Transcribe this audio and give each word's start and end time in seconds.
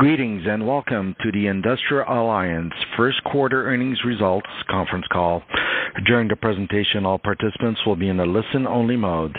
Greetings 0.00 0.44
and 0.46 0.66
welcome 0.66 1.14
to 1.22 1.30
the 1.30 1.46
Industrial 1.48 2.06
Alliance 2.08 2.72
first 2.96 3.22
quarter 3.22 3.66
earnings 3.66 3.98
results 4.02 4.48
conference 4.70 5.04
call. 5.12 5.42
During 6.06 6.26
the 6.26 6.36
presentation, 6.36 7.04
all 7.04 7.18
participants 7.18 7.82
will 7.84 7.96
be 7.96 8.08
in 8.08 8.18
a 8.18 8.24
listen-only 8.24 8.96
mode. 8.96 9.36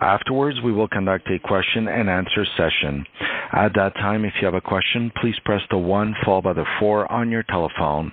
Afterwards, 0.00 0.56
we 0.64 0.72
will 0.72 0.88
conduct 0.88 1.28
a 1.28 1.38
question 1.38 1.86
and 1.86 2.08
answer 2.08 2.46
session. 2.56 3.04
At 3.52 3.74
that 3.74 3.92
time, 3.96 4.24
if 4.24 4.32
you 4.40 4.46
have 4.46 4.54
a 4.54 4.62
question, 4.62 5.12
please 5.20 5.34
press 5.44 5.60
the 5.70 5.76
one 5.76 6.14
followed 6.24 6.44
by 6.44 6.54
the 6.54 6.64
four 6.78 7.12
on 7.12 7.30
your 7.30 7.42
telephone. 7.42 8.10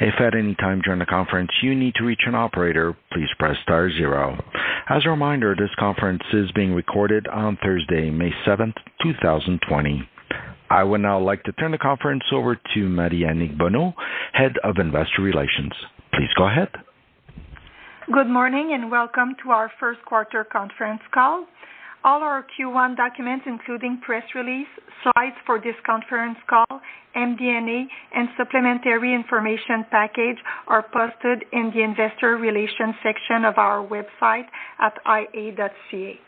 If 0.00 0.14
at 0.18 0.34
any 0.34 0.54
time 0.54 0.80
during 0.80 1.00
the 1.00 1.04
conference 1.04 1.50
you 1.62 1.74
need 1.74 1.96
to 1.96 2.04
reach 2.04 2.22
an 2.26 2.34
operator, 2.34 2.96
please 3.12 3.28
press 3.38 3.56
star 3.62 3.90
zero. 3.90 4.42
As 4.88 5.04
a 5.04 5.10
reminder, 5.10 5.54
this 5.54 5.74
conference 5.78 6.22
is 6.32 6.50
being 6.52 6.72
recorded 6.72 7.28
on 7.28 7.58
Thursday, 7.62 8.08
May 8.08 8.30
7th, 8.46 8.76
2020. 9.02 10.08
I 10.70 10.82
would 10.82 11.00
now 11.00 11.20
like 11.20 11.44
to 11.44 11.52
turn 11.52 11.70
the 11.70 11.78
conference 11.78 12.24
over 12.32 12.56
to 12.56 12.88
Marie-Annick 12.88 13.56
Bonneau, 13.56 13.94
Head 14.32 14.52
of 14.64 14.76
Investor 14.78 15.22
Relations. 15.22 15.72
Please 16.12 16.30
go 16.36 16.48
ahead. 16.48 16.68
Good 18.12 18.26
morning 18.28 18.70
and 18.72 18.90
welcome 18.90 19.36
to 19.44 19.50
our 19.50 19.70
first 19.78 20.00
quarter 20.04 20.44
conference 20.44 21.02
call. 21.12 21.46
All 22.04 22.22
our 22.22 22.46
Q1 22.54 22.96
documents, 22.96 23.44
including 23.46 24.00
press 24.04 24.22
release, 24.34 24.68
slides 25.02 25.34
for 25.44 25.58
this 25.58 25.74
conference 25.84 26.38
call, 26.48 26.80
MD&A, 27.16 27.86
and 28.14 28.28
supplementary 28.36 29.14
information 29.14 29.84
package 29.90 30.38
are 30.68 30.82
posted 30.82 31.44
in 31.52 31.72
the 31.74 31.82
investor 31.82 32.36
relations 32.36 32.94
section 33.02 33.44
of 33.44 33.58
our 33.58 33.86
website 33.86 34.46
at 34.80 34.98
ia.ca. 35.06 36.20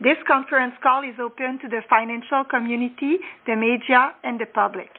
This 0.00 0.16
conference 0.26 0.74
call 0.82 1.02
is 1.02 1.14
open 1.20 1.58
to 1.62 1.68
the 1.68 1.82
financial 1.88 2.42
community, 2.44 3.18
the 3.46 3.54
media, 3.54 4.14
and 4.24 4.40
the 4.40 4.46
public. 4.46 4.90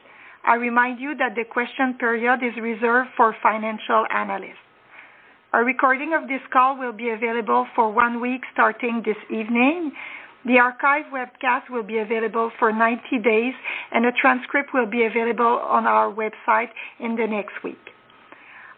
I 0.44 0.54
remind 0.54 1.00
you 1.00 1.14
that 1.16 1.34
the 1.34 1.44
question 1.44 1.94
period 1.98 2.40
is 2.42 2.56
reserved 2.60 3.10
for 3.16 3.36
financial 3.42 4.06
analysts. 4.10 4.62
A 5.52 5.62
recording 5.62 6.14
of 6.14 6.28
this 6.28 6.40
call 6.52 6.78
will 6.78 6.92
be 6.92 7.10
available 7.10 7.66
for 7.74 7.92
one 7.92 8.20
week 8.20 8.42
starting 8.52 9.02
this 9.04 9.16
evening. 9.30 9.92
The 10.46 10.58
archive 10.58 11.06
webcast 11.12 11.68
will 11.70 11.82
be 11.82 11.98
available 11.98 12.50
for 12.58 12.72
90 12.72 13.18
days, 13.22 13.54
and 13.92 14.06
a 14.06 14.12
transcript 14.12 14.70
will 14.72 14.86
be 14.86 15.04
available 15.04 15.60
on 15.66 15.86
our 15.86 16.12
website 16.12 16.70
in 17.00 17.16
the 17.16 17.26
next 17.26 17.62
week. 17.64 17.95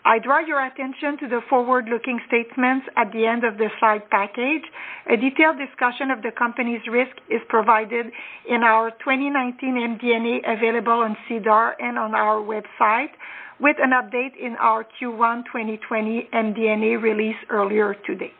I 0.09 0.19
draw 0.19 0.39
your 0.39 0.65
attention 0.65 1.19
to 1.21 1.29
the 1.29 1.41
forward-looking 1.51 2.21
statements 2.29 2.87
at 2.97 3.13
the 3.13 3.27
end 3.27 3.45
of 3.45 3.59
the 3.59 3.69
slide 3.79 4.09
package. 4.09 4.65
A 5.05 5.19
detailed 5.19 5.59
discussion 5.59 6.11
of 6.11 6.23
the 6.23 6.31
company's 6.33 6.81
risk 6.91 7.13
is 7.29 7.43
provided 7.51 8.07
in 8.49 8.63
our 8.63 8.91
2019 9.05 10.01
MD&A 10.01 10.51
available 10.51 11.05
on 11.05 11.15
SEDAR 11.29 11.77
and 11.79 11.99
on 11.99 12.15
our 12.15 12.41
website, 12.41 13.13
with 13.61 13.77
an 13.81 13.91
update 13.91 14.33
in 14.41 14.57
our 14.59 14.83
Q1 14.83 15.45
2020 15.45 16.31
MD&A 16.33 16.97
release 16.97 17.37
earlier 17.51 17.95
today. 18.07 18.33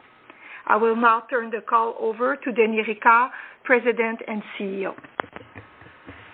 I 0.67 0.77
will 0.77 0.97
now 0.97 1.25
turn 1.29 1.51
the 1.51 1.61
call 1.61 1.97
over 2.01 2.37
to 2.37 2.53
Denis 2.53 2.87
Ricard, 2.89 3.29
President 3.65 4.21
and 4.27 4.43
CEO. 4.59 4.95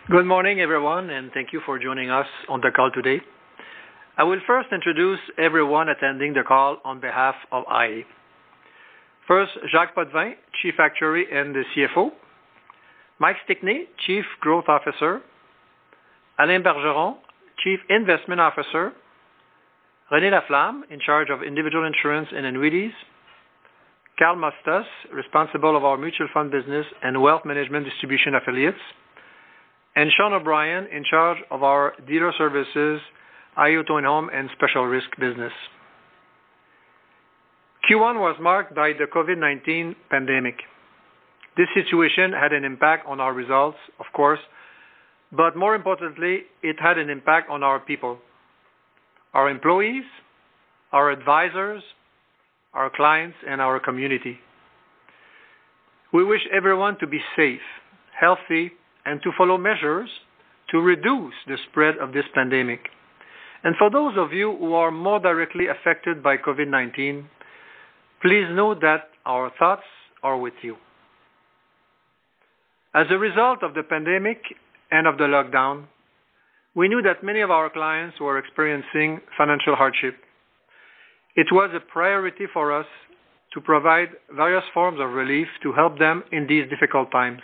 Good 0.08 0.26
morning, 0.26 0.60
everyone, 0.60 1.10
and 1.10 1.32
thank 1.34 1.53
you 1.53 1.60
for 1.66 1.81
joining 1.81 2.10
us 2.10 2.26
on 2.48 2.60
the 2.60 2.70
call 2.70 2.92
today. 2.94 3.20
I 4.16 4.22
will 4.22 4.38
first 4.47 4.69
introduce 4.70 5.19
everyone 5.38 5.88
attending 5.88 6.34
the 6.34 6.44
call 6.47 6.76
on 6.84 7.00
behalf 7.00 7.34
of 7.50 7.64
iA. 7.69 8.02
First, 9.26 9.52
Jacques 9.72 9.97
Potvin, 9.97 10.34
Chief 10.62 10.75
Actuary 10.78 11.26
and 11.32 11.52
the 11.52 11.64
CFO. 11.75 12.10
Mike 13.19 13.36
Stickney, 13.44 13.86
Chief 14.06 14.25
Growth 14.41 14.66
Officer. 14.69 15.20
Alain 16.38 16.62
Bergeron, 16.62 17.16
Chief 17.64 17.80
Investment 17.91 18.41
Officer. 18.41 18.92
Renée 20.12 20.31
Laflamme, 20.31 20.84
in 20.91 21.00
charge 21.00 21.28
of 21.31 21.42
individual 21.42 21.84
insurance 21.84 22.28
and 22.32 22.46
annuities. 22.46 22.92
Carl 24.16 24.36
Mustos, 24.36 24.84
responsible 25.12 25.76
of 25.76 25.84
our 25.84 25.96
mutual 25.96 26.28
fund 26.32 26.52
business 26.52 26.86
and 27.02 27.20
wealth 27.20 27.42
management 27.44 27.84
distribution 27.84 28.36
affiliates. 28.36 28.78
And 29.96 30.08
Sean 30.16 30.32
O'Brien, 30.32 30.86
in 30.92 31.02
charge 31.02 31.38
of 31.50 31.64
our 31.64 31.94
dealer 32.06 32.32
services, 32.38 33.00
Auto 33.56 33.97
and 33.97 34.06
Home, 34.06 34.31
and 34.32 34.48
special 34.53 34.84
risk 34.87 35.09
business. 35.19 35.53
Q1 37.88 38.19
was 38.19 38.37
marked 38.41 38.75
by 38.75 38.92
the 38.92 39.06
COVID-19 39.15 39.94
pandemic. 40.10 40.56
This 41.56 41.69
situation 41.75 42.32
had 42.32 42.53
an 42.53 42.64
impact 42.64 43.06
on 43.06 43.20
our 43.20 43.32
results, 43.32 43.78
of 44.00 44.06
course, 44.14 44.41
but 45.31 45.56
more 45.56 45.75
importantly, 45.75 46.43
it 46.62 46.76
had 46.81 46.98
an 46.98 47.10
impact 47.10 47.50
on 47.50 47.62
our 47.62 47.78
people, 47.78 48.19
our 49.34 49.50
employees, 49.50 50.04
our 50.93 51.10
advisors, 51.10 51.82
our 52.72 52.91
clients, 52.94 53.37
and 53.47 53.60
our 53.60 53.78
community. 53.78 54.38
We 56.12 56.25
wish 56.25 56.43
everyone 56.56 56.97
to 57.00 57.06
be 57.06 57.20
safe, 57.37 57.60
healthy, 58.19 58.72
and 59.04 59.20
to 59.22 59.31
follow 59.37 59.59
measures 59.59 60.09
to 60.70 60.81
reduce 60.81 61.34
the 61.47 61.56
spread 61.69 61.97
of 61.98 62.12
this 62.12 62.25
pandemic. 62.34 62.81
And 63.64 63.75
for 63.78 63.91
those 63.91 64.12
of 64.19 64.32
you 64.32 64.54
who 64.58 64.75
are 64.75 64.91
more 64.91 65.19
directly 65.19 65.69
affected 65.69 66.22
by 66.22 66.36
COVID-19, 66.36 67.25
please 68.20 68.47
know 68.50 68.75
that 68.75 69.08
our 69.25 69.50
thoughts 69.58 69.88
are 70.22 70.38
with 70.38 70.52
you. 70.62 70.76
As 72.94 73.06
a 73.10 73.19
result 73.19 73.62
of 73.62 73.75
the 73.75 73.82
pandemic 73.82 74.42
and 74.91 75.06
of 75.06 75.16
the 75.16 75.25
lockdown, 75.25 75.86
we 76.75 76.88
knew 76.88 77.00
that 77.02 77.25
many 77.25 77.41
of 77.41 77.50
our 77.50 77.70
clients 77.70 78.20
were 78.20 78.38
experiencing 78.38 79.20
financial 79.36 79.75
hardship. 79.75 80.14
It 81.34 81.46
was 81.50 81.70
a 81.75 81.81
priority 81.81 82.44
for 82.52 82.70
us 82.70 82.86
to 83.54 83.60
provide 83.60 84.10
various 84.34 84.64
forms 84.75 85.00
of 85.00 85.10
relief 85.10 85.48
to 85.62 85.72
help 85.72 85.98
them 85.98 86.22
in 86.32 86.46
these 86.46 86.69
difficult 86.69 87.10
times. 87.10 87.41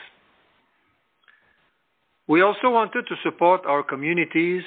We 2.28 2.42
also 2.42 2.70
wanted 2.70 3.06
to 3.08 3.14
support 3.22 3.64
our 3.64 3.82
communities 3.82 4.62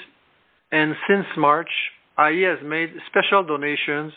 and 0.74 0.96
since 1.08 1.28
March, 1.38 1.70
iA 2.18 2.56
has 2.56 2.66
made 2.66 2.90
special 3.06 3.44
donations 3.44 4.12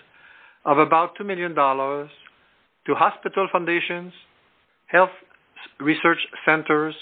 of 0.65 0.79
about 0.79 1.17
$2 1.19 1.27
million 1.27 1.55
to 1.55 2.95
hospital 2.95 3.47
foundations, 3.53 4.11
health 4.87 5.11
research 5.81 6.19
centers, 6.47 6.95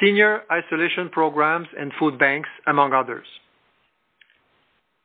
senior 0.00 0.44
isolation 0.50 1.10
programs, 1.10 1.68
and 1.78 1.92
food 1.98 2.18
banks, 2.18 2.48
among 2.66 2.94
others. 2.94 3.26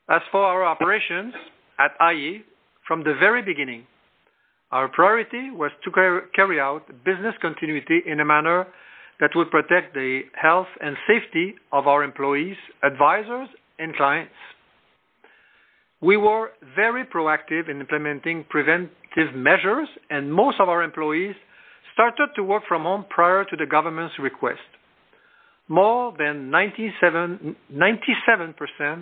As 0.09 0.21
for 0.31 0.41
our 0.45 0.63
operations 0.63 1.33
at 1.79 1.91
iA, 2.01 2.39
from 2.87 3.03
the 3.03 3.13
very 3.19 3.41
beginning, 3.41 3.85
our 4.71 4.87
priority 4.87 5.51
was 5.51 5.71
to 5.83 5.91
carry 6.33 6.61
out 6.61 6.87
business 7.03 7.35
continuity 7.41 8.03
in 8.05 8.21
a 8.21 8.25
manner 8.25 8.67
that 9.19 9.31
would 9.35 9.51
protect 9.51 9.93
the 9.93 10.21
health 10.39 10.67
and 10.81 10.97
safety 11.07 11.55
of 11.71 11.87
our 11.87 12.03
employees, 12.03 12.57
advisors, 12.83 13.47
and 13.79 13.95
clients. 13.95 14.33
We 16.01 16.17
were 16.17 16.51
very 16.75 17.05
proactive 17.05 17.69
in 17.69 17.79
implementing 17.79 18.45
preventive 18.49 19.33
measures, 19.35 19.87
and 20.09 20.33
most 20.33 20.59
of 20.59 20.67
our 20.67 20.83
employees 20.83 21.35
started 21.93 22.29
to 22.35 22.43
work 22.43 22.63
from 22.67 22.83
home 22.83 23.05
prior 23.09 23.45
to 23.45 23.55
the 23.55 23.65
government's 23.65 24.15
request. 24.19 24.59
More 25.69 26.13
than 26.17 26.51
97% 26.51 27.55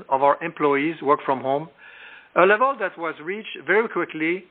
of 0.09 0.21
our 0.21 0.37
employees 0.43 1.01
work 1.01 1.21
from 1.25 1.41
home, 1.41 1.69
a 2.35 2.45
level 2.45 2.75
that 2.79 2.97
was 2.97 3.15
reached 3.23 3.57
very 3.65 3.89
quickly 3.89 4.45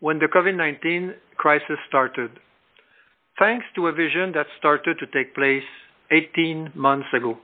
when 0.00 0.18
the 0.18 0.26
COVID-19 0.26 1.14
crisis 1.38 1.78
started 1.88 2.30
thanks 3.38 3.66
to 3.74 3.88
a 3.88 3.92
vision 3.92 4.32
that 4.32 4.46
started 4.58 4.98
to 4.98 5.06
take 5.06 5.34
place 5.34 5.64
18 6.10 6.72
months 6.74 7.06
ago. 7.12 7.38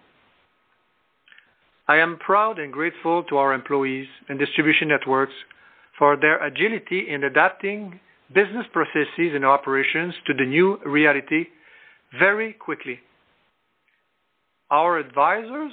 I 1.88 1.96
am 1.96 2.18
proud 2.18 2.58
and 2.58 2.72
grateful 2.72 3.24
to 3.24 3.36
our 3.36 3.52
employees 3.52 4.06
and 4.28 4.38
distribution 4.38 4.88
networks 4.88 5.34
for 5.98 6.16
their 6.16 6.42
agility 6.44 7.08
in 7.08 7.24
adapting 7.24 8.00
business 8.34 8.66
processes 8.72 9.32
and 9.34 9.44
operations 9.44 10.14
to 10.26 10.32
the 10.34 10.46
new 10.46 10.78
reality 10.86 11.46
very 12.18 12.52
quickly. 12.52 13.00
our 14.72 14.98
advisors 14.98 15.72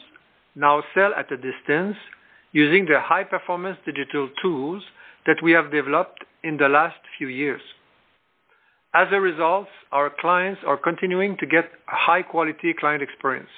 now 0.55 0.83
sell 0.93 1.11
at 1.15 1.31
a 1.31 1.37
distance 1.37 1.95
using 2.51 2.85
the 2.85 2.99
high-performance 2.99 3.77
digital 3.85 4.29
tools 4.41 4.83
that 5.25 5.37
we 5.41 5.51
have 5.53 5.71
developed 5.71 6.25
in 6.43 6.57
the 6.57 6.67
last 6.67 6.99
few 7.17 7.29
years. 7.29 7.61
As 8.93 9.07
a 9.11 9.21
result, 9.21 9.67
our 9.91 10.11
clients 10.19 10.61
are 10.65 10.77
continuing 10.77 11.37
to 11.39 11.45
get 11.45 11.65
a 11.65 11.95
high-quality 11.95 12.73
client 12.79 13.03
experience. 13.03 13.49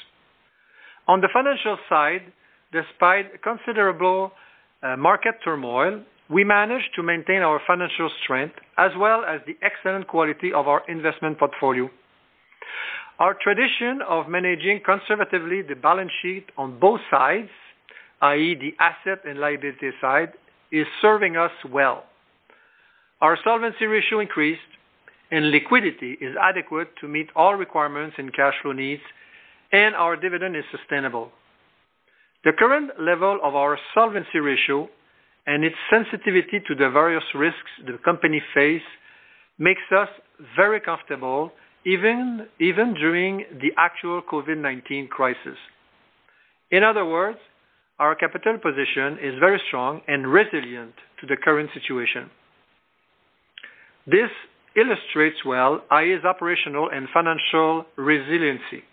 On 1.08 1.22
the 1.22 1.30
financial 1.34 1.78
side, 1.88 2.22
despite 2.74 3.42
considerable 3.42 4.32
uh, 4.84 4.98
market 4.98 5.36
turmoil, 5.44 6.04
we 6.30 6.44
managed 6.44 6.90
to 6.96 7.04
maintain 7.04 7.42
our 7.42 7.62
financial 7.68 8.10
strength 8.24 8.56
as 8.78 8.92
well 8.98 9.24
as 9.26 9.42
the 9.46 9.56
excellent 9.62 10.08
quality 10.08 10.52
of 10.54 10.68
our 10.68 10.82
investment 10.90 11.38
portfolio. 11.40 11.90
Our 13.20 13.36
tradition 13.42 14.00
of 14.08 14.28
managing 14.28 14.82
conservatively 14.86 15.62
the 15.62 15.76
balance 15.76 16.12
sheet 16.22 16.46
on 16.58 16.80
both 16.80 17.00
sides, 17.12 17.50
i.e., 18.22 18.56
the 18.56 18.74
asset 18.84 19.24
and 19.26 19.40
liability 19.40 19.92
side, 20.02 20.34
is 20.72 20.88
serving 21.02 21.38
us 21.38 21.52
well. 21.70 22.06
Our 23.22 23.38
solvency 23.44 23.86
ratio 23.86 24.20
increased, 24.20 24.62
and 25.32 25.52
liquidity 25.52 26.18
is 26.22 26.36
adequate 26.42 26.90
to 27.00 27.08
meet 27.08 27.30
all 27.36 27.56
requirements 27.56 28.16
and 28.18 28.34
cash 28.34 28.54
flow 28.62 28.74
needs, 28.74 29.02
and 29.72 29.96
our 29.96 30.16
dividend 30.16 30.56
is 30.56 30.64
sustainable. 30.70 31.32
The 32.44 32.52
current 32.58 32.92
level 33.00 33.40
of 33.44 33.56
our 33.56 33.78
solvency 33.94 34.40
ratio 34.40 34.90
and 35.48 35.64
its 35.64 35.76
sensitivity 35.90 36.60
to 36.68 36.76
the 36.76 36.90
various 36.90 37.24
risks 37.34 37.72
the 37.86 37.98
company 38.04 38.42
face 38.54 38.82
makes 39.58 39.82
us 39.96 40.10
very 40.56 40.80
comfortable 40.80 41.52
even 41.86 42.48
during 42.76 43.46
the 43.60 43.72
actual 43.78 44.22
COVID-19 44.22 45.10
crisis. 45.10 45.58
In 46.72 46.84
other 46.84 47.06
words, 47.06 47.40
our 48.00 48.16
capital 48.16 48.58
position 48.58 49.18
is 49.22 49.40
very 49.40 49.62
strong 49.68 50.02
and 50.08 50.28
resilient 50.28 50.94
to 51.20 51.28
the 51.28 51.38
current 51.38 51.70
situation. 51.74 52.30
This 54.08 54.30
illustrates 54.76 55.44
well 55.46 55.82
iA's 55.92 56.24
operational 56.24 56.90
and 56.92 57.08
financial 57.14 57.86
resiliency. 57.98 58.84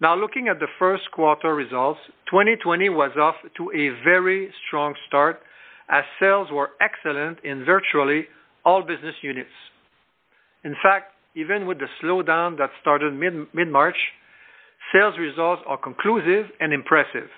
Now 0.00 0.14
looking 0.14 0.48
at 0.48 0.58
the 0.58 0.68
first 0.78 1.04
quarter 1.12 1.54
results, 1.54 2.00
2020 2.30 2.90
was 2.90 3.12
off 3.18 3.36
to 3.56 3.70
a 3.70 4.04
very 4.04 4.52
strong 4.66 4.94
start 5.08 5.40
as 5.88 6.04
sales 6.20 6.48
were 6.52 6.70
excellent 6.80 7.38
in 7.44 7.64
virtually 7.64 8.26
all 8.64 8.82
business 8.82 9.14
units. 9.22 9.56
In 10.64 10.74
fact, 10.82 11.12
even 11.34 11.66
with 11.66 11.78
the 11.78 11.86
slowdown 12.02 12.58
that 12.58 12.70
started 12.80 13.14
mid-March, 13.14 13.96
sales 14.92 15.14
results 15.18 15.62
are 15.66 15.78
conclusive 15.78 16.46
and 16.60 16.72
impressive. 16.72 17.28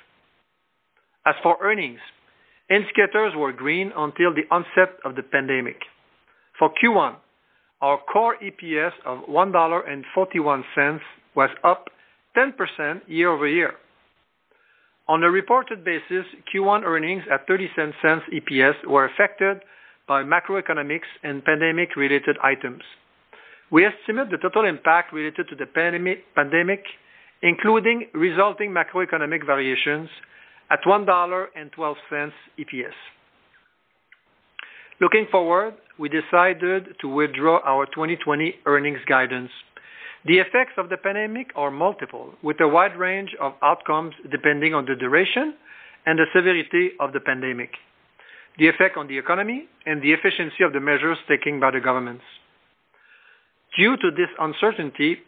As 1.27 1.35
for 1.43 1.59
earnings, 1.63 2.01
indicators 2.71 3.35
were 3.37 3.53
green 3.53 3.93
until 3.97 4.33
the 4.35 4.49
onset 4.51 4.97
of 5.05 5.15
the 5.15 5.23
pandemic. 5.23 5.77
For 6.59 6.71
Q1, 6.83 7.15
our 7.81 7.99
core 8.13 8.37
EPS 8.43 8.93
of 9.07 9.19
$1.41 9.29 11.01
was 11.37 11.51
up 11.63 11.87
10% 12.37 13.01
year-over-year. 13.07 13.75
On 15.07 15.23
a 15.23 15.31
reported 15.31 15.85
basis, 15.85 16.27
Q1 16.53 16.83
earnings 16.85 17.23
at 17.33 17.47
$0.30 17.49 18.21
EPS 18.35 18.87
were 18.87 19.07
affected 19.07 19.63
by 20.09 20.23
macroeconomics 20.23 21.09
and 21.23 21.45
pandemic-related 21.45 22.37
items. 22.43 22.83
We 23.71 23.87
estimate 23.87 24.31
the 24.31 24.39
total 24.39 24.65
impact 24.65 25.13
related 25.13 25.47
to 25.49 25.57
the 25.57 25.67
pandemic, 26.35 26.83
including 27.43 28.09
resulting 28.15 28.75
macroeconomic 28.75 29.47
variations, 29.47 30.09
at 30.71 30.81
$1.12 30.85 32.33
EPS. 32.59 32.95
Looking 35.01 35.27
forward, 35.31 35.75
we 35.97 36.09
decided 36.09 36.97
to 37.01 37.09
withdraw 37.09 37.61
our 37.65 37.87
2020 37.87 38.57
earnings 38.67 38.99
guidance. 39.09 39.51
The 40.27 40.39
effects 40.39 40.73
of 40.77 40.89
the 40.89 40.97
pandemic 40.97 41.53
are 41.55 41.71
multiple, 41.71 42.35
with 42.43 42.61
a 42.61 42.67
wide 42.67 42.99
range 42.99 43.31
of 43.41 43.53
outcomes 43.63 44.15
depending 44.29 44.75
on 44.75 44.87
the 44.87 44.97
duration 44.97 45.55
and 46.05 46.19
the 46.19 46.27
severity 46.35 46.91
of 46.99 47.13
the 47.13 47.21
pandemic, 47.21 47.71
the 48.59 48.67
effect 48.67 48.97
on 48.97 49.07
the 49.07 49.17
economy, 49.17 49.69
and 49.87 50.03
the 50.03 50.13
efficiency 50.13 50.65
of 50.65 50.73
the 50.73 50.81
measures 50.81 51.19
taken 51.29 51.61
by 51.61 51.71
the 51.71 51.81
governments. 51.81 52.25
Due 53.77 53.97
to 53.97 54.11
this 54.11 54.31
uncertainty, 54.41 55.19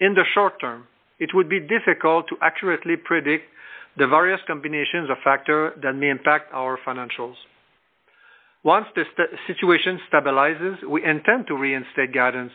in 0.00 0.12
the 0.12 0.24
short 0.34 0.60
term, 0.60 0.86
it 1.18 1.30
would 1.32 1.48
be 1.48 1.60
difficult 1.60 2.26
to 2.28 2.36
accurately 2.42 2.96
predict 2.96 3.44
the 3.96 4.06
various 4.06 4.40
combinations 4.46 5.08
of 5.08 5.16
factors 5.24 5.72
that 5.82 5.94
may 5.94 6.10
impact 6.10 6.52
our 6.52 6.78
financials. 6.86 7.36
Once 8.62 8.86
the 8.94 9.04
situation 9.46 9.98
stabilizes, 10.12 10.76
we 10.88 11.02
intend 11.04 11.46
to 11.46 11.56
reinstate 11.56 12.12
guidance. 12.12 12.52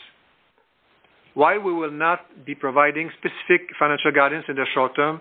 While 1.34 1.60
we 1.62 1.74
will 1.74 1.92
not 1.92 2.46
be 2.46 2.54
providing 2.54 3.10
specific 3.18 3.70
financial 3.80 4.12
guidance 4.12 4.46
in 4.48 4.56
the 4.56 4.66
short 4.74 4.96
term, 4.96 5.20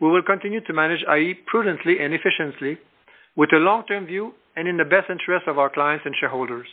we 0.00 0.10
will 0.10 0.22
continue 0.22 0.60
to 0.60 0.72
manage 0.74 1.02
iA 1.08 1.34
prudently 1.46 1.96
and 2.00 2.12
efficiently 2.12 2.78
with 3.34 3.52
a 3.54 3.56
long-term 3.56 4.06
view 4.06 4.34
and 4.56 4.68
in 4.68 4.76
the 4.76 4.84
best 4.84 5.08
interest 5.10 5.48
of 5.48 5.58
our 5.58 5.70
clients 5.70 6.04
and 6.04 6.14
shareholders. 6.20 6.66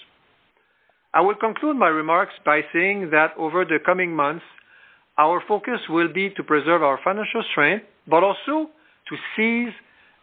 I 1.13 1.21
will 1.21 1.35
conclude 1.35 1.77
my 1.77 1.87
remarks 1.87 2.33
by 2.45 2.61
saying 2.73 3.11
that 3.11 3.31
over 3.37 3.63
the 3.63 3.79
coming 3.85 4.13
months, 4.13 4.45
our 5.17 5.41
focus 5.47 5.79
will 5.89 6.11
be 6.11 6.31
to 6.31 6.43
preserve 6.43 6.83
our 6.83 6.99
financial 7.03 7.43
strength, 7.51 7.85
but 8.07 8.23
also 8.23 8.69
to 9.07 9.15
seize 9.35 9.73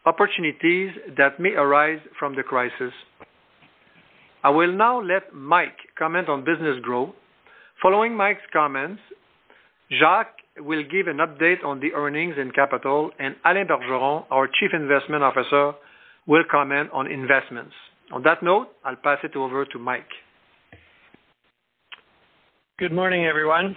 opportunities 0.04 0.90
that 1.16 1.38
may 1.38 1.52
arise 1.52 2.00
from 2.18 2.34
the 2.34 2.42
crisis. 2.42 2.92
I 4.42 4.48
will 4.48 4.72
now 4.72 5.02
let 5.02 5.34
Mike 5.34 5.76
comment 5.98 6.28
on 6.28 6.44
business 6.44 6.78
growth. 6.82 7.10
Following 7.82 8.16
Mike's 8.16 8.40
comments, 8.52 9.00
Jacques 9.98 10.36
will 10.58 10.82
give 10.82 11.08
an 11.08 11.18
update 11.18 11.62
on 11.64 11.80
the 11.80 11.92
earnings 11.92 12.36
and 12.38 12.54
capital, 12.54 13.10
and 13.18 13.36
Alain 13.44 13.66
Bergeron, 13.66 14.24
our 14.30 14.46
Chief 14.46 14.70
Investment 14.72 15.22
Officer, 15.22 15.72
will 16.26 16.44
comment 16.50 16.88
on 16.92 17.10
investments. 17.10 17.72
On 18.12 18.22
that 18.22 18.42
note, 18.42 18.68
I'll 18.84 18.96
pass 18.96 19.18
it 19.24 19.36
over 19.36 19.64
to 19.66 19.78
Mike. 19.78 20.08
Good 22.78 22.92
morning, 22.92 23.26
everyone. 23.26 23.76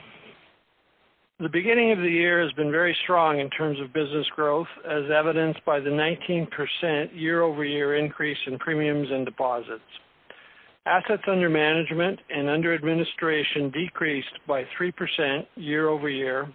The 1.40 1.50
beginning 1.50 1.92
of 1.92 1.98
the 1.98 2.10
year 2.10 2.42
has 2.42 2.54
been 2.54 2.72
very 2.72 2.96
strong 3.04 3.40
in 3.40 3.50
terms 3.50 3.78
of 3.82 3.92
business 3.92 4.26
growth, 4.34 4.68
as 4.90 5.04
evidenced 5.14 5.60
by 5.66 5.82
the 5.82 5.90
19% 5.90 7.10
year-over-year 7.14 7.98
increase 7.98 8.38
in 8.48 8.58
premiums 8.60 9.10
and 9.12 9.26
deposits. 9.26 9.82
Assets 10.86 11.24
under 11.28 11.50
management 11.50 12.20
and 12.30 12.50
under 12.50 12.74
administration 12.74 13.72
decreased 13.72 14.28
by 14.46 14.66
3% 14.78 15.46
year-over-year, 15.56 16.54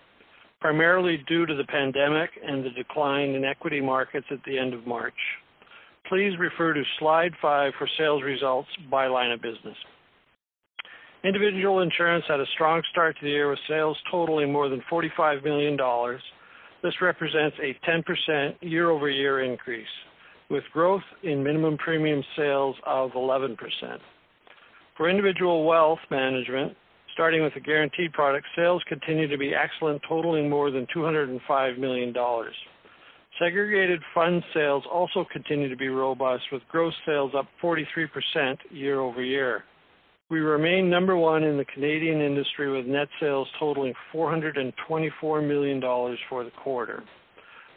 primarily 0.61 1.25
due 1.27 1.47
to 1.47 1.55
the 1.55 1.65
pandemic 1.65 2.29
and 2.47 2.63
the 2.63 2.71
decline 2.71 3.31
in 3.31 3.45
equity 3.45 3.81
markets 3.81 4.27
at 4.31 4.41
the 4.45 4.59
end 4.59 4.75
of 4.75 4.87
March. 4.87 5.15
Please 6.11 6.33
refer 6.39 6.75
to 6.75 6.83
slide 6.99 7.33
five 7.41 7.73
for 7.79 7.89
sales 7.97 8.23
results 8.23 8.69
by 8.91 9.07
line 9.07 9.31
of 9.31 9.41
business. 9.41 9.77
Individual 11.25 11.81
insurance 11.81 12.25
had 12.29 12.39
a 12.39 12.47
strong 12.55 12.83
start 12.91 13.17
to 13.19 13.25
the 13.25 13.31
year 13.31 13.49
with 13.49 13.59
sales 13.67 13.97
totaling 14.11 14.53
more 14.53 14.69
than 14.69 14.83
$45 14.93 15.43
million. 15.43 15.79
This 16.83 16.95
represents 17.01 17.57
a 17.63 17.75
10% 17.89 18.57
year-over-year 18.61 19.43
increase, 19.43 19.87
with 20.51 20.65
growth 20.75 21.03
in 21.23 21.43
minimum 21.43 21.79
premium 21.79 22.23
sales 22.37 22.77
of 22.85 23.13
11%. 23.13 23.57
For 24.99 25.09
individual 25.09 25.65
wealth 25.65 26.01
management, 26.11 26.77
starting 27.15 27.45
with 27.45 27.55
the 27.55 27.61
guaranteed 27.61 28.13
product, 28.13 28.49
sales 28.57 28.83
continue 28.89 29.29
to 29.29 29.39
be 29.39 29.55
excellent, 29.55 30.03
totaling 30.09 30.51
more 30.51 30.73
than 30.73 30.89
$205 30.95 31.79
million. 31.79 32.13
Segregated 33.39 34.03
fund 34.13 34.43
sales 34.53 34.83
also 34.93 35.25
continue 35.33 35.69
to 35.69 35.77
be 35.77 35.87
robust, 35.87 36.43
with 36.51 36.63
gross 36.69 36.93
sales 37.07 37.31
up 37.39 37.47
43% 37.63 38.09
year-over-year. 38.73 39.63
We 40.31 40.41
remain 40.41 40.91
number 40.91 41.17
one 41.17 41.45
in 41.45 41.57
the 41.57 41.65
Canadian 41.65 42.21
industry, 42.21 42.69
with 42.69 42.87
net 42.87 43.07
sales 43.21 43.47
totaling 43.61 43.95
$424 44.13 45.47
million 45.47 45.81
for 46.29 46.43
the 46.43 46.51
quarter. 46.65 47.05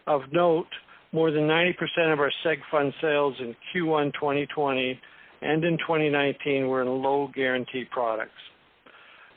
Of 0.07 0.21
note, 0.31 0.65
more 1.11 1.29
than 1.29 1.43
90% 1.43 1.75
of 2.11 2.19
our 2.19 2.31
seg 2.43 2.57
fund 2.71 2.91
sales 2.99 3.35
in 3.39 3.55
Q1 3.75 4.11
2020 4.15 4.99
and 5.41 5.63
in 5.63 5.77
2019 5.77 6.67
were 6.67 6.81
in 6.81 6.87
low 6.87 7.29
guarantee 7.33 7.85
products. 7.91 8.31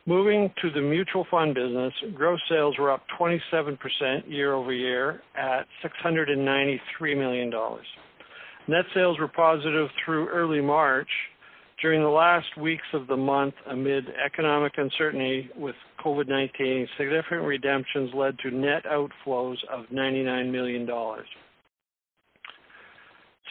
Moving 0.06 0.52
to 0.60 0.70
the 0.70 0.82
mutual 0.82 1.26
fund 1.30 1.54
business, 1.54 1.92
gross 2.14 2.40
sales 2.48 2.76
were 2.78 2.90
up 2.90 3.02
27% 3.18 3.78
year-over-year 4.26 5.22
at 5.34 5.66
$693 5.82 6.78
million. 7.16 7.50
Net 8.68 8.84
sales 8.94 9.18
were 9.18 9.28
positive 9.28 9.88
through 10.04 10.28
early 10.28 10.60
March. 10.60 11.08
During 11.80 12.02
the 12.02 12.08
last 12.08 12.46
weeks 12.60 12.84
of 12.92 13.06
the 13.06 13.16
month, 13.16 13.54
amid 13.66 14.04
economic 14.24 14.72
uncertainty 14.76 15.50
with 15.56 15.74
COVID-19, 16.04 16.86
significant 16.98 17.42
redemptions 17.42 18.10
led 18.14 18.38
to 18.40 18.50
net 18.50 18.84
outflows 18.84 19.56
of 19.72 19.86
$99 19.86 20.52
million. 20.52 20.86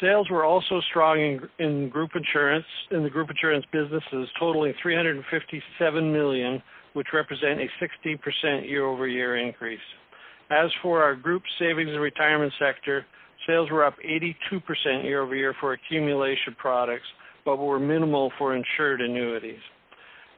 Sales 0.03 0.29
were 0.29 0.43
also 0.43 0.81
strong 0.89 1.39
in 1.59 1.87
group 1.87 2.11
insurance, 2.13 2.65
in 2.91 3.03
the 3.03 3.09
group 3.09 3.29
insurance 3.29 3.65
businesses, 3.71 4.27
totaling 4.37 4.73
357 4.81 6.11
million, 6.11 6.61
which 6.91 7.07
represent 7.13 7.61
a 7.61 7.67
16% 7.81 8.69
year-over-year 8.69 9.37
increase. 9.37 9.79
As 10.51 10.69
for 10.81 11.01
our 11.01 11.15
group 11.15 11.41
savings 11.57 11.89
and 11.89 12.01
retirement 12.01 12.51
sector, 12.59 13.05
sales 13.47 13.71
were 13.71 13.85
up 13.85 13.95
82% 14.05 15.05
year-over-year 15.05 15.55
for 15.61 15.71
accumulation 15.71 16.53
products, 16.57 17.07
but 17.45 17.55
were 17.55 17.79
minimal 17.79 18.29
for 18.37 18.57
insured 18.57 18.99
annuities. 18.99 19.61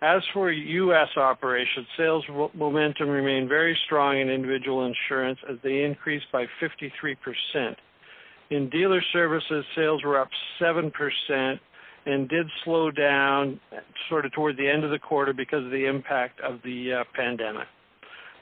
As 0.04 0.22
for 0.32 0.52
U.S. 0.52 1.08
operations, 1.18 1.88
sales 1.98 2.24
momentum 2.54 3.10
remained 3.10 3.50
very 3.50 3.76
strong 3.88 4.20
in 4.20 4.30
individual 4.30 4.86
insurance 4.86 5.40
as 5.50 5.58
they 5.64 5.82
increased 5.82 6.28
by 6.32 6.46
53%. 6.62 7.76
In 8.52 8.70
dealer 8.70 9.02
services, 9.12 9.66
sales 9.76 10.04
were 10.04 10.20
up 10.20 10.30
7% 10.62 10.92
and 12.06 12.30
did 12.30 12.48
slow 12.64 12.92
down 12.92 13.60
sort 14.10 14.26
of 14.26 14.32
toward 14.34 14.58
the 14.58 14.70
end 14.70 14.84
of 14.84 14.92
the 14.92 15.00
quarter 15.00 15.34
because 15.34 15.66
of 15.66 15.72
the 15.72 15.86
impact 15.86 16.40
of 16.42 16.60
the 16.64 16.94
uh, 16.94 17.04
pandemic. 17.16 17.68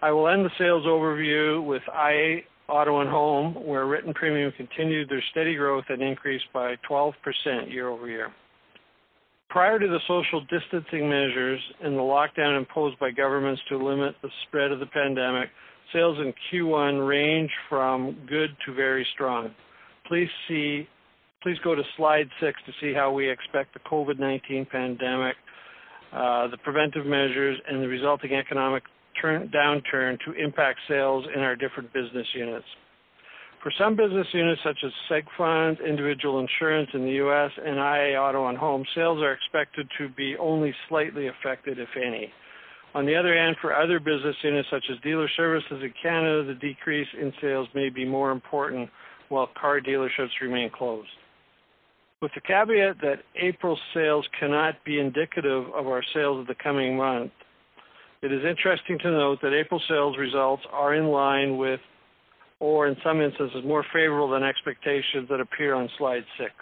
I 0.02 0.12
will 0.12 0.28
end 0.28 0.46
the 0.46 0.52
sales 0.58 0.84
overview 0.86 1.66
with 1.66 1.82
IA 1.88 2.42
Auto 2.68 3.02
and 3.02 3.10
Home, 3.10 3.56
where 3.66 3.86
written 3.86 4.14
premium 4.14 4.52
continued 4.56 5.10
their 5.10 5.24
steady 5.32 5.56
growth 5.56 5.86
and 5.90 6.02
increased 6.02 6.46
by 6.54 6.76
12% 6.90 7.14
year-over-year. 7.72 8.32
Prior 9.50 9.80
to 9.80 9.88
the 9.88 10.00
social 10.08 10.42
distancing 10.42 11.08
measures 11.08 11.60
and 11.84 11.96
the 11.96 12.02
lockdown 12.02 12.58
imposed 12.58 12.98
by 13.00 13.12
governments 13.12 13.62
to 13.70 13.78
limit 13.78 14.16
the 14.22 14.30
spread 14.48 14.72
of 14.72 14.80
the 14.80 14.86
pandemic, 14.88 15.50
sales 15.94 16.18
in 16.20 16.34
Q1 16.52 17.08
range 17.08 17.52
from 17.70 18.18
good 18.28 18.50
to 18.66 18.74
very 18.74 19.06
strong. 19.14 19.52
Please 20.08 20.30
see 20.48 20.88
please 21.44 21.58
go 21.64 21.76
to 21.76 21.84
slide 21.98 22.28
six 22.42 22.58
to 22.66 22.72
see 22.80 22.94
how 22.94 23.12
we 23.12 23.30
expect 23.30 23.74
the 23.74 23.80
COVID-19 23.82 24.70
pandemic, 24.70 25.36
uh, 26.14 26.48
the 26.48 26.58
preventive 26.64 27.06
measures, 27.06 27.60
and 27.68 27.84
the 27.84 27.88
resulting 27.88 28.34
economic 28.34 28.84
downturn 29.22 30.18
to 30.26 30.32
impact 30.34 30.80
sales 30.88 31.26
in 31.36 31.42
our 31.42 31.56
different 31.56 31.92
business 31.94 32.28
units. 32.34 32.66
For 33.62 33.72
some 33.78 33.96
business 33.96 34.28
units, 34.34 34.62
such 34.64 34.78
as 34.84 34.92
seg 35.10 35.24
funds, 35.38 35.80
individual 35.88 36.40
insurance 36.40 36.90
in 36.94 37.06
the 37.06 37.12
U.S., 37.24 37.52
and 37.58 37.78
IA 37.78 38.20
Auto 38.20 38.48
and 38.48 38.58
Home, 38.58 38.84
sales 38.94 39.22
are 39.22 39.32
expected 39.32 39.88
to 39.98 40.10
be 40.10 40.36
only 40.38 40.74
slightly 40.90 41.28
affected, 41.28 41.80
if 41.80 41.88
any. 41.96 42.32
On 42.94 43.06
the 43.06 43.16
other 43.16 43.34
hand, 43.34 43.56
for 43.62 43.74
other 43.74 44.00
business 44.00 44.36
units, 44.44 44.68
such 44.70 44.84
as 44.92 45.00
dealer 45.02 45.30
services 45.38 45.82
in 45.82 45.94
Canada, 46.02 46.44
the 46.44 46.60
decrease 46.60 47.08
in 47.20 47.32
sales 47.42 47.68
may 47.74 47.90
be 47.90 48.06
more 48.06 48.32
important 48.32 48.90
while 49.34 49.50
car 49.60 49.82
dealerships 49.82 50.30
remain 50.42 50.70
closed. 50.70 51.10
With 52.22 52.32
the 52.36 52.42
caveat 52.42 53.02
that 53.02 53.24
April 53.36 53.78
sales 53.94 54.26
cannot 54.40 54.76
be 54.86 55.00
indicative 55.00 55.66
of 55.76 55.88
our 55.88 56.04
sales 56.14 56.40
of 56.40 56.48
the 56.48 56.56
coming 56.64 56.96
month, 56.96 57.32
it 58.22 58.32
is 58.32 58.46
interesting 58.48 58.98
to 59.00 59.12
note 59.12 59.40
that 59.42 59.54
April 59.54 59.82
sales 59.90 60.16
results 60.18 60.64
are 60.72 60.94
in 60.96 61.08
line 61.08 61.58
with, 61.58 61.82
or 62.60 62.88
in 62.88 62.96
some 63.04 63.20
instances, 63.20 63.62
more 63.66 63.84
favorable 63.92 64.30
than 64.30 64.44
expectations 64.44 65.28
that 65.30 65.42
appear 65.42 65.74
on 65.74 65.90
slide 65.98 66.24
six. 66.38 66.54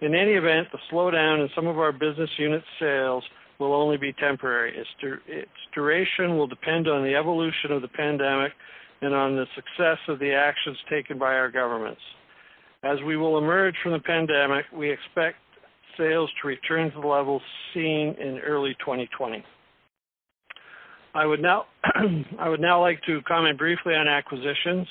In 0.00 0.14
any 0.14 0.32
event, 0.32 0.66
the 0.72 0.78
slowdown 0.90 1.42
in 1.42 1.48
some 1.54 1.68
of 1.68 1.78
our 1.78 1.92
business 1.92 2.30
unit 2.38 2.64
sales 2.80 3.22
will 3.60 3.72
only 3.72 3.98
be 3.98 4.12
temporary. 4.14 4.76
Its 4.76 5.48
duration 5.74 6.36
will 6.36 6.48
depend 6.48 6.88
on 6.88 7.04
the 7.04 7.14
evolution 7.14 7.70
of 7.70 7.82
the 7.82 7.88
pandemic 7.88 8.52
and 9.02 9.14
on 9.14 9.36
the 9.36 9.46
success 9.54 9.98
of 10.08 10.18
the 10.18 10.32
actions 10.32 10.76
taken 10.90 11.18
by 11.18 11.34
our 11.34 11.50
governments. 11.50 12.00
As 12.82 12.98
we 13.06 13.16
will 13.16 13.38
emerge 13.38 13.74
from 13.82 13.92
the 13.92 13.98
pandemic, 14.00 14.64
we 14.72 14.90
expect 14.90 15.36
sales 15.98 16.30
to 16.40 16.48
return 16.48 16.90
to 16.92 17.00
the 17.00 17.06
levels 17.06 17.42
seen 17.74 18.14
in 18.20 18.38
early 18.44 18.74
2020. 18.80 19.44
I 22.38 22.48
would 22.48 22.60
now 22.60 22.80
like 22.80 23.00
to 23.06 23.22
comment 23.22 23.58
briefly 23.58 23.94
on 23.94 24.06
acquisitions. 24.06 24.86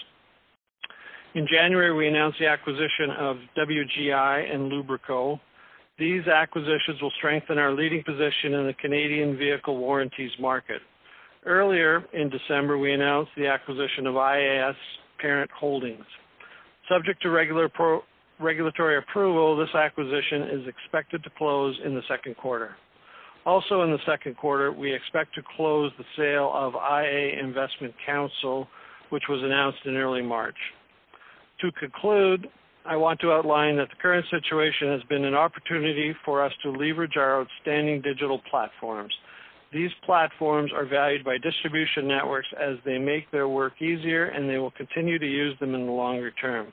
In 1.36 1.46
January, 1.52 1.94
we 1.94 2.08
announced 2.08 2.40
the 2.40 2.48
acquisition 2.48 3.12
of 3.20 3.38
WGI 3.58 4.54
and 4.54 4.72
Lubrico. 4.72 5.40
These 6.00 6.28
acquisitions 6.28 7.02
will 7.02 7.12
strengthen 7.18 7.58
our 7.58 7.72
leading 7.72 8.04
position 8.04 8.54
in 8.54 8.66
the 8.66 8.74
Canadian 8.82 9.38
vehicle 9.38 9.78
warranties 9.78 10.32
market. 10.40 10.82
Earlier 11.46 12.04
in 12.14 12.30
December, 12.30 12.78
we 12.78 12.94
announced 12.94 13.32
the 13.38 13.48
acquisition 13.48 14.08
of 14.08 14.16
IAS 14.16 14.76
Parent 15.20 15.52
Holdings. 15.52 16.06
Subject 16.90 17.22
to 17.22 17.30
regulatory 17.30 18.98
approval, 18.98 19.56
this 19.56 19.74
acquisition 19.76 20.44
is 20.44 20.68
expected 20.68 21.24
to 21.24 21.30
close 21.38 21.80
in 21.86 21.94
the 21.94 22.02
second 22.08 22.36
quarter. 22.38 22.76
Also 23.46 23.84
in 23.84 23.92
the 23.92 24.00
second 24.08 24.38
quarter, 24.38 24.72
we 24.72 24.92
expect 24.92 25.36
to 25.36 25.44
close 25.56 25.92
the 26.00 26.06
sale 26.18 26.52
of 26.54 26.74
IA 26.74 27.40
Investment 27.40 27.94
Counsel, 28.06 28.68
which 29.12 29.24
was 29.30 29.44
announced 29.44 29.80
in 29.86 29.96
early 29.96 30.24
March. 30.24 30.58
To 31.62 31.72
conclude, 31.74 32.48
I 32.88 32.96
want 32.96 33.20
to 33.22 33.32
outline 33.32 33.78
that 33.78 33.90
the 33.90 33.96
current 34.02 34.26
situation 34.32 34.90
has 34.90 35.04
been 35.10 35.26
an 35.26 35.36
opportunity 35.36 36.16
for 36.26 36.44
us 36.44 36.52
to 36.64 36.72
leverage 36.72 37.18
our 37.18 37.42
outstanding 37.42 38.02
digital 38.02 38.42
platforms. 38.50 39.14
These 39.76 39.92
platforms 40.06 40.72
are 40.74 40.86
valued 40.86 41.26
by 41.26 41.38
distribution 41.38 42.08
networks 42.08 42.48
as 42.58 42.78
they 42.86 42.98
make 42.98 43.30
their 43.30 43.50
work 43.50 43.82
easier, 43.82 44.28
and 44.28 44.50
they 44.50 44.58
will 44.58 44.72
continue 44.72 45.20
to 45.20 45.26
use 45.26 45.54
them 45.60 45.76
in 45.76 45.86
the 45.86 45.92
longer 45.92 46.32
term. 46.32 46.72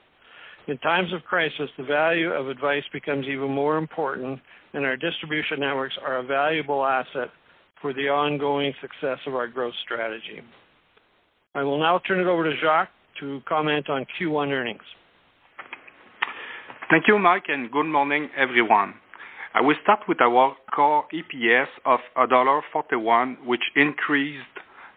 In 0.69 0.77
times 0.77 1.11
of 1.11 1.21
crisis, 1.23 1.69
the 1.77 1.83
value 1.83 2.31
of 2.31 2.47
advice 2.47 2.85
becomes 2.93 3.25
even 3.27 3.51
more 3.51 3.77
important, 3.77 4.39
and 4.73 4.85
our 4.85 4.95
distribution 4.95 5.59
networks 5.59 5.95
are 6.01 6.19
a 6.19 6.23
valuable 6.23 6.85
asset 6.85 7.27
for 7.81 7.93
the 7.93 8.07
ongoing 8.07 8.71
success 8.79 9.17
of 9.27 9.35
our 9.35 9.49
growth 9.49 9.73
strategy. 9.83 10.39
I 11.55 11.63
will 11.63 11.79
now 11.79 11.99
turn 12.07 12.21
it 12.21 12.27
over 12.27 12.45
to 12.45 12.55
Jacques 12.61 12.87
to 13.19 13.41
comment 13.49 13.89
on 13.89 14.05
Q1 14.17 14.47
earnings. 14.53 14.81
Thank 16.89 17.09
you, 17.09 17.19
Mike, 17.19 17.43
and 17.49 17.69
good 17.69 17.83
morning, 17.83 18.29
everyone. 18.37 18.93
I 19.55 19.61
will 19.61 19.75
start 19.83 19.99
with 20.07 20.19
our 20.19 20.55
core 20.75 21.05
EPS 21.13 21.67
of 21.85 21.99
$1.41, 22.17 23.45
which 23.45 23.61
increased 23.75 24.41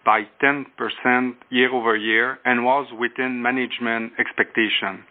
by 0.03 0.23
10% 0.43 1.35
year-over-year 1.51 2.39
and 2.47 2.65
was 2.65 2.87
within 2.99 3.43
management 3.43 4.13
expectation, 4.19 5.05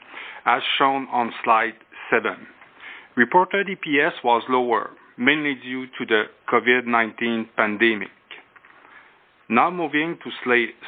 as 0.47 0.63
shown 0.79 1.07
on 1.11 1.31
slide 1.43 1.75
seven. 2.09 2.47
Reported 3.15 3.67
EPS 3.67 4.23
was 4.23 4.41
lower, 4.49 4.89
mainly 5.15 5.53
due 5.53 5.85
to 5.99 6.05
the 6.07 6.23
COVID-19 6.51 7.49
pandemic. 7.55 8.09
Now 9.47 9.69
moving 9.69 10.17
to 10.23 10.31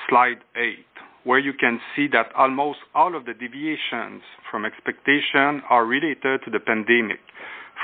slide 0.10 0.38
eight, 0.56 0.88
where 1.26 1.38
you 1.38 1.54
can 1.54 1.80
see 1.96 2.08
that 2.12 2.32
almost 2.36 2.80
all 2.96 3.16
of 3.16 3.26
the 3.26 3.36
deviations 3.36 4.24
from 4.50 4.66
expectation 4.66 5.62
are 5.70 5.86
related 5.86 6.42
to 6.44 6.50
the 6.52 6.60
pandemic 6.60 7.20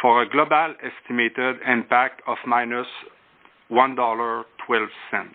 for 0.01 0.21
a 0.21 0.29
global 0.29 0.75
estimated 0.83 1.57
impact 1.67 2.21
of 2.27 2.38
-$1.12. 2.45 5.27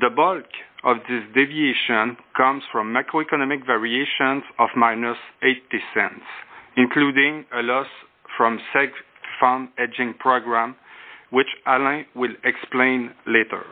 The 0.00 0.10
bulk 0.10 0.44
of 0.84 0.98
this 1.08 1.24
deviation 1.34 2.16
comes 2.36 2.62
from 2.70 2.94
macroeconomic 2.94 3.66
variations 3.66 4.44
of 4.58 4.68
-$0.80, 4.76 6.22
including 6.76 7.44
a 7.52 7.62
loss 7.62 7.88
from 8.36 8.60
seg 8.72 8.90
fund 9.40 9.68
hedging 9.76 10.14
program, 10.18 10.76
which 11.30 11.48
Alain 11.66 12.06
will 12.14 12.34
explain 12.44 13.12
later. 13.26 13.64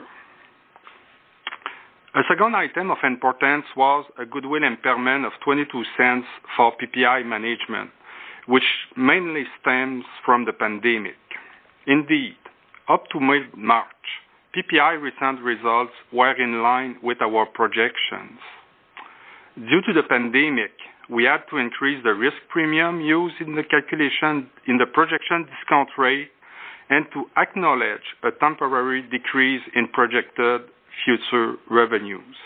A 2.14 2.22
second 2.28 2.56
item 2.56 2.90
of 2.90 2.98
importance 3.04 3.64
was 3.76 4.04
a 4.18 4.24
goodwill 4.24 4.64
impairment 4.64 5.24
of 5.24 5.32
$0.22 5.46 6.22
for 6.56 6.72
PPI 6.76 7.24
Management, 7.24 7.90
which 8.48 8.64
mainly 8.96 9.44
stems 9.60 10.04
from 10.24 10.46
the 10.46 10.52
pandemic. 10.52 11.20
Indeed, 11.86 12.36
up 12.88 13.04
to 13.12 13.20
mid-March, 13.20 13.86
PPI 14.56 15.00
recent 15.00 15.42
results 15.42 15.92
were 16.12 16.32
in 16.32 16.62
line 16.62 16.96
with 17.02 17.18
our 17.20 17.46
projections. 17.46 18.40
Due 19.54 19.82
to 19.86 19.92
the 19.92 20.02
pandemic, 20.08 20.72
we 21.10 21.24
had 21.24 21.42
to 21.50 21.58
increase 21.58 22.02
the 22.02 22.14
risk 22.14 22.36
premium 22.48 23.00
used 23.00 23.36
in 23.40 23.54
the 23.54 23.62
calculation 23.62 24.48
in 24.66 24.78
the 24.78 24.86
projection 24.86 25.44
discount 25.44 25.88
rate 25.98 26.30
and 26.90 27.06
to 27.12 27.24
acknowledge 27.36 28.16
a 28.22 28.30
temporary 28.40 29.02
decrease 29.02 29.62
in 29.74 29.88
projected 29.88 30.62
future 31.04 31.56
revenues. 31.70 32.36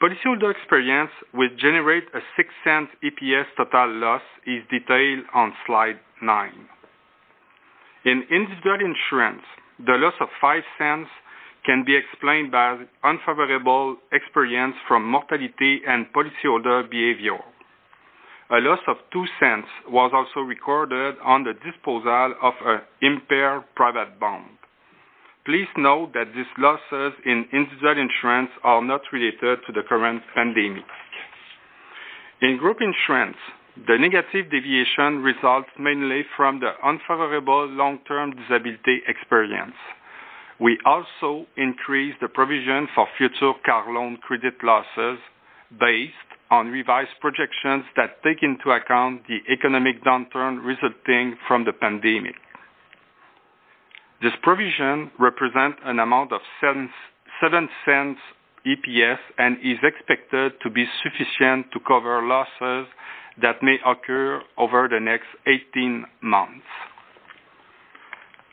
Policyholder 0.00 0.50
experience 0.50 1.10
will 1.34 1.50
generate 1.58 2.04
a 2.14 2.20
$0.06 2.40 2.86
EPS 3.04 3.44
total 3.58 3.96
loss 3.96 4.22
is 4.46 4.62
detailed 4.70 5.24
on 5.34 5.52
slide 5.66 6.00
nine. 6.22 6.68
In 8.06 8.24
individual 8.30 8.78
insurance, 8.80 9.42
the 9.78 9.98
loss 9.98 10.14
of 10.20 10.28
$0.05 10.42 11.04
can 11.66 11.84
be 11.84 11.96
explained 11.96 12.50
by 12.50 12.78
unfavorable 13.04 13.98
experience 14.10 14.74
from 14.88 15.04
mortality 15.06 15.82
and 15.86 16.06
policyholder 16.14 16.90
behavior. 16.90 17.38
A 18.52 18.56
loss 18.56 18.80
of 18.88 18.96
$0.02 19.14 19.64
was 19.90 20.12
also 20.14 20.40
recorded 20.40 21.16
on 21.22 21.44
the 21.44 21.52
disposal 21.52 22.34
of 22.40 22.54
an 22.64 22.80
impaired 23.02 23.64
private 23.76 24.18
bond. 24.18 24.59
Please 25.46 25.68
note 25.76 26.12
that 26.12 26.34
these 26.34 26.52
losses 26.58 27.14
in 27.24 27.46
individual 27.52 27.96
insurance 27.98 28.50
are 28.62 28.82
not 28.84 29.00
related 29.12 29.60
to 29.66 29.72
the 29.72 29.82
current 29.88 30.22
pandemic. 30.34 30.84
In 32.42 32.58
group 32.58 32.78
insurance, 32.80 33.36
the 33.86 33.96
negative 33.98 34.50
deviation 34.50 35.22
results 35.22 35.68
mainly 35.78 36.22
from 36.36 36.60
the 36.60 36.72
unfavorable 36.84 37.66
long-term 37.68 38.32
disability 38.36 39.00
experience. 39.08 39.76
We 40.60 40.78
also 40.84 41.46
increased 41.56 42.18
the 42.20 42.28
provision 42.28 42.86
for 42.94 43.06
future 43.16 43.52
car 43.64 43.90
loan 43.90 44.18
credit 44.18 44.54
losses 44.62 45.18
based 45.78 46.30
on 46.50 46.68
revised 46.68 47.16
projections 47.20 47.84
that 47.96 48.22
take 48.22 48.42
into 48.42 48.72
account 48.72 49.22
the 49.26 49.38
economic 49.50 50.04
downturn 50.04 50.62
resulting 50.62 51.38
from 51.48 51.64
the 51.64 51.72
pandemic. 51.72 52.34
This 54.22 54.32
provision 54.42 55.10
represents 55.18 55.78
an 55.84 55.98
amount 55.98 56.32
of 56.32 56.40
$0.07 56.62 58.16
EPS 58.66 59.18
and 59.38 59.56
is 59.64 59.78
expected 59.82 60.52
to 60.62 60.68
be 60.68 60.84
sufficient 61.02 61.72
to 61.72 61.80
cover 61.88 62.20
losses 62.22 62.86
that 63.40 63.62
may 63.62 63.76
occur 63.86 64.42
over 64.58 64.88
the 64.88 65.00
next 65.00 65.28
18 65.46 66.04
months. 66.22 66.66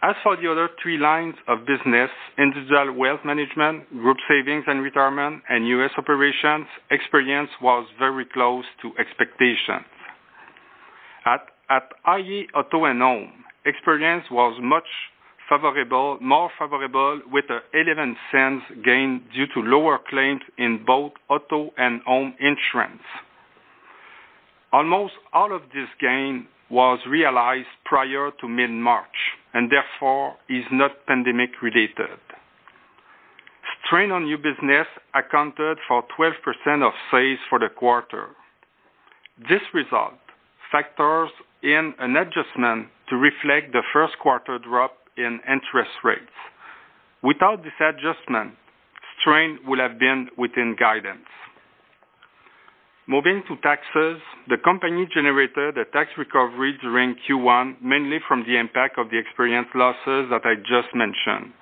As 0.02 0.16
for 0.24 0.38
the 0.38 0.50
other 0.50 0.70
three 0.82 0.98
lines 0.98 1.36
of 1.50 1.66
business, 1.66 2.12
individual 2.38 2.94
wealth 2.94 3.22
management, 3.26 3.90
group 3.90 4.18
savings 4.30 4.64
and 4.68 4.82
retirement, 4.82 5.44
and 5.50 5.68
U.S. 5.68 5.92
operations, 5.98 6.68
experience 6.92 7.50
was 7.62 7.88
very 8.00 8.26
close 8.26 8.64
to 8.84 8.92
expectations. 8.98 9.86
At 11.26 11.90
iA 12.08 12.44
Auto 12.56 12.86
and 12.86 13.02
Home, 13.02 13.44
experience 13.66 14.24
was 14.32 14.58
much 14.62 14.88
favorable, 15.50 16.18
more 16.22 16.50
favorable 16.60 17.22
with 17.32 17.46
a 17.50 17.60
0.11 17.76 18.60
gain 18.84 19.24
due 19.34 19.48
to 19.54 19.60
lower 19.68 20.00
claims 20.10 20.42
in 20.58 20.84
both 20.86 21.14
auto 21.30 21.72
and 21.78 22.02
home 22.04 22.34
insurance. 22.40 23.04
Almost 24.72 25.14
all 25.34 25.56
of 25.56 25.62
this 25.74 25.88
gain 26.00 26.48
was 26.70 27.00
realized 27.08 27.68
prior 27.86 28.32
to 28.42 28.48
mid-March 28.48 29.06
and 29.54 29.72
therefore 29.72 30.36
is 30.50 30.66
not 30.72 31.06
pandemic 31.08 31.62
related. 31.62 32.20
Strain 33.86 34.12
on 34.12 34.26
new 34.26 34.38
business 34.38 34.88
accounted 35.16 35.78
for 35.88 36.04
12% 36.20 36.86
of 36.86 36.92
sales 37.10 37.40
for 37.50 37.60
the 37.60 37.70
quarter. 37.70 38.28
This 39.40 39.62
result 39.74 40.20
factors 40.72 41.30
in 41.64 41.94
an 42.00 42.18
adjustment 42.18 42.90
to 43.10 43.16
reflect 43.16 43.72
the 43.72 43.84
first 43.94 44.20
quarter 44.20 44.60
drop 44.60 44.92
in 45.18 45.40
interest 45.48 45.92
rates. 46.04 46.38
Without 47.24 47.64
this 47.64 47.74
adjustment, 47.82 48.54
strain 49.22 49.60
would 49.66 49.80
have 49.80 50.00
been 50.00 50.30
within 50.38 50.76
guidance. 50.80 51.28
Moving 53.08 53.42
to 53.48 53.56
taxes, 53.64 54.22
the 54.50 54.58
company 54.64 55.08
generated 55.14 55.78
a 55.78 55.86
tax 55.86 56.10
recovery 56.18 56.78
during 56.82 57.16
Q1, 57.24 57.82
mainly 57.82 58.18
from 58.28 58.44
the 58.46 58.60
impact 58.60 59.00
of 59.00 59.10
the 59.10 59.18
experience 59.18 59.68
losses 59.74 60.28
that 60.30 60.44
I 60.44 60.56
just 60.56 60.94
mentioned, 60.94 61.54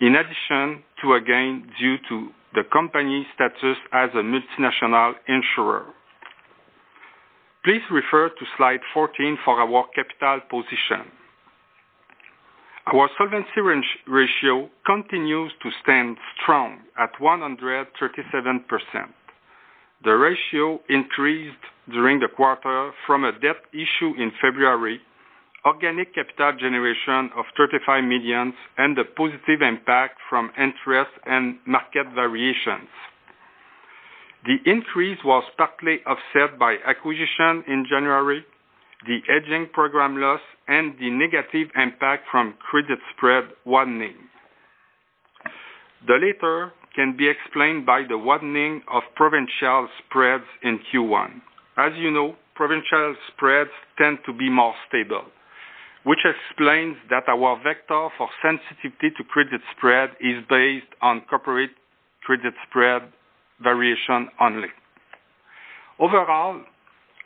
in 0.00 0.14
addition 0.14 0.82
to 1.02 1.14
a 1.14 1.20
gain 1.20 1.66
due 1.78 1.96
to 2.08 2.28
the 2.54 2.62
company's 2.72 3.26
status 3.34 3.76
as 3.92 4.10
a 4.14 4.22
multinational 4.22 5.14
insurer. 5.26 5.86
Please 7.64 7.82
refer 7.90 8.28
to 8.28 8.44
slide 8.56 8.80
14 8.94 9.38
for 9.44 9.60
our 9.60 9.84
capital 9.94 10.40
position. 10.50 11.10
Our 12.86 13.08
solvency 13.16 13.60
ratio 14.08 14.68
continues 14.84 15.52
to 15.62 15.70
stand 15.82 16.16
strong 16.42 16.80
at 16.98 17.12
137%. 17.20 17.86
The 20.04 20.10
ratio 20.10 20.80
increased 20.88 21.62
during 21.88 22.18
the 22.18 22.26
quarter 22.26 22.90
from 23.06 23.24
a 23.24 23.32
debt 23.38 23.62
issue 23.72 24.14
in 24.18 24.32
February, 24.42 25.00
organic 25.64 26.12
capital 26.12 26.58
generation 26.58 27.30
of 27.36 27.44
35 27.56 28.02
million, 28.02 28.52
and 28.78 28.96
the 28.96 29.04
positive 29.16 29.62
impact 29.62 30.18
from 30.28 30.50
interest 30.58 31.12
and 31.24 31.58
market 31.64 32.06
variations. 32.16 32.90
The 34.44 34.58
increase 34.66 35.18
was 35.24 35.44
partly 35.56 36.00
offset 36.04 36.58
by 36.58 36.78
acquisition 36.84 37.62
in 37.68 37.86
January, 37.88 38.44
the 39.06 39.18
hedging 39.26 39.68
program 39.72 40.16
loss, 40.16 40.40
and 40.68 40.94
the 40.98 41.10
negative 41.10 41.68
impact 41.76 42.24
from 42.30 42.54
credit 42.58 42.98
spread 43.16 43.44
widening. 43.66 44.14
The 46.06 46.14
latter 46.14 46.72
can 46.94 47.16
be 47.16 47.28
explained 47.28 47.86
by 47.86 48.02
the 48.08 48.18
widening 48.18 48.82
of 48.92 49.02
provincial 49.16 49.88
spreads 50.04 50.44
in 50.62 50.78
Q1. 50.92 51.40
As 51.76 51.92
you 51.96 52.10
know, 52.10 52.36
provincial 52.54 53.16
spreads 53.32 53.70
tend 53.98 54.18
to 54.26 54.32
be 54.32 54.50
more 54.50 54.74
stable, 54.88 55.24
which 56.04 56.20
explains 56.24 56.96
that 57.10 57.28
our 57.28 57.56
vector 57.62 58.08
for 58.18 58.28
sensitivity 58.42 59.10
to 59.16 59.24
credit 59.24 59.60
spread 59.76 60.10
is 60.20 60.44
based 60.48 60.92
on 61.00 61.22
corporate 61.30 61.70
credit 62.22 62.54
spread 62.68 63.02
variation 63.62 64.28
only. 64.40 64.68
Overall, 65.98 66.62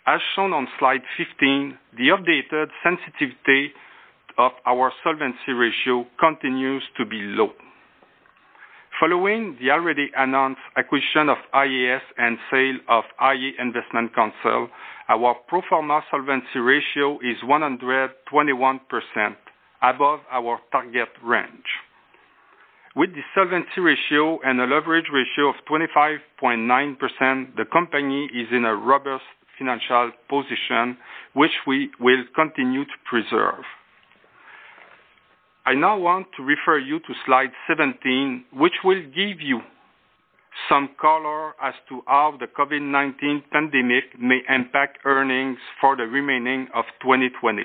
as 0.06 0.20
shown 0.34 0.52
on 0.52 0.68
slide 0.78 1.02
15, 1.16 1.78
the 1.98 2.08
updated 2.08 2.68
sensitivity 2.82 3.72
of 4.38 4.52
our 4.64 4.92
solvency 5.02 5.52
ratio 5.52 6.06
continues 6.20 6.82
to 6.96 7.04
be 7.04 7.18
low. 7.20 7.50
Following 9.00 9.56
the 9.60 9.70
already 9.70 10.10
announced 10.16 10.60
acquisition 10.76 11.28
of 11.28 11.36
IAS 11.52 12.00
and 12.16 12.38
sale 12.50 12.78
of 12.88 13.04
iA 13.20 13.52
Investment 13.58 14.14
Counsel, 14.14 14.68
our 15.08 15.34
pro 15.48 15.60
forma 15.68 16.02
solvency 16.10 16.60
ratio 16.60 17.18
is 17.20 17.36
121%, 17.44 19.36
above 19.82 20.20
our 20.30 20.58
target 20.72 21.08
range. 21.22 21.68
With 22.94 23.10
the 23.10 23.20
solvency 23.34 23.80
ratio 23.80 24.40
and 24.40 24.60
a 24.60 24.64
leverage 24.64 25.10
ratio 25.12 25.50
of 25.50 25.56
25.9%, 25.68 27.56
the 27.56 27.66
company 27.70 28.30
is 28.32 28.48
in 28.50 28.64
a 28.64 28.74
robust 28.74 29.24
financial 29.58 30.12
position, 30.28 30.96
which 31.34 31.52
we 31.66 31.90
will 32.00 32.24
continue 32.34 32.84
to 32.84 32.96
preserve. 33.04 33.64
I 35.64 35.74
now 35.74 35.98
want 35.98 36.28
to 36.36 36.44
refer 36.44 36.78
you 36.78 37.00
to 37.00 37.12
slide 37.24 37.50
17, 37.66 38.44
which 38.52 38.74
will 38.84 39.02
give 39.02 39.40
you 39.40 39.60
some 40.68 40.90
color 41.00 41.54
as 41.62 41.74
to 41.88 42.02
how 42.06 42.36
the 42.38 42.46
COVID-19 42.46 43.42
pandemic 43.50 44.04
may 44.18 44.40
impact 44.48 44.98
earnings 45.04 45.58
for 45.80 45.96
the 45.96 46.04
remaining 46.04 46.68
of 46.74 46.84
2020. 47.02 47.62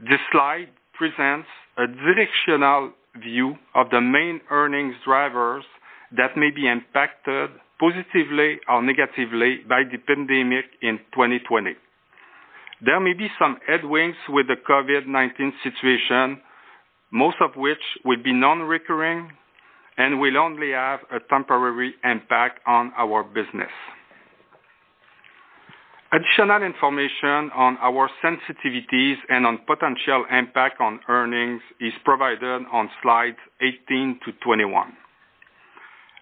This 0.00 0.18
slide 0.32 0.68
presents 0.94 1.48
a 1.76 1.86
directional 1.86 2.92
view 3.22 3.56
of 3.74 3.90
the 3.90 4.00
main 4.00 4.40
earnings 4.50 4.94
drivers 5.04 5.64
that 6.16 6.36
may 6.36 6.50
be 6.50 6.66
impacted 6.66 7.50
positively 7.82 8.60
or 8.68 8.80
negatively 8.80 9.58
by 9.68 9.82
the 9.90 9.98
pandemic 10.06 10.66
in 10.82 10.98
2020. 11.10 11.74
There 12.84 13.00
may 13.00 13.12
be 13.12 13.26
some 13.40 13.58
headwinds 13.66 14.16
with 14.28 14.46
the 14.46 14.54
COVID-19 14.54 15.50
situation, 15.64 16.40
most 17.10 17.38
of 17.40 17.56
which 17.56 17.82
will 18.04 18.22
be 18.22 18.32
non-recurring 18.32 19.32
and 19.98 20.20
will 20.20 20.38
only 20.38 20.70
have 20.70 21.00
a 21.10 21.18
temporary 21.28 21.94
impact 22.04 22.60
on 22.68 22.92
our 22.96 23.24
business. 23.24 23.74
Additional 26.12 26.62
information 26.62 27.50
on 27.56 27.78
our 27.80 28.08
sensitivities 28.22 29.16
and 29.28 29.44
on 29.44 29.58
potential 29.66 30.24
impact 30.30 30.80
on 30.80 31.00
earnings 31.08 31.62
is 31.80 31.92
provided 32.04 32.62
on 32.72 32.88
slides 33.02 33.38
18 33.60 34.20
to 34.24 34.32
21. 34.44 34.92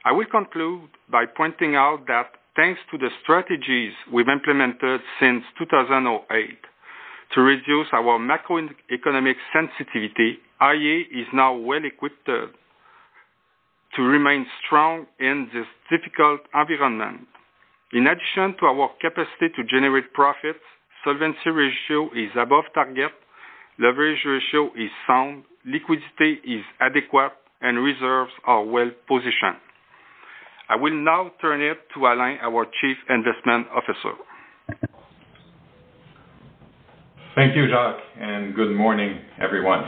I 0.02 0.12
will 0.12 0.26
conclude 0.26 0.88
by 1.10 1.26
pointing 1.26 1.76
out 1.76 2.06
that 2.06 2.32
thanks 2.56 2.80
to 2.90 2.96
the 2.96 3.10
strategies 3.22 3.92
we've 4.10 4.28
implemented 4.28 5.02
since 5.20 5.44
2008 5.58 6.58
to 7.34 7.40
reduce 7.42 7.86
our 7.92 8.18
macroeconomic 8.18 9.36
sensitivity, 9.52 10.38
iA 10.62 11.00
is 11.12 11.26
now 11.34 11.54
well-equipped 11.54 12.24
to 12.26 14.02
remain 14.02 14.46
strong 14.64 15.06
in 15.18 15.48
this 15.52 15.66
difficult 15.90 16.40
environment. 16.54 17.28
In 17.92 18.06
addition 18.06 18.56
to 18.58 18.66
our 18.66 18.88
capacity 19.02 19.52
to 19.54 19.64
generate 19.68 20.14
profits, 20.14 20.64
solvency 21.04 21.50
ratio 21.50 22.06
is 22.16 22.30
above 22.40 22.64
target, 22.72 23.12
leverage 23.78 24.24
ratio 24.24 24.72
is 24.76 24.90
sound, 25.06 25.44
liquidity 25.66 26.40
is 26.46 26.64
adequate, 26.80 27.32
and 27.60 27.84
reserves 27.84 28.32
are 28.44 28.64
well-positioned. 28.64 29.60
I 30.70 30.76
will 30.76 30.94
now 30.94 31.32
turn 31.40 31.60
it 31.60 31.78
to 31.94 32.06
Alain, 32.06 32.38
our 32.42 32.64
Chief 32.64 32.96
Investment 33.08 33.66
Officer. 33.74 34.14
Thank 37.34 37.56
you, 37.56 37.66
Jacques, 37.68 37.98
and 38.16 38.54
good 38.54 38.76
morning, 38.76 39.18
everyone. 39.42 39.82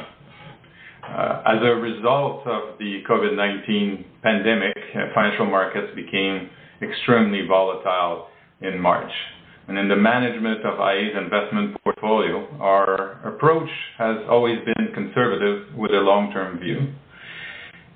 Uh, 1.05 1.43
as 1.47 1.63
a 1.63 1.79
result 1.79 2.45
of 2.49 2.79
the 2.81 2.99
COVID-19 3.09 4.05
pandemic, 4.25 4.77
uh, 4.77 5.15
financial 5.15 5.47
markets 5.47 5.95
became 5.95 6.51
extremely 6.83 7.47
volatile 7.47 8.27
in 8.61 8.81
March. 8.81 9.13
And 9.69 9.79
in 9.79 9.89
the 9.89 9.95
management 9.95 10.67
of 10.67 10.81
iA's 10.81 11.15
investment 11.17 11.81
portfolio, 11.85 12.49
our 12.61 13.23
approach 13.23 13.71
has 13.99 14.17
always 14.29 14.59
been 14.65 14.93
conservative 14.95 15.77
with 15.77 15.93
a 15.93 16.03
long-term 16.03 16.59
view. 16.59 16.93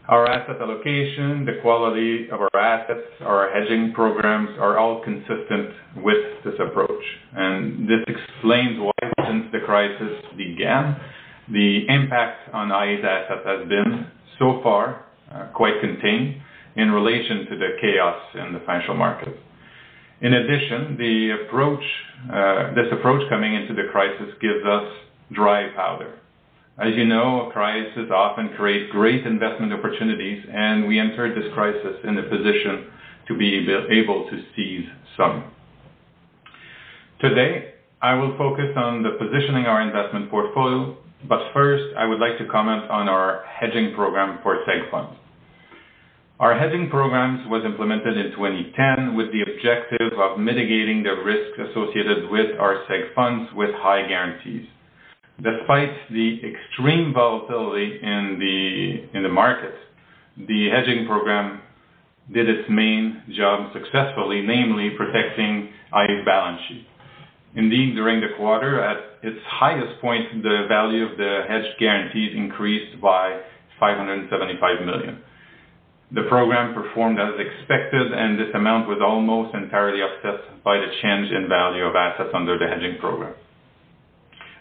Our 0.08 0.24
asset 0.30 0.62
allocation, 0.62 1.44
the 1.44 1.58
quality 1.62 2.28
of 2.30 2.40
our 2.40 2.56
assets, 2.56 3.10
our 3.22 3.50
hedging 3.50 3.92
programs 3.92 4.50
are 4.60 4.78
all 4.78 5.02
consistent 5.02 5.74
with 5.96 6.44
this 6.44 6.54
approach. 6.60 7.02
And 7.34 7.88
This 7.88 8.06
explains 8.06 8.78
why, 8.78 8.94
since 9.26 9.46
the 9.50 9.66
crisis 9.66 10.22
began, 10.36 10.94
the 11.50 11.86
impact 11.88 12.54
on 12.54 12.70
iA's 12.70 13.04
assets 13.04 13.42
has 13.46 13.68
been, 13.68 14.06
so 14.38 14.60
far, 14.62 15.06
quite 15.54 15.80
contained 15.80 16.36
in 16.76 16.92
relation 16.92 17.46
to 17.50 17.58
the 17.58 17.70
chaos 17.80 18.22
in 18.34 18.52
the 18.52 18.60
financial 18.64 18.94
markets. 18.94 19.38
In 20.20 20.34
addition, 20.34 20.96
the 20.98 21.46
approach, 21.46 21.82
uh, 22.32 22.74
this 22.74 22.86
approach 22.92 23.28
coming 23.28 23.54
into 23.54 23.74
the 23.74 23.88
crisis 23.90 24.32
gives 24.40 24.64
us 24.64 24.86
dry 25.32 25.68
powder. 25.74 26.14
As 26.78 26.92
you 26.94 27.06
know, 27.06 27.48
a 27.48 27.52
crisis 27.52 28.10
often 28.12 28.50
creates 28.50 28.92
great 28.92 29.26
investment 29.26 29.72
opportunities, 29.72 30.44
and 30.52 30.86
we 30.86 31.00
entered 31.00 31.34
this 31.34 31.50
crisis 31.54 31.96
in 32.04 32.18
a 32.18 32.22
position 32.24 32.92
to 33.28 33.36
be 33.36 33.66
able 33.90 34.28
to 34.28 34.42
seize 34.54 34.84
some. 35.16 35.44
Today, 37.18 37.72
I 38.02 38.12
will 38.12 38.36
focus 38.36 38.76
on 38.76 39.02
the 39.02 39.16
positioning 39.16 39.64
our 39.64 39.80
investment 39.80 40.30
portfolio, 40.30 40.98
but 41.26 41.50
first, 41.54 41.96
I 41.96 42.04
would 42.04 42.20
like 42.20 42.36
to 42.38 42.46
comment 42.52 42.90
on 42.90 43.08
our 43.08 43.42
hedging 43.48 43.94
program 43.94 44.40
for 44.42 44.58
seg 44.68 44.90
funds. 44.90 45.16
Our 46.38 46.58
hedging 46.58 46.90
programs 46.90 47.48
was 47.48 47.64
implemented 47.64 48.18
in 48.18 48.32
2010 48.32 49.16
with 49.16 49.32
the 49.32 49.40
objective 49.48 50.12
of 50.20 50.38
mitigating 50.38 51.02
the 51.02 51.16
risk 51.24 51.56
associated 51.70 52.28
with 52.28 52.60
our 52.60 52.84
seg 52.84 53.14
funds 53.14 53.50
with 53.54 53.70
high 53.76 54.06
guarantees. 54.06 54.68
Despite 55.37 55.92
the 56.11 56.40
extreme 56.40 57.12
volatility 57.12 58.01
in 58.03 58.38
the 58.40 59.18
in 59.18 59.22
the 59.22 59.29
market, 59.29 59.75
the 60.37 60.70
hedging 60.70 61.07
program 61.07 61.61
did 62.33 62.49
its 62.49 62.68
main 62.70 63.22
job 63.37 63.72
successfully, 63.72 64.42
namely 64.42 64.90
protecting 64.96 65.68
iA's 65.92 66.25
balance 66.25 66.61
sheet. 66.68 66.87
Indeed, 67.55 67.94
during 67.94 68.20
the 68.20 68.37
quarter, 68.37 68.83
at 68.83 68.96
its 69.22 69.38
highest 69.46 70.01
point, 70.01 70.42
the 70.42 70.66
value 70.68 71.05
of 71.05 71.16
the 71.16 71.44
hedged 71.49 71.79
guarantees 71.79 72.37
increased 72.37 73.01
by 73.01 73.40
575 73.79 74.87
million. 74.87 75.20
The 76.12 76.22
program 76.29 76.75
performed 76.75 77.18
as 77.18 77.35
expected, 77.38 78.12
and 78.12 78.38
this 78.38 78.55
amount 78.55 78.88
was 78.88 78.99
almost 79.05 79.55
entirely 79.55 80.01
offset 80.01 80.62
by 80.62 80.77
the 80.77 80.88
change 81.03 81.31
in 81.31 81.49
value 81.49 81.85
of 81.85 81.96
assets 81.96 82.31
under 82.33 82.59
the 82.59 82.68
hedging 82.68 82.99
program. 83.01 83.35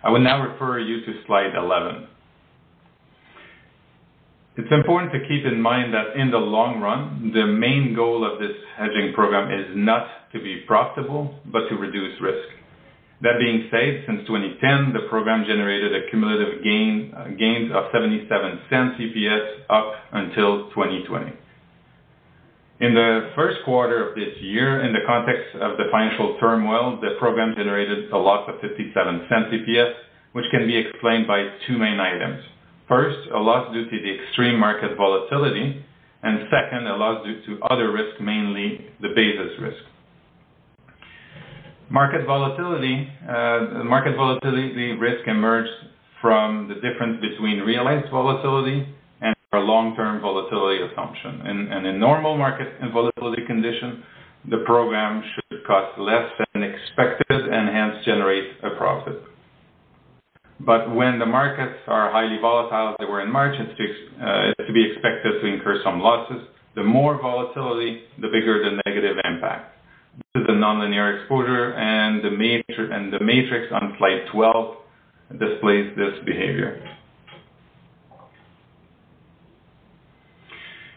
I 0.06 0.10
will 0.10 0.22
now 0.22 0.46
refer 0.46 0.78
you 0.78 1.04
to 1.04 1.14
slide 1.26 1.58
11. 1.58 2.08
It's 4.56 4.72
important 4.72 5.12
to 5.14 5.28
keep 5.28 5.44
in 5.50 5.60
mind 5.60 5.96
that 5.96 6.14
in 6.16 6.30
the 6.30 6.38
long 6.38 6.80
run, 6.80 7.34
the 7.34 7.48
main 7.48 7.96
goal 7.96 8.22
of 8.22 8.38
this 8.38 8.54
hedging 8.78 9.14
program 9.16 9.50
is 9.50 9.74
not 9.74 10.30
to 10.32 10.38
be 10.38 10.62
profitable, 10.68 11.34
but 11.52 11.68
to 11.70 11.76
reduce 11.76 12.22
risk. 12.22 12.54
That 13.26 13.42
being 13.42 13.66
said, 13.74 14.06
since 14.06 14.22
2010, 14.30 14.94
the 14.94 15.10
program 15.10 15.44
generated 15.44 15.90
a 15.96 16.08
cumulative 16.12 16.62
gain, 16.62 17.12
uh, 17.18 17.34
gains 17.34 17.74
of 17.74 17.90
77 17.92 18.30
cents 18.70 19.02
EPS 19.02 19.66
up 19.74 19.90
until 20.14 20.70
2020. 20.70 21.34
In 22.82 22.94
the 22.94 23.32
first 23.36 23.64
quarter 23.64 24.10
of 24.10 24.16
this 24.16 24.36
year, 24.42 24.84
in 24.84 24.92
the 24.92 25.00
context 25.08 25.56
of 25.56 25.78
the 25.78 25.86
financial 25.92 26.36
turmoil, 26.42 27.00
the 27.00 27.16
program 27.20 27.56
generated 27.56 28.12
a 28.12 28.18
loss 28.18 28.50
of 28.50 28.56
0.57 28.60 28.94
EPS, 29.32 29.94
which 30.34 30.44
can 30.52 30.68
be 30.68 30.76
explained 30.76 31.26
by 31.26 31.48
two 31.66 31.78
main 31.78 32.02
items. 32.02 32.44
First, 32.90 33.30
a 33.34 33.40
loss 33.40 33.72
due 33.74 33.86
to 33.86 33.98
the 33.98 34.20
extreme 34.20 34.60
market 34.60 34.98
volatility, 34.98 35.86
and 36.22 36.50
second, 36.52 36.86
a 36.88 36.98
loss 36.98 37.26
due 37.26 37.40
to 37.46 37.64
other 37.64 37.94
risks, 37.94 38.20
mainly 38.20 38.92
the 39.02 39.10
basis 39.16 39.58
risk. 39.62 39.84
Market 41.90 42.26
volatility 42.26 43.08
uh, 43.30 43.84
market 43.86 44.18
volatility 44.18 44.92
risk 44.94 45.26
emerged 45.28 45.72
from 46.20 46.68
the 46.68 46.76
difference 46.76 47.22
between 47.22 47.60
realized 47.60 48.10
volatility 48.12 48.86
our 49.56 49.64
long-term 49.64 50.22
volatility 50.22 50.84
assumption. 50.84 51.42
And 51.48 51.88
in 51.88 52.00
normal 52.00 52.38
market 52.38 52.68
and 52.82 52.92
volatility 52.92 53.46
condition, 53.48 54.04
the 54.50 54.64
program 54.66 55.24
should 55.34 55.66
cost 55.66 55.98
less 55.98 56.30
than 56.54 56.64
expected 56.64 57.42
and 57.48 57.70
hence 57.70 58.06
generate 58.06 58.52
a 58.64 58.76
profit. 58.78 59.22
But 60.60 60.94
when 60.94 61.20
the 61.20 61.26
markets 61.26 61.80
are 61.88 62.12
highly 62.12 62.38
volatile, 62.40 62.92
as 62.92 62.96
they 63.00 63.06
were 63.06 63.22
in 63.22 63.32
March, 63.32 63.56
it's 63.60 63.78
to 63.78 64.26
uh, 64.26 64.74
be 64.74 64.92
expected 64.92 65.42
to 65.42 65.48
incur 65.48 65.82
some 65.84 66.00
losses. 66.00 66.48
The 66.76 66.84
more 66.84 67.20
volatility, 67.22 68.04
the 68.22 68.28
bigger 68.28 68.64
the 68.64 68.82
negative 68.86 69.18
impact. 69.24 69.72
This 70.34 70.44
is 70.44 70.48
a 70.50 70.54
nonlinear 70.54 71.20
exposure, 71.20 71.74
and 71.74 72.24
the 72.24 72.32
matrix 73.20 73.72
on 73.72 73.96
slide 73.98 74.26
12 74.32 74.76
displays 75.40 75.92
this 75.98 76.24
behavior. 76.26 76.82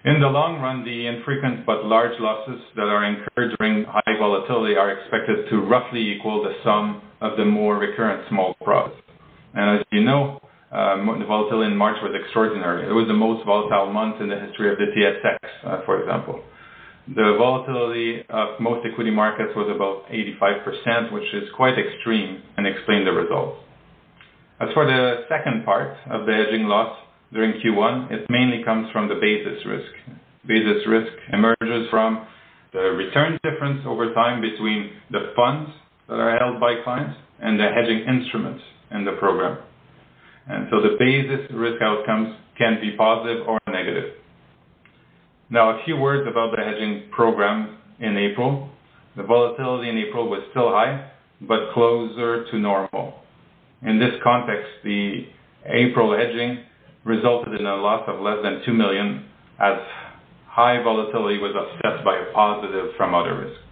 In 0.09 0.25
the 0.25 0.33
long 0.33 0.57
run, 0.57 0.88
the 0.88 1.05
infrequent 1.05 1.66
but 1.66 1.85
large 1.85 2.16
losses 2.18 2.64
that 2.77 2.88
are 2.88 3.05
incurred 3.05 3.53
during 3.61 3.85
high 3.85 4.16
volatility 4.16 4.73
are 4.73 4.88
expected 4.88 5.44
to 5.53 5.61
roughly 5.61 6.01
equal 6.01 6.40
the 6.42 6.57
sum 6.64 7.03
of 7.21 7.37
the 7.37 7.44
more 7.44 7.77
recurrent 7.77 8.27
small 8.31 8.57
profits. 8.64 8.97
And 9.53 9.79
as 9.79 9.85
you 9.92 10.01
know, 10.09 10.40
uh, 10.73 10.97
the 10.97 11.29
volatility 11.29 11.71
in 11.71 11.77
March 11.77 12.01
was 12.01 12.16
extraordinary. 12.16 12.88
It 12.88 12.97
was 12.97 13.05
the 13.05 13.12
most 13.12 13.44
volatile 13.44 13.92
month 13.92 14.23
in 14.25 14.33
the 14.33 14.40
history 14.40 14.73
of 14.73 14.79
the 14.81 14.88
TSX, 14.97 15.37
uh, 15.68 15.85
for 15.85 16.01
example. 16.01 16.40
The 17.12 17.37
volatility 17.37 18.25
of 18.31 18.59
most 18.64 18.88
equity 18.90 19.11
markets 19.11 19.53
was 19.53 19.68
about 19.68 20.09
85%, 20.09 21.12
which 21.12 21.29
is 21.37 21.53
quite 21.53 21.77
extreme 21.77 22.40
and 22.57 22.66
explained 22.66 23.07
the 23.07 23.12
results. 23.12 23.61
As 24.59 24.73
for 24.73 24.87
the 24.87 25.29
second 25.29 25.66
part 25.66 25.92
of 26.09 26.25
the 26.25 26.33
hedging 26.33 26.64
loss 26.64 26.97
during 27.33 27.61
Q1, 27.61 28.11
it 28.11 28.27
mainly 28.31 28.64
comes 28.64 28.91
from 28.93 29.09
the 29.09 29.14
basis 29.14 29.64
risk. 29.67 29.93
Basis 30.47 30.87
risk 30.87 31.12
emerges 31.33 31.88
from 31.91 32.27
the 32.73 32.81
return 32.81 33.38
difference 33.43 33.83
over 33.87 34.12
time 34.14 34.41
between 34.41 34.91
the 35.11 35.33
funds 35.37 35.71
that 36.09 36.14
are 36.14 36.38
held 36.38 36.61
by 36.61 36.75
clients 36.85 37.19
and 37.41 37.59
the 37.59 37.69
hedging 37.69 38.05
instruments 38.09 38.62
in 38.91 39.05
the 39.05 39.12
program. 39.12 39.59
And 40.49 40.67
so 40.71 40.81
the 40.81 40.97
basis 40.99 41.47
risk 41.55 41.83
outcomes 41.83 42.35
can 42.57 42.79
be 42.81 42.97
positive 42.97 43.47
or 43.47 43.59
negative. 43.69 44.14
Now, 45.51 45.79
a 45.79 45.85
few 45.85 45.97
words 45.97 46.29
about 46.29 46.55
the 46.57 46.62
hedging 46.62 47.11
program 47.11 47.79
in 48.01 48.17
April. 48.17 48.71
The 49.17 49.23
volatility 49.23 49.88
in 49.88 49.99
April 49.99 50.29
was 50.29 50.43
still 50.51 50.71
high, 50.71 51.11
but 51.43 51.73
closer 51.73 52.51
to 52.51 52.59
normal. 52.59 53.14
In 53.83 53.99
this 53.99 54.12
context, 54.23 54.69
the 54.85 55.27
April 55.67 56.17
hedging 56.17 56.64
resulted 57.09 57.59
in 57.59 57.64
a 57.66 57.77
loss 57.77 58.05
of 58.07 58.21
less 58.21 58.37
than 58.44 58.61
2 58.66 58.73
million, 58.73 59.25
as 59.59 59.81
high 60.47 60.83
volatility 60.85 61.38
was 61.38 61.57
offset 61.57 62.05
by 62.05 62.18
a 62.21 62.33
positive 62.33 62.92
from 62.97 63.14
other 63.14 63.35
risks. 63.40 63.64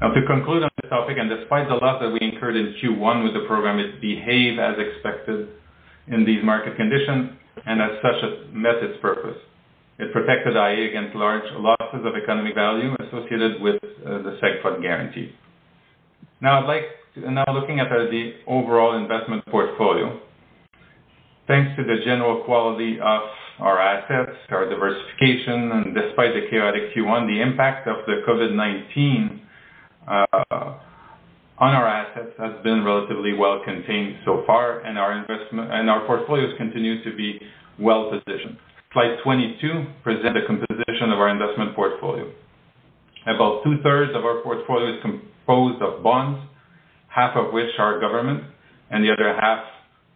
Now, 0.00 0.12
to 0.12 0.26
conclude 0.26 0.64
on 0.64 0.70
this 0.82 0.90
topic, 0.90 1.16
and 1.20 1.28
despite 1.28 1.68
the 1.68 1.76
loss 1.76 2.00
that 2.00 2.10
we 2.10 2.18
incurred 2.20 2.56
in 2.56 2.74
Q1 2.82 3.24
with 3.24 3.34
the 3.34 3.46
program, 3.46 3.78
it 3.78 4.00
behaved 4.00 4.58
as 4.58 4.74
expected 4.80 5.48
in 6.08 6.24
these 6.24 6.42
market 6.42 6.76
conditions, 6.76 7.36
and 7.66 7.80
as 7.80 8.00
such, 8.02 8.18
it 8.24 8.54
met 8.54 8.82
its 8.82 9.00
purpose. 9.00 9.36
It 9.98 10.12
protected 10.12 10.56
iA 10.56 10.88
against 10.90 11.14
large 11.14 11.44
losses 11.54 12.02
of 12.04 12.16
economic 12.20 12.54
value 12.54 12.96
associated 12.98 13.62
with 13.62 13.78
uh, 14.04 14.26
the 14.26 14.38
seg 14.42 14.60
fund 14.62 14.82
guarantee. 14.82 15.30
Now 16.40 16.66
looking 16.66 17.78
at 17.78 17.88
the 17.88 18.32
overall 18.46 18.96
investment 18.98 19.46
portfolio. 19.46 20.20
Thanks 21.46 21.76
to 21.76 21.84
the 21.84 22.00
general 22.06 22.42
quality 22.44 22.96
of 22.96 23.20
our 23.60 23.76
assets, 23.78 24.32
our 24.48 24.64
diversification, 24.68 25.72
and 25.72 25.94
despite 25.94 26.32
the 26.32 26.48
chaotic 26.48 26.94
Q1, 26.96 27.28
the 27.28 27.42
impact 27.42 27.86
of 27.86 27.96
the 28.06 28.24
COVID-19 28.26 29.40
uh, 30.08 30.80
on 31.58 31.70
our 31.76 31.86
assets 31.86 32.32
has 32.38 32.52
been 32.64 32.82
relatively 32.82 33.34
well 33.34 33.60
contained 33.62 34.16
so 34.24 34.42
far, 34.46 34.80
and 34.80 34.98
our 34.98 35.12
investment 35.12 35.70
and 35.70 35.90
our 35.90 36.06
portfolios 36.06 36.56
continue 36.56 37.04
to 37.04 37.14
be 37.14 37.38
well 37.78 38.10
positioned. 38.10 38.56
Slide 38.94 39.18
22 39.22 39.84
presents 40.02 40.38
the 40.40 40.46
composition 40.46 41.12
of 41.12 41.18
our 41.20 41.28
investment 41.28 41.76
portfolio. 41.76 42.24
About 43.26 43.62
two-thirds 43.64 44.12
of 44.16 44.24
our 44.24 44.40
portfolio 44.40 44.96
is 44.96 45.02
composed 45.02 45.82
of 45.82 46.02
bonds, 46.02 46.40
half 47.08 47.36
of 47.36 47.52
which 47.52 47.70
are 47.78 48.00
government, 48.00 48.44
and 48.90 49.04
the 49.04 49.12
other 49.12 49.36
half 49.38 49.73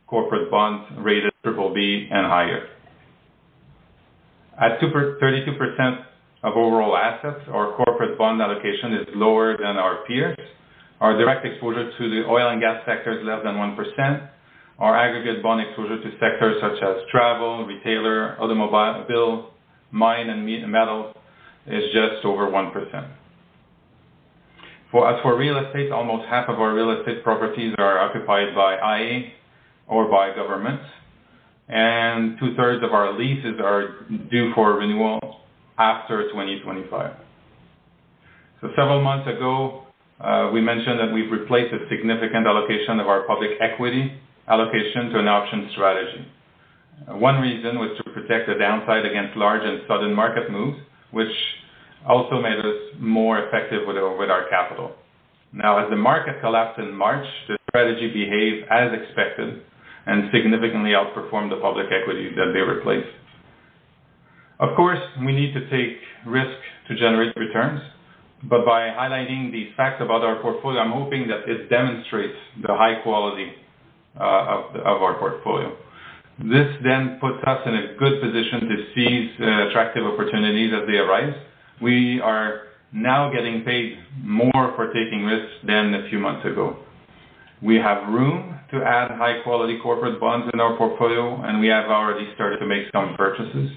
corporate 0.09 0.51
bonds 0.51 0.89
rated 0.99 1.33
BBB 1.45 2.09
and 2.11 2.27
higher. 2.27 2.69
At 4.61 4.81
32% 4.81 6.05
of 6.43 6.55
overall 6.57 6.97
assets, 6.97 7.45
our 7.53 7.77
corporate 7.77 8.19
bond 8.19 8.41
allocation 8.41 8.95
is 8.95 9.07
lower 9.15 9.57
than 9.57 9.77
our 9.77 10.05
peers. 10.07 10.39
Our 11.01 11.17
direct 11.17 11.47
exposure 11.47 11.93
to 11.97 12.11
the 12.11 12.29
oil 12.29 12.51
and 12.51 12.61
gas 12.61 12.83
sector 12.85 13.21
is 13.21 13.25
less 13.25 13.45
than 13.45 13.55
1%. 13.55 14.29
Our 14.79 14.97
aggregate 14.97 15.43
bond 15.43 15.61
exposure 15.61 16.03
to 16.03 16.11
sectors 16.19 16.61
such 16.61 16.83
as 16.83 16.97
travel, 17.11 17.67
retailer, 17.67 18.41
automobile, 18.41 19.51
mine, 19.93 20.29
and 20.29 20.71
metal 20.71 21.13
is 21.67 21.85
just 21.93 22.25
over 22.25 22.49
1%. 22.49 23.09
For, 24.91 25.13
as 25.13 25.21
for 25.23 25.37
real 25.37 25.59
estate, 25.59 25.93
almost 25.93 26.27
half 26.29 26.49
of 26.49 26.61
our 26.61 26.75
real 26.75 26.99
estate 26.99 27.23
properties 27.23 27.75
are 27.79 27.99
occupied 27.99 28.55
by 28.55 29.01
IA 29.01 29.33
or 29.89 30.11
by 30.11 30.35
governments, 30.35 30.85
and 31.69 32.39
two-thirds 32.39 32.85
of 32.85 32.93
our 32.93 33.19
leases 33.19 33.61
are 33.63 34.07
due 34.31 34.53
for 34.55 34.75
renewal 34.75 35.41
after 35.79 36.29
2025. 36.29 37.17
So 38.61 38.69
Several 38.77 39.03
months 39.03 39.29
ago, 39.29 39.85
uh, 40.21 40.51
we 40.53 40.61
mentioned 40.61 40.99
that 40.99 41.13
we've 41.13 41.31
replaced 41.31 41.73
a 41.73 41.89
significant 41.89 42.47
allocation 42.47 42.99
of 42.99 43.07
our 43.07 43.23
public 43.23 43.51
equity 43.61 44.13
allocation 44.49 45.11
to 45.11 45.19
an 45.21 45.29
option 45.29 45.69
strategy. 45.73 46.27
Uh, 47.07 47.17
one 47.17 47.41
reason 47.41 47.79
was 47.79 47.97
to 47.99 48.11
protect 48.11 48.49
the 48.49 48.55
downside 48.59 49.07
against 49.07 49.37
large 49.37 49.63
and 49.63 49.83
sudden 49.87 50.13
market 50.13 50.51
moves, 50.51 50.79
which 51.13 51.31
also 52.07 52.41
made 52.41 52.59
us 52.59 52.99
more 52.99 53.47
effective 53.47 53.87
with 53.87 53.97
our 53.97 54.49
capital. 54.49 54.93
Now, 55.53 55.79
as 55.85 55.91
the 55.91 55.97
market 55.97 56.41
collapsed 56.41 56.79
in 56.81 56.93
March, 56.93 57.27
the 57.47 57.57
strategy 57.71 58.09
behaved 58.13 58.67
as 58.71 58.91
expected 58.93 59.63
and 60.09 60.31
significantly 60.33 60.97
outperformed 60.97 61.51
the 61.51 61.61
public 61.61 61.87
equity 61.93 62.31
that 62.35 62.51
they 62.55 62.61
replaced. 62.61 63.13
Of 64.59 64.75
course, 64.75 64.99
we 65.21 65.33
need 65.33 65.53
to 65.53 65.69
take 65.69 66.01
risk 66.27 66.59
to 66.89 66.97
generate 66.97 67.37
returns, 67.37 67.81
but 68.49 68.65
by 68.65 68.89
highlighting 68.89 69.53
these 69.53 69.69
facts 69.77 70.01
about 70.01 70.25
our 70.25 70.41
portfolio, 70.41 70.81
I'm 70.81 70.93
hoping 70.93 71.29
that 71.29 71.47
it 71.47 71.69
demonstrates 71.69 72.39
the 72.63 72.75
high 72.75 73.03
quality 73.03 73.53
uh, 74.19 74.83
of 74.83 75.03
our 75.05 75.19
portfolio. 75.19 75.77
This 76.39 76.69
then 76.83 77.19
puts 77.21 77.39
us 77.47 77.61
in 77.67 77.75
a 77.75 77.95
good 77.99 78.23
position 78.23 78.69
to 78.71 78.77
seize 78.95 79.31
uh, 79.41 79.69
attractive 79.69 80.05
opportunities 80.05 80.73
as 80.73 80.87
they 80.87 80.97
arise. 80.97 81.35
We 81.83 82.21
are 82.21 82.63
now 82.93 83.31
getting 83.31 83.63
paid 83.65 83.99
more 84.23 84.73
for 84.75 84.87
taking 84.87 85.25
risks 85.25 85.53
than 85.67 85.95
a 85.95 86.09
few 86.09 86.19
months 86.19 86.47
ago. 86.47 86.79
We 87.61 87.77
have 87.77 88.09
room 88.09 88.58
to 88.71 88.83
add 88.83 89.11
high-quality 89.13 89.79
corporate 89.83 90.21
bonds 90.21 90.51
in 90.53 90.61
our 90.61 90.77
portfolio, 90.77 91.43
and 91.43 91.61
we 91.61 91.69
have 91.69 91.87
already 91.87 92.29
started 92.35 92.59
to 92.59 92.67
make 92.67 92.85
some 92.93 93.15
purchases. 93.17 93.71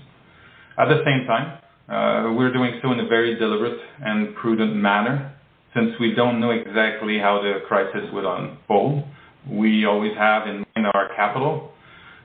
At 0.77 0.87
the 0.89 1.01
same 1.05 1.25
time, 1.27 1.57
uh 1.89 2.33
we're 2.37 2.53
doing 2.53 2.79
so 2.81 2.91
in 2.91 2.99
a 2.99 3.07
very 3.07 3.35
deliberate 3.35 3.79
and 4.01 4.35
prudent 4.35 4.73
manner 4.75 5.33
since 5.73 5.91
we 5.99 6.13
don't 6.13 6.39
know 6.39 6.51
exactly 6.51 7.17
how 7.17 7.41
the 7.41 7.53
crisis 7.67 8.05
will 8.13 8.27
unfold. 8.35 9.03
We 9.49 9.85
always 9.85 10.15
have 10.17 10.47
in 10.47 10.63
mind 10.75 10.87
our 10.93 11.09
capital 11.15 11.71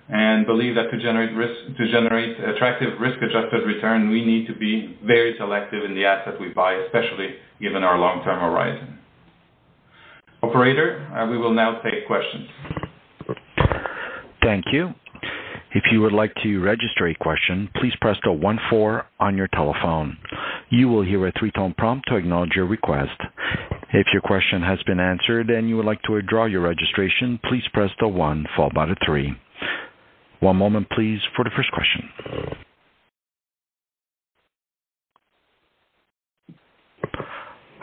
and 0.09 0.47
believe 0.47 0.75
that 0.77 0.91
to 0.91 0.99
generate 0.99 1.35
risk 1.35 1.77
to 1.79 1.91
generate 1.91 2.39
attractive 2.39 3.01
risk-adjusted 3.01 3.67
return, 3.67 4.11
we 4.11 4.25
need 4.25 4.47
to 4.47 4.55
be 4.55 4.97
very 5.05 5.35
selective 5.39 5.85
in 5.85 5.95
the 5.95 6.05
assets 6.05 6.37
we 6.41 6.49
buy, 6.51 6.75
especially 6.75 7.35
given 7.61 7.83
our 7.83 7.99
long-term 7.99 8.39
horizon. 8.39 8.96
Operator, 10.43 11.07
uh, 11.15 11.31
we 11.31 11.39
will 11.39 11.55
now 11.55 11.81
take 11.83 12.07
questions. 12.07 12.49
Thank 14.43 14.67
you. 14.73 14.95
If 15.75 15.85
you 15.93 16.01
would 16.01 16.13
like 16.13 16.33
to 16.43 16.61
register 16.61 17.09
a 17.09 17.15
question, 17.15 17.69
please 17.77 17.93
press 18.01 18.17
the 18.25 18.33
one 18.33 18.59
four 18.71 19.07
on 19.21 19.37
your 19.37 19.49
telephone. 19.49 20.17
You 20.71 20.89
will 20.89 21.05
hear 21.05 21.27
a 21.27 21.33
three-tone 21.39 21.75
prompt 21.77 22.09
to 22.09 22.17
acknowledge 22.17 22.53
your 22.57 22.67
request. 22.67 23.21
If 23.93 24.07
your 24.13 24.23
question 24.23 24.63
has 24.63 24.83
been 24.85 25.01
answered 25.01 25.51
and 25.51 25.69
you 25.69 25.77
would 25.77 25.85
like 25.85 26.03
to 26.03 26.13
withdraw 26.13 26.47
your 26.47 26.63
registration, 26.63 27.39
please 27.49 27.63
press 27.73 27.91
the 28.01 28.09
one 28.09 28.47
followed 28.57 28.75
by 28.75 28.87
the 28.87 28.97
three. 29.05 29.33
One 30.41 30.57
moment, 30.57 30.89
please, 30.91 31.21
for 31.35 31.45
the 31.45 31.51
first 31.57 31.71
question. 31.73 32.09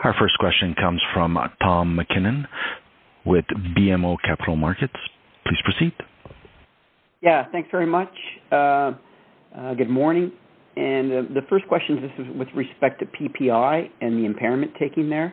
Our 0.04 0.14
first 0.18 0.36
question 0.38 0.74
comes 0.74 1.00
from 1.14 1.38
Tom 1.62 1.96
MacKinnon 1.96 2.46
with 3.24 3.46
BMO 3.74 4.16
Capital 4.22 4.54
Markets. 4.54 4.92
Please 5.46 5.56
proceed. 5.64 5.94
Yeah, 7.22 7.46
thanks 7.50 7.70
very 7.72 7.86
much. 7.86 8.12
Uh, 8.52 8.92
uh, 9.56 9.72
good 9.78 9.88
morning. 9.88 10.30
And 10.76 11.10
uh 11.10 11.22
the 11.32 11.40
first 11.48 11.66
question, 11.68 12.02
this 12.02 12.10
is 12.18 12.36
with 12.36 12.48
respect 12.54 13.00
to 13.00 13.06
PPI 13.06 13.88
and 14.02 14.18
the 14.18 14.26
impairment 14.26 14.72
taking 14.78 15.08
there. 15.08 15.32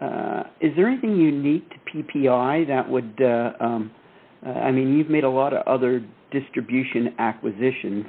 Uh, 0.00 0.42
is 0.60 0.72
there 0.74 0.88
anything 0.88 1.16
unique 1.16 1.70
to 1.70 1.76
PPI 2.02 2.66
that 2.66 2.90
would, 2.90 3.20
um, 3.60 3.92
I 4.44 4.72
mean, 4.72 4.98
you've 4.98 5.10
made 5.10 5.22
a 5.22 5.30
lot 5.30 5.52
of 5.52 5.64
other 5.68 6.04
distribution 6.32 7.14
acquisitions. 7.20 8.06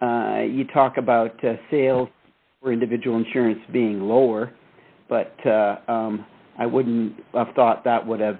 You 0.00 0.64
talk 0.72 0.96
about 0.96 1.32
sales 1.72 2.08
for 2.62 2.72
individual 2.72 3.16
insurance 3.16 3.58
being 3.72 4.00
lower, 4.02 4.52
but 5.08 5.34
uh, 5.46 5.76
um, 5.88 6.26
I 6.58 6.66
wouldn't 6.66 7.14
have 7.34 7.48
thought 7.54 7.84
that 7.84 8.06
would 8.06 8.20
have 8.20 8.38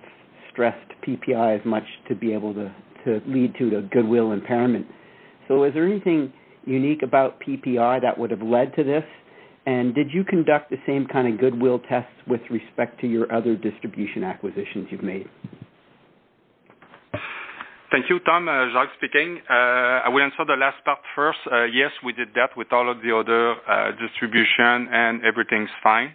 stressed 0.53 0.93
PPI 1.07 1.61
as 1.61 1.65
much 1.65 1.85
to 2.09 2.15
be 2.15 2.33
able 2.33 2.55
to 2.55 2.75
to 3.05 3.21
lead 3.27 3.55
to 3.59 3.71
the 3.71 3.89
goodwill 3.93 4.33
impairment. 4.33 4.87
So, 5.47 5.65
is 5.65 5.73
there 5.73 5.87
anything 5.87 6.33
unique 6.65 7.03
about 7.03 7.41
PPI 7.41 8.03
that 8.03 8.19
would 8.19 8.31
have 8.31 8.43
led 8.43 8.75
to 8.77 8.85
this? 8.85 9.05
And 9.67 9.95
did 9.95 10.09
you 10.13 10.25
conduct 10.25 10.71
the 10.71 10.79
same 10.87 11.07
kind 11.07 11.33
of 11.33 11.39
goodwill 11.41 11.79
tests 11.89 12.13
with 12.27 12.41
respect 12.51 13.01
to 13.03 13.07
your 13.07 13.33
other 13.33 13.55
distribution 13.55 14.25
acquisitions 14.25 14.89
you've 14.91 15.03
made? 15.03 15.29
Thank 17.91 18.11
you, 18.11 18.19
Tom. 18.21 18.49
Uh, 18.49 18.69
Jacques 18.73 18.93
speaking. 18.99 19.41
Uh, 19.49 20.05
I 20.05 20.09
will 20.09 20.23
answer 20.23 20.45
the 20.47 20.57
last 20.57 20.85
part 20.85 20.99
first. 21.15 21.39
Yes, 21.73 21.91
we 22.05 22.13
did 22.13 22.29
that 22.35 22.51
with 22.57 22.73
all 22.73 22.91
of 22.91 22.99
the 23.01 23.17
other 23.17 23.95
distribution, 24.01 24.89
and 24.93 25.25
everything's 25.25 25.71
fine. 25.83 26.15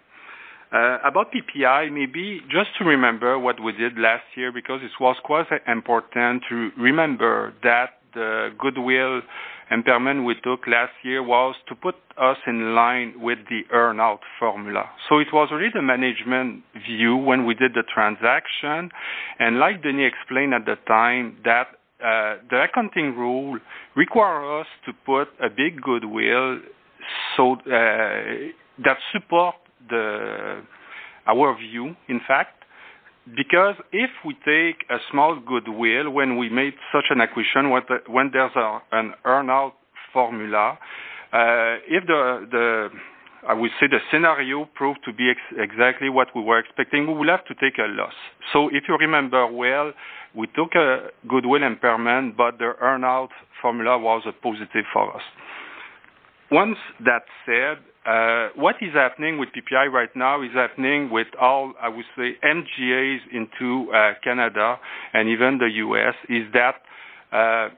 Uh, 0.74 0.98
about 1.04 1.28
PPI, 1.32 1.92
maybe 1.94 2.42
just 2.50 2.70
to 2.80 2.84
remember 2.84 3.38
what 3.38 3.62
we 3.62 3.72
did 3.74 3.96
last 3.98 4.24
year, 4.36 4.52
because 4.52 4.82
it 4.82 4.92
was 5.00 5.16
quite 5.24 5.46
important 5.68 6.42
to 6.50 6.72
remember 6.78 7.54
that 7.62 8.00
the 8.16 8.50
goodwill 8.58 9.22
impairment 9.70 10.26
we 10.26 10.34
took 10.44 10.66
last 10.68 10.94
year 11.04 11.22
was 11.22 11.56
to 11.68 11.76
put 11.76 11.96
us 12.18 12.38
in 12.48 12.74
line 12.74 13.14
with 13.20 13.38
the 13.50 13.62
earn-out 13.72 14.22
formula. 14.40 14.90
So 15.10 15.20
It 15.20 15.28
was 15.32 15.50
really 15.52 15.72
the 15.74 15.82
management 15.82 16.64
view 16.88 17.18
when 17.18 17.46
we 17.46 17.54
did 17.54 17.74
the 17.74 17.84
transaction. 17.94 18.90
And 19.40 19.60
Like 19.60 19.84
Denis 19.84 20.12
explained 20.12 20.54
at 20.54 20.66
the 20.66 20.78
time, 20.88 21.38
that 21.44 21.68
uh, 22.04 22.38
the 22.50 22.64
accounting 22.64 23.16
rule 23.16 23.60
require 23.96 24.60
us 24.60 24.68
to 24.86 24.92
put 25.06 25.30
a 25.40 25.50
big 25.50 25.82
goodwill 25.82 26.60
so 27.36 27.54
uh, 27.54 28.52
that 28.84 28.98
support 29.12 29.56
our 29.92 31.58
view, 31.58 31.96
in 32.08 32.20
fact. 32.28 32.64
Because 33.36 33.76
if 33.94 34.10
we 34.26 34.34
take 34.46 34.84
a 34.90 34.98
small 35.10 35.40
goodwill 35.40 36.10
when 36.12 36.38
we 36.38 36.50
made 36.50 36.74
such 36.92 37.06
an 37.10 37.22
acquisition, 37.22 37.70
when 38.08 38.32
there's 38.34 38.52
an 38.92 39.14
earn-out 39.24 39.76
formula, 40.12 40.78
uh, 41.32 41.80
if 41.88 42.06
the 42.06 42.48
the, 42.52 42.90
I 43.48 43.54
would 43.54 43.72
say 43.80 43.88
the 43.88 44.00
scenario 44.12 44.66
proved 44.76 45.00
to 45.06 45.14
be 45.14 45.32
exactly 45.58 46.10
what 46.10 46.28
we 46.36 46.42
were 46.42 46.60
expecting, 46.60 47.08
we 47.08 47.14
will 47.14 47.30
have 47.30 47.46
to 47.46 47.56
take 47.56 47.78
a 47.78 47.88
loss. 47.88 48.14
So 48.52 48.68
if 48.70 48.84
you 48.90 48.98
remember 48.98 49.48
well, 49.48 49.94
we 50.36 50.48
took 50.48 50.76
a 50.76 51.08
goodwill 51.28 51.64
impairment, 51.64 52.36
but 52.36 52.58
the 52.58 52.74
earn-out 52.82 53.30
formula 53.62 53.98
was 53.98 54.24
a 54.28 54.34
positive 54.34 54.86
for 54.92 55.16
us. 55.16 55.24
Once 56.52 56.78
that's 57.04 57.26
said, 57.46 57.78
what 58.56 58.76
is 58.82 58.94
happening 58.94 59.38
with 59.38 59.50
PPI 59.50 59.92
right 59.92 60.14
now 60.16 60.42
is 60.42 60.52
happening 60.54 61.10
with 61.10 61.28
all, 61.40 61.74
I 61.82 61.90
would 61.90 62.06
say, 62.18 62.36
MGAs 62.44 63.20
into 63.32 63.92
uh 63.92 64.14
Canada 64.24 64.80
and 65.14 65.30
even 65.30 65.58
the 65.58 65.70
U.S., 65.70 66.16
is 66.30 66.44
that 66.54 66.76
uh 67.32 67.70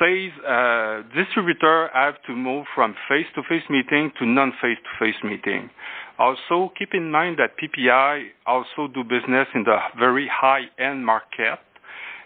uh, 0.00 1.02
distributor 1.16 1.90
have 1.92 2.14
to 2.26 2.34
move 2.34 2.66
from 2.74 2.94
face-to-face 3.08 3.64
meeting 3.68 4.12
to 4.18 4.26
non-face-to-face 4.26 5.16
meeting. 5.24 5.70
Also, 6.18 6.72
keep 6.78 6.94
in 6.94 7.10
mind 7.10 7.38
that 7.38 7.56
PPI 7.58 8.28
also 8.46 8.92
do 8.92 9.02
business 9.02 9.46
in 9.54 9.64
the 9.64 9.78
very 9.98 10.28
high-end 10.32 11.04
market, 11.04 11.58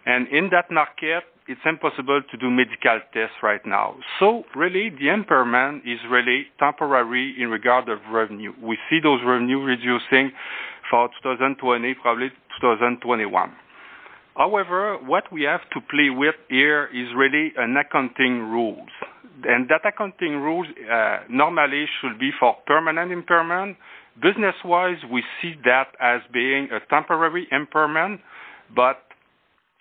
and 0.06 0.28
in 0.28 0.48
that 0.50 0.70
market, 0.70 1.24
it's 1.52 1.60
impossible 1.66 2.22
to 2.30 2.36
do 2.38 2.50
medical 2.50 2.98
tests 3.12 3.36
right 3.42 3.60
now. 3.66 3.96
So 4.18 4.44
really, 4.56 4.88
the 4.88 5.10
impairment 5.10 5.82
is 5.86 5.98
really 6.10 6.46
temporary 6.58 7.36
in 7.38 7.50
regard 7.50 7.90
of 7.90 7.98
revenue. 8.10 8.52
We 8.62 8.78
see 8.88 9.00
those 9.02 9.20
revenue 9.24 9.60
reducing 9.60 10.32
for 10.90 11.08
2020, 11.22 11.94
probably 12.00 12.28
2021. 12.60 13.52
However, 14.34 14.96
what 15.04 15.24
we 15.30 15.42
have 15.42 15.60
to 15.74 15.80
play 15.90 16.08
with 16.08 16.34
here 16.48 16.88
is 16.94 17.08
really 17.14 17.52
an 17.58 17.76
accounting 17.76 18.40
rules. 18.48 18.88
And 19.44 19.68
that 19.68 19.84
accounting 19.84 20.36
rules 20.40 20.66
uh, 20.90 21.18
normally 21.28 21.84
should 22.00 22.18
be 22.18 22.30
for 22.40 22.56
permanent 22.66 23.12
impairment. 23.12 23.76
Business-wise, 24.22 24.98
we 25.12 25.22
see 25.40 25.54
that 25.64 25.88
as 26.00 26.22
being 26.32 26.68
a 26.72 26.80
temporary 26.88 27.46
impairment, 27.52 28.20
but 28.74 29.02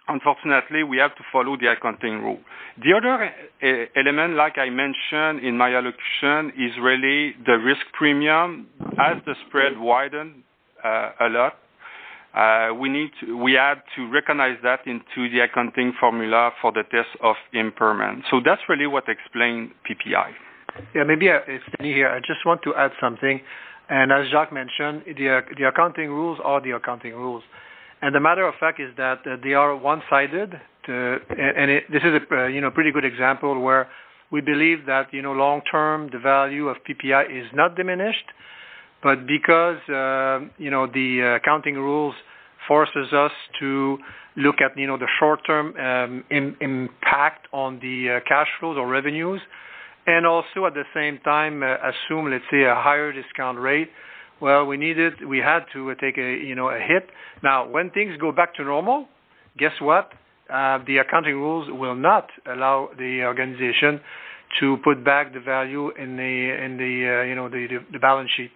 unfortunately, 0.07 0.83
we 0.83 0.97
have 0.97 1.15
to 1.15 1.23
follow 1.31 1.57
the 1.57 1.71
accounting 1.71 2.21
rule. 2.21 2.39
The 2.77 2.93
other 2.95 3.25
uh, 3.25 3.99
element, 3.99 4.35
like 4.35 4.57
I 4.57 4.69
mentioned 4.69 5.45
in 5.45 5.57
my 5.57 5.75
allocution, 5.75 6.53
is 6.57 6.71
really 6.81 7.35
the 7.45 7.57
risk 7.57 7.81
premium. 7.93 8.67
As 8.99 9.17
the 9.25 9.35
spread 9.47 9.77
widen 9.77 10.43
uh, 10.83 11.11
a 11.19 11.29
lot, 11.29 11.53
uh, 12.33 12.73
we 12.73 12.89
need 12.89 13.11
to, 13.19 13.37
we 13.37 13.53
had 13.53 13.83
to 13.95 14.09
recognize 14.09 14.57
that 14.63 14.87
into 14.87 15.29
the 15.29 15.41
accounting 15.41 15.93
formula 15.99 16.51
for 16.61 16.71
the 16.71 16.83
test 16.83 17.09
of 17.21 17.35
impairment. 17.53 18.23
So 18.31 18.39
that's 18.43 18.61
really 18.69 18.87
what 18.87 19.09
explained 19.09 19.71
PPI. 19.89 20.31
Yeah, 20.95 21.03
maybe 21.03 21.29
uh, 21.29 21.39
it's 21.47 21.65
Denis 21.77 21.95
here. 21.95 22.09
I 22.09 22.19
just 22.19 22.45
want 22.45 22.61
to 22.63 22.73
add 22.75 22.91
something. 23.01 23.41
And 23.89 24.11
as 24.13 24.29
Jacques 24.31 24.53
mentioned, 24.53 25.03
the, 25.05 25.41
the 25.57 25.67
accounting 25.67 26.09
rules 26.09 26.39
are 26.43 26.61
the 26.61 26.71
accounting 26.71 27.13
rules. 27.13 27.43
And 28.01 28.15
the 28.15 28.19
matter 28.19 28.47
of 28.47 28.55
fact 28.59 28.79
is 28.79 28.89
that 28.97 29.19
uh, 29.25 29.37
they 29.43 29.53
are 29.53 29.75
one-sided. 29.75 30.59
To, 30.87 31.17
and 31.29 31.69
it, 31.69 31.83
this 31.91 32.01
is 32.03 32.13
a 32.15 32.35
uh, 32.35 32.47
you 32.47 32.59
know 32.59 32.71
pretty 32.71 32.91
good 32.91 33.05
example 33.05 33.59
where 33.59 33.87
we 34.31 34.41
believe 34.41 34.85
that 34.87 35.13
you 35.13 35.21
know 35.21 35.33
long-term 35.33 36.09
the 36.11 36.17
value 36.19 36.67
of 36.67 36.77
PPI 36.77 37.25
is 37.29 37.47
not 37.53 37.75
diminished, 37.75 38.25
but 39.03 39.27
because 39.27 39.77
uh, 39.89 40.39
you 40.57 40.71
know 40.71 40.87
the 40.87 41.39
accounting 41.39 41.75
rules 41.75 42.15
forces 42.67 43.13
us 43.13 43.31
to 43.59 43.99
look 44.35 44.55
at 44.61 44.75
you 44.77 44.87
know 44.87 44.97
the 44.97 45.07
short-term 45.19 45.75
um, 45.77 46.23
in, 46.31 46.55
impact 46.61 47.47
on 47.53 47.79
the 47.81 48.17
uh, 48.17 48.19
cash 48.27 48.47
flows 48.59 48.77
or 48.77 48.87
revenues, 48.87 49.41
and 50.07 50.25
also 50.25 50.65
at 50.65 50.73
the 50.73 50.85
same 50.95 51.19
time 51.19 51.61
uh, 51.61 51.75
assume 51.75 52.31
let's 52.31 52.45
say 52.49 52.63
a 52.63 52.73
higher 52.73 53.13
discount 53.13 53.59
rate. 53.59 53.89
Well, 54.41 54.65
we 54.65 54.75
needed 54.77 55.25
we 55.25 55.38
had 55.38 55.65
to 55.73 55.93
take 55.95 56.17
a 56.17 56.34
you 56.43 56.56
know 56.56 56.69
a 56.69 56.80
hit. 56.80 57.10
Now, 57.43 57.67
when 57.67 57.91
things 57.91 58.17
go 58.19 58.32
back 58.32 58.56
to 58.56 58.63
normal, 58.63 59.08
guess 59.58 59.73
what? 59.80 60.12
Uh, 60.51 60.80
the 60.86 60.97
accounting 60.97 61.36
rules 61.36 61.69
will 61.71 61.95
not 61.95 62.27
allow 62.45 62.89
the 62.97 63.23
organization 63.23 64.01
to 64.60 64.77
put 64.84 65.06
back 65.06 65.34
the 65.34 65.39
value 65.39 65.91
in 65.95 66.17
the 66.17 66.63
in 66.65 66.77
the 66.77 67.21
uh, 67.21 67.23
you 67.23 67.36
know 67.36 67.49
the, 67.49 67.67
the, 67.69 67.80
the 67.93 67.99
balance 67.99 68.32
sheet. 68.36 68.51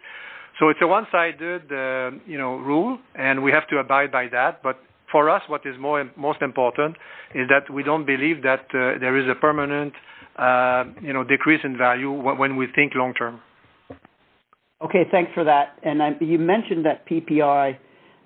So 0.59 0.69
it's 0.69 0.79
a 0.81 0.87
one-sided, 0.87 1.63
uh, 1.69 2.11
you 2.25 2.37
know, 2.37 2.55
rule, 2.55 2.97
and 3.13 3.43
we 3.43 3.51
have 3.51 3.67
to 3.67 3.77
abide 3.77 4.09
by 4.09 4.29
that. 4.31 4.63
But 4.63 4.77
for 5.11 5.29
us, 5.29 5.41
what 5.47 5.65
is 5.65 5.75
more 5.77 6.09
most 6.15 6.41
important 6.41 6.95
is 7.33 7.49
that 7.49 7.71
we 7.73 7.83
don't 7.83 8.05
believe 8.05 8.41
that 8.43 8.65
uh, 8.73 8.97
there 8.99 9.17
is 9.17 9.29
a 9.29 9.35
permanent, 9.35 9.93
uh, 10.37 10.85
you 11.01 11.11
know, 11.11 11.25
decrease 11.25 11.59
in 11.63 11.77
value 11.77 12.09
when 12.11 12.55
we 12.55 12.67
think 12.73 12.93
long 12.95 13.13
term. 13.13 13.41
Okay, 14.81 15.05
thanks 15.09 15.31
for 15.33 15.43
that. 15.45 15.79
And 15.83 16.03
I, 16.03 16.11
you 16.19 16.37
mentioned 16.37 16.85
that 16.85 17.07
PPI, 17.07 17.77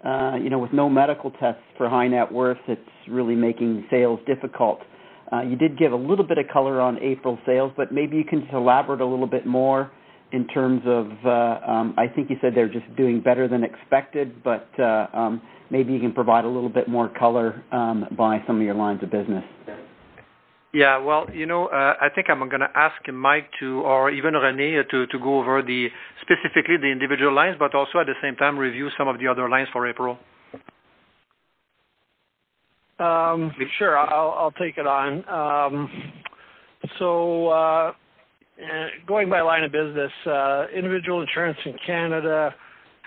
uh, 0.03 0.35
you 0.41 0.49
know, 0.49 0.57
with 0.57 0.73
no 0.73 0.89
medical 0.89 1.29
tests 1.31 1.61
for 1.77 1.87
high 1.87 2.07
net 2.07 2.31
worth, 2.31 2.57
it's 2.67 2.81
really 3.07 3.35
making 3.35 3.85
sales 3.91 4.19
difficult. 4.25 4.79
Uh, 5.31 5.41
you 5.41 5.55
did 5.55 5.77
give 5.77 5.91
a 5.91 5.95
little 5.95 6.25
bit 6.25 6.39
of 6.39 6.45
color 6.51 6.81
on 6.81 6.97
April 7.03 7.37
sales, 7.45 7.71
but 7.77 7.91
maybe 7.91 8.17
you 8.17 8.23
can 8.23 8.41
just 8.41 8.53
elaborate 8.53 8.99
a 8.99 9.05
little 9.05 9.27
bit 9.27 9.45
more 9.45 9.91
in 10.31 10.47
terms 10.47 10.81
of, 10.85 11.07
uh, 11.23 11.71
um, 11.71 11.93
I 11.97 12.07
think 12.07 12.31
you 12.31 12.37
said 12.41 12.53
they're 12.55 12.71
just 12.71 12.95
doing 12.95 13.21
better 13.21 13.47
than 13.47 13.63
expected, 13.63 14.43
but 14.43 14.67
uh, 14.79 15.07
um, 15.13 15.41
maybe 15.69 15.93
you 15.93 15.99
can 15.99 16.13
provide 16.13 16.45
a 16.45 16.49
little 16.49 16.69
bit 16.69 16.87
more 16.87 17.09
color 17.09 17.63
um, 17.71 18.05
by 18.17 18.43
some 18.47 18.57
of 18.57 18.63
your 18.63 18.75
lines 18.75 19.03
of 19.03 19.11
business. 19.11 19.43
Yeah, 20.71 20.99
well, 20.99 21.25
you 21.33 21.47
know, 21.47 21.65
uh, 21.67 21.95
I 21.99 22.09
think 22.13 22.27
I'm 22.29 22.47
going 22.47 22.59
to 22.59 22.69
ask 22.75 22.95
Mike 23.11 23.49
to, 23.59 23.81
or 23.81 24.11
even 24.11 24.33
René, 24.35 24.87
to, 24.91 25.07
to 25.07 25.19
go 25.19 25.39
over 25.39 25.63
the 25.63 25.87
specifically 26.21 26.77
the 26.77 26.91
individual 26.91 27.33
lines, 27.33 27.55
but 27.57 27.73
also 27.73 27.99
at 27.99 28.05
the 28.05 28.13
same 28.21 28.35
time 28.35 28.57
review 28.57 28.89
some 28.95 29.07
of 29.07 29.19
the 29.19 29.27
other 29.27 29.49
lines 29.49 29.67
for 29.73 29.89
April. 29.89 30.19
Um, 32.99 33.51
sure, 33.79 33.97
I'll, 33.97 34.31
I'll 34.37 34.51
take 34.51 34.77
it 34.77 34.85
on. 34.85 35.27
Um, 35.27 35.89
so 36.99 37.47
uh, 37.47 37.93
uh, 38.61 38.87
going 39.07 39.29
by 39.29 39.41
line 39.41 39.63
of 39.63 39.71
business, 39.71 40.11
uh, 40.27 40.65
individual 40.75 41.21
insurance 41.21 41.57
in 41.65 41.75
Canada 41.83 42.53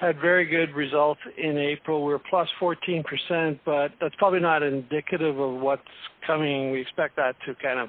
had 0.03 0.21
very 0.21 0.45
good 0.45 0.75
results 0.75 1.21
in 1.38 1.57
April. 1.57 2.05
We 2.05 2.12
are 2.12 2.19
plus 2.19 2.49
14%, 2.61 3.61
but 3.65 3.93
that's 4.01 4.15
probably 4.17 4.41
not 4.41 4.65
indicative 4.65 5.38
of 5.38 5.61
what's 5.61 5.83
coming. 6.27 6.73
We 6.73 6.81
expect 6.81 7.15
that 7.17 7.37
to 7.47 7.55
kind 7.62 7.79
of 7.79 7.88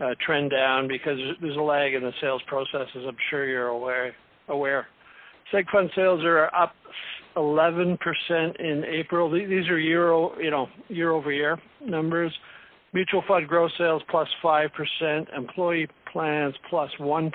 uh, 0.00 0.14
trend 0.26 0.50
down 0.50 0.88
because 0.88 1.16
there's 1.40 1.56
a 1.56 1.60
lag 1.60 1.94
in 1.94 2.02
the 2.02 2.10
sales 2.20 2.42
process, 2.48 2.88
as 2.96 3.02
I'm 3.06 3.16
sure 3.30 3.46
you're 3.46 3.68
aware. 3.68 4.12
aware. 4.48 4.88
Seg 5.52 5.64
fund 5.70 5.90
sales 5.94 6.24
are 6.24 6.52
up 6.52 6.74
11% 7.36 7.98
in 8.58 8.84
April. 8.90 9.30
These 9.30 9.68
are 9.68 9.78
year, 9.78 10.12
you 10.42 10.50
know, 10.50 10.66
year-over-year 10.88 11.56
numbers. 11.86 12.32
Mutual 12.92 13.22
fund 13.28 13.46
gross 13.46 13.70
sales 13.78 14.02
plus 14.10 14.28
5%, 14.42 15.36
employee 15.36 15.88
plans 16.12 16.54
plus 16.68 16.90
1. 16.98 17.30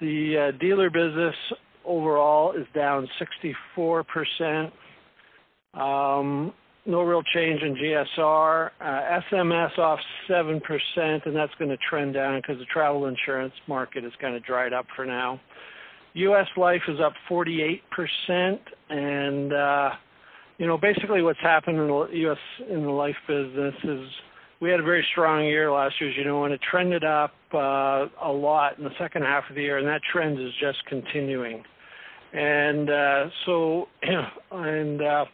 The 0.00 0.50
uh, 0.52 0.58
dealer 0.58 0.90
business 0.90 1.34
overall 1.86 2.52
is 2.52 2.66
down 2.74 3.08
64%. 3.46 4.70
Um, 5.74 6.52
no 6.86 7.02
real 7.02 7.22
change 7.22 7.62
in 7.62 7.74
GSR. 7.74 8.70
Uh, 8.80 9.20
SMS 9.32 9.78
off 9.78 9.98
7%, 10.28 10.60
and 11.26 11.34
that's 11.34 11.54
going 11.58 11.70
to 11.70 11.78
trend 11.88 12.14
down 12.14 12.40
because 12.40 12.58
the 12.58 12.66
travel 12.66 13.06
insurance 13.06 13.54
market 13.66 14.04
is 14.04 14.12
kind 14.20 14.36
of 14.36 14.44
dried 14.44 14.72
up 14.72 14.86
for 14.94 15.06
now. 15.06 15.40
U.S. 16.14 16.46
life 16.56 16.82
is 16.88 16.98
up 17.00 17.12
48%, 17.28 17.80
and 18.88 19.52
uh, 19.52 19.90
you 20.58 20.66
know 20.66 20.78
basically 20.78 21.22
what's 21.22 21.40
happened 21.40 21.78
in 21.78 21.88
the 21.88 22.08
U.S. 22.12 22.38
in 22.70 22.82
the 22.82 22.90
life 22.90 23.16
business 23.26 23.74
is 23.82 24.00
we 24.60 24.70
had 24.70 24.78
a 24.78 24.84
very 24.84 25.04
strong 25.10 25.44
year 25.44 25.72
last 25.72 25.94
year, 26.00 26.10
as 26.10 26.16
you 26.16 26.24
know, 26.24 26.44
and 26.44 26.54
it 26.54 26.60
trended 26.70 27.04
up 27.04 27.34
uh, 27.52 28.06
a 28.22 28.30
lot 28.30 28.78
in 28.78 28.84
the 28.84 28.94
second 28.98 29.22
half 29.22 29.44
of 29.50 29.56
the 29.56 29.62
year, 29.62 29.78
and 29.78 29.88
that 29.88 30.00
trend 30.12 30.38
is 30.38 30.52
just 30.60 30.78
continuing. 30.86 31.64
And 32.34 32.90
uh, 32.90 33.24
so, 33.46 33.88
and 34.50 35.00
uh, 35.00 35.24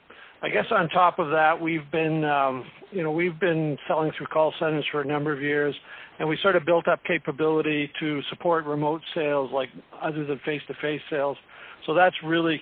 I 0.42 0.48
guess 0.50 0.66
on 0.70 0.88
top 0.90 1.18
of 1.18 1.30
that, 1.30 1.58
we've 1.60 1.90
been, 1.90 2.24
um, 2.24 2.64
you 2.90 3.02
know, 3.02 3.10
we've 3.10 3.38
been 3.40 3.78
selling 3.88 4.12
through 4.16 4.26
call 4.26 4.52
centers 4.58 4.84
for 4.92 5.00
a 5.00 5.06
number 5.06 5.32
of 5.32 5.40
years, 5.40 5.74
and 6.18 6.28
we 6.28 6.38
sort 6.42 6.56
of 6.56 6.66
built 6.66 6.88
up 6.88 7.00
capability 7.04 7.90
to 8.00 8.20
support 8.28 8.66
remote 8.66 9.00
sales, 9.14 9.50
like 9.52 9.70
other 10.02 10.26
than 10.26 10.38
face-to-face 10.44 11.00
sales. 11.08 11.38
So 11.86 11.94
that's 11.94 12.16
really 12.22 12.60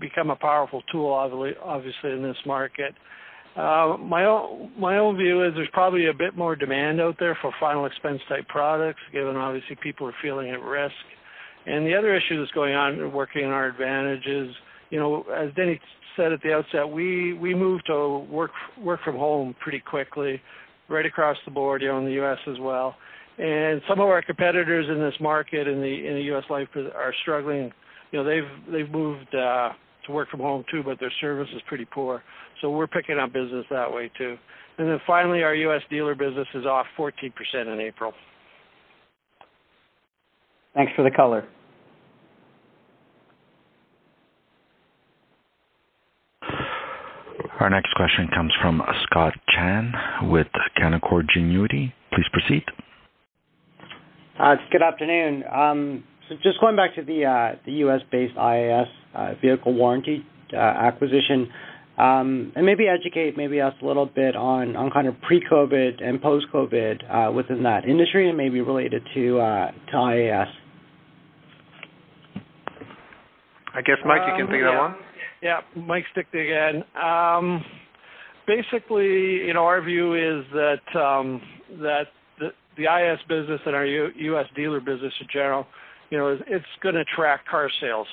become 0.00 0.30
a 0.30 0.36
powerful 0.36 0.82
tool, 0.92 1.12
obviously, 1.12 2.12
in 2.12 2.22
this 2.22 2.36
market. 2.46 2.94
Uh, 3.56 3.96
my 3.98 4.24
own 4.26 4.70
my 4.78 4.98
own 4.98 5.16
view 5.16 5.44
is 5.44 5.52
there's 5.56 5.68
probably 5.72 6.06
a 6.06 6.14
bit 6.14 6.36
more 6.36 6.54
demand 6.54 7.00
out 7.00 7.16
there 7.18 7.36
for 7.42 7.52
final 7.58 7.84
expense 7.84 8.20
type 8.28 8.46
products, 8.46 9.00
given 9.12 9.34
obviously 9.34 9.76
people 9.82 10.06
are 10.06 10.14
feeling 10.22 10.50
at 10.50 10.62
risk. 10.62 10.94
And 11.66 11.86
the 11.86 11.94
other 11.94 12.14
issue 12.14 12.38
that's 12.38 12.50
going 12.52 12.74
on, 12.74 13.12
working 13.12 13.44
in 13.44 13.50
our 13.50 13.66
advantage, 13.66 14.26
is 14.26 14.48
you 14.90 14.98
know, 14.98 15.24
as 15.34 15.54
Denis 15.54 15.78
said 16.16 16.32
at 16.32 16.42
the 16.42 16.52
outset, 16.52 16.88
we 16.88 17.34
we 17.34 17.54
moved 17.54 17.84
to 17.86 18.26
work 18.30 18.50
work 18.80 19.00
from 19.04 19.16
home 19.16 19.54
pretty 19.60 19.80
quickly, 19.80 20.40
right 20.88 21.06
across 21.06 21.36
the 21.44 21.50
board, 21.50 21.82
you 21.82 21.88
know, 21.88 21.98
in 21.98 22.04
the 22.04 22.12
U.S. 22.12 22.38
as 22.48 22.58
well. 22.58 22.96
And 23.38 23.80
some 23.88 24.00
of 24.00 24.08
our 24.08 24.22
competitors 24.22 24.86
in 24.88 25.00
this 25.00 25.14
market 25.20 25.68
in 25.68 25.80
the 25.80 26.06
in 26.06 26.14
the 26.14 26.22
U.S. 26.32 26.44
life 26.50 26.68
are 26.76 27.14
struggling. 27.22 27.72
You 28.12 28.22
know, 28.22 28.24
they've 28.24 28.72
they've 28.72 28.90
moved. 28.90 29.34
Uh, 29.34 29.70
to 30.06 30.12
work 30.12 30.30
from 30.30 30.40
home 30.40 30.64
too, 30.70 30.82
but 30.84 30.98
their 31.00 31.12
service 31.20 31.48
is 31.54 31.62
pretty 31.68 31.84
poor. 31.84 32.22
So 32.60 32.70
we're 32.70 32.86
picking 32.86 33.18
up 33.18 33.32
business 33.32 33.64
that 33.70 33.92
way 33.92 34.10
too. 34.16 34.36
And 34.78 34.88
then 34.88 34.98
finally, 35.06 35.42
our 35.42 35.54
U.S. 35.54 35.82
dealer 35.90 36.14
business 36.14 36.48
is 36.54 36.64
off 36.64 36.86
14% 36.98 37.12
in 37.54 37.80
April. 37.80 38.12
Thanks 40.74 40.92
for 40.94 41.02
the 41.02 41.10
color. 41.10 41.46
Our 47.60 47.68
next 47.68 47.92
question 47.94 48.28
comes 48.34 48.52
from 48.62 48.80
Scott 49.02 49.34
Chan 49.54 49.92
with 50.30 50.46
Canaccord 50.78 51.26
Genuity. 51.36 51.92
Please 52.10 52.26
proceed. 52.32 52.64
Uh, 54.38 54.54
good 54.72 54.82
afternoon. 54.82 55.44
Um, 55.52 56.04
just 56.42 56.58
going 56.60 56.76
back 56.76 56.94
to 56.94 57.02
the 57.02 57.26
uh, 57.26 57.56
U.S.-based 57.66 58.34
IAS 58.34 58.86
uh, 59.14 59.34
vehicle 59.42 59.74
warranty 59.74 60.24
acquisition, 60.54 61.50
um, 61.98 62.52
and 62.56 62.64
maybe 62.64 62.86
educate 62.88 63.36
maybe 63.36 63.60
us 63.60 63.74
a 63.82 63.86
little 63.86 64.06
bit 64.06 64.36
on 64.36 64.74
kind 64.90 65.06
of 65.06 65.20
pre-COVID 65.20 66.02
and 66.02 66.22
post-COVID 66.22 67.34
within 67.34 67.64
that 67.64 67.84
industry 67.84 68.28
and 68.28 68.38
maybe 68.38 68.62
related 68.62 69.02
to 69.12 69.20
IAS. 69.92 70.48
I 73.74 73.82
guess, 73.82 73.98
Mike, 74.04 74.22
you 74.26 74.44
can 74.44 74.52
take 74.52 74.62
that 74.62 74.78
one. 74.78 74.94
Yeah. 75.42 75.60
Mike 75.76 76.04
Stickney 76.12 76.40
again. 76.40 76.84
Basically, 78.46 79.46
you 79.46 79.54
know, 79.54 79.64
our 79.64 79.80
view 79.82 80.14
is 80.14 80.44
that 80.52 81.00
um, 81.00 81.40
that 81.80 82.06
the 82.76 82.84
IS 82.84 83.18
business 83.28 83.60
and 83.66 83.76
our 83.76 83.86
U.S. 83.86 84.46
dealer 84.56 84.80
business 84.80 85.12
in 85.20 85.26
general, 85.32 85.66
you 86.10 86.18
know, 86.18 86.32
is, 86.32 86.40
it's 86.46 86.64
going 86.82 86.94
to 86.94 87.04
track 87.16 87.46
car 87.46 87.70
sales. 87.80 88.06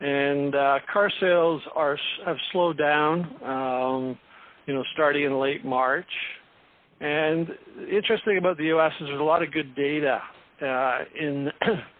And 0.00 0.54
uh, 0.54 0.78
car 0.92 1.10
sales 1.20 1.62
are 1.74 1.98
have 2.26 2.36
slowed 2.52 2.76
down 2.76 3.42
Um, 3.42 4.18
you 4.66 4.74
know, 4.74 4.82
starting 4.94 5.24
in 5.24 5.38
late 5.38 5.64
March. 5.64 6.10
And 7.00 7.48
interesting 7.90 8.38
about 8.38 8.56
the 8.56 8.64
U.S. 8.64 8.92
is 9.00 9.06
there's 9.06 9.20
a 9.20 9.24
lot 9.24 9.42
of 9.42 9.52
good 9.52 9.74
data 9.74 10.20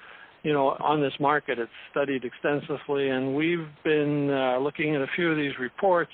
on 0.55 1.01
this 1.01 1.13
market. 1.19 1.59
It's 1.59 1.71
studied 1.91 2.25
extensively, 2.25 3.09
and 3.09 3.35
we've 3.35 3.67
been 3.85 4.31
uh, 4.31 4.59
looking 4.59 4.95
at 4.95 5.03
a 5.03 5.07
few 5.17 5.31
of 5.31 5.37
these 5.37 5.53
reports. 5.59 6.13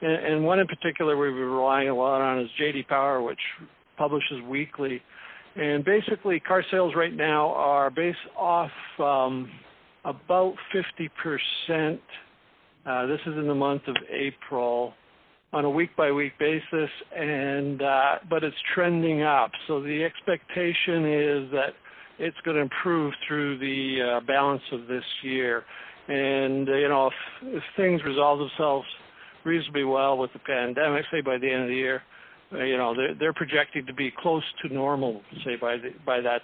And 0.00 0.44
one 0.44 0.60
in 0.60 0.66
particular 0.66 1.16
we've 1.16 1.32
been 1.32 1.42
relying 1.42 1.88
a 1.88 1.94
lot 1.94 2.20
on 2.20 2.40
is 2.40 2.48
J.D. 2.56 2.84
Power, 2.84 3.20
which 3.20 3.38
publishes 3.96 4.40
weekly. 4.48 5.02
And 5.56 5.84
basically, 5.84 6.38
car 6.38 6.64
sales 6.70 6.94
right 6.96 7.14
now 7.14 7.48
are 7.54 7.90
based 7.90 8.18
off 8.36 8.70
um, 9.00 9.50
about 10.04 10.54
50%, 11.68 11.98
uh, 12.86 13.06
this 13.06 13.20
is 13.26 13.36
in 13.36 13.48
the 13.48 13.54
month 13.54 13.82
of 13.88 13.96
April, 14.08 14.94
on 15.52 15.64
a 15.64 15.70
week-by-week 15.70 16.32
basis, 16.38 16.90
and 17.16 17.82
uh, 17.82 18.16
but 18.28 18.44
it's 18.44 18.56
trending 18.74 19.22
up. 19.22 19.50
So 19.66 19.82
the 19.82 20.04
expectation 20.04 21.06
is 21.06 21.50
that 21.52 21.70
it's 22.18 22.36
going 22.44 22.56
to 22.56 22.62
improve 22.62 23.12
through 23.26 23.58
the 23.58 24.02
uh, 24.02 24.26
balance 24.26 24.62
of 24.72 24.86
this 24.86 25.04
year. 25.22 25.64
And 26.08 26.68
uh, 26.68 26.74
you 26.74 26.88
know, 26.88 27.08
if 27.08 27.12
if 27.42 27.62
things 27.76 28.02
resolve 28.04 28.38
themselves 28.38 28.86
reasonably 29.44 29.84
well 29.84 30.18
with 30.18 30.32
the 30.32 30.38
pandemic, 30.40 31.04
say 31.10 31.20
by 31.20 31.38
the 31.38 31.50
end 31.50 31.62
of 31.62 31.68
the 31.68 31.74
year, 31.74 32.02
uh, 32.52 32.58
you 32.58 32.76
know, 32.76 32.94
they're 33.18 33.32
projecting 33.32 33.84
to 33.86 33.94
be 33.94 34.12
close 34.16 34.42
to 34.62 34.72
normal, 34.72 35.22
say 35.44 35.56
by 35.56 35.76
the, 35.76 35.90
by 36.06 36.20
that 36.20 36.42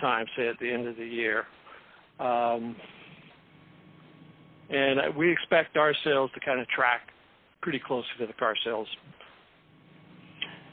time, 0.00 0.26
say 0.36 0.48
at 0.48 0.58
the 0.60 0.70
end 0.70 0.86
of 0.86 0.96
the 0.96 1.04
year. 1.04 1.44
Um, 2.18 2.76
and 4.70 5.16
we 5.16 5.32
expect 5.32 5.76
our 5.76 5.94
sales 6.04 6.30
to 6.34 6.40
kind 6.40 6.60
of 6.60 6.68
track 6.68 7.08
pretty 7.60 7.80
closely 7.84 8.10
to 8.20 8.26
the 8.26 8.32
car 8.34 8.54
sales. 8.64 8.86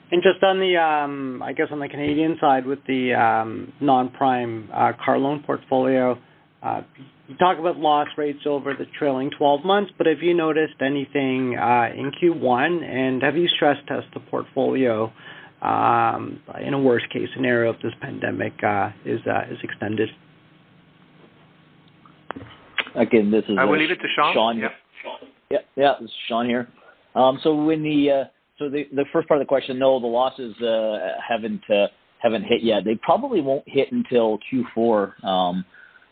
And 0.09 0.23
just 0.23 0.41
on 0.41 0.59
the, 0.59 0.77
um, 0.77 1.43
I 1.43 1.51
guess, 1.51 1.67
on 1.71 1.79
the 1.79 1.89
Canadian 1.89 2.37
side 2.39 2.65
with 2.65 2.79
the 2.87 3.13
um, 3.13 3.73
non-prime 3.81 4.69
uh, 4.73 4.93
car 5.03 5.17
loan 5.17 5.43
portfolio, 5.45 6.17
uh, 6.63 6.81
you 7.27 7.35
talk 7.35 7.59
about 7.59 7.77
loss 7.77 8.07
rates 8.17 8.39
over 8.45 8.73
the 8.73 8.85
trailing 8.97 9.31
12 9.37 9.65
months, 9.65 9.91
but 9.97 10.07
have 10.07 10.21
you 10.21 10.33
noticed 10.33 10.75
anything 10.81 11.57
uh, 11.57 11.89
in 11.93 12.11
Q1, 12.11 12.83
and 12.83 13.21
have 13.21 13.35
you 13.35 13.49
stress-tested 13.49 14.13
the 14.13 14.21
portfolio 14.31 15.11
in 15.61 16.73
a 16.73 16.79
worst-case 16.79 17.27
scenario 17.35 17.73
if 17.73 17.81
this 17.81 17.91
pandemic 17.99 18.53
is 19.03 19.19
is 19.19 19.57
extended? 19.61 20.09
Again, 22.95 23.29
this 23.29 23.43
is. 23.49 23.57
I 23.59 23.65
will 23.65 23.77
leave 23.77 23.91
it 23.91 23.99
to 23.99 24.07
Sean. 24.15 24.33
Sean. 24.33 24.57
Yeah. 25.51 25.57
Yeah. 25.75 25.93
This 25.99 26.09
is 26.09 26.15
Sean 26.29 26.45
here. 26.45 26.69
So 27.13 27.53
when 27.55 27.83
the 27.83 28.29
first 29.13 29.27
part 29.27 29.39
of 29.39 29.45
the 29.45 29.49
question, 29.49 29.79
no, 29.79 29.99
the 29.99 30.07
losses 30.07 30.55
uh, 30.61 31.19
haven't 31.27 31.61
uh, 31.69 31.87
haven't 32.19 32.43
hit 32.43 32.63
yet. 32.63 32.83
They 32.83 32.95
probably 32.95 33.41
won't 33.41 33.63
hit 33.67 33.91
until 33.91 34.39
Q4. 34.51 35.23
Um, 35.23 35.65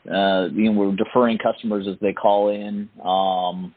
uh, 0.06 0.50
we're 0.54 0.96
deferring 0.96 1.38
customers 1.40 1.88
as 1.88 1.96
they 2.00 2.14
call 2.14 2.50
in. 2.50 2.88
Um, 3.04 3.74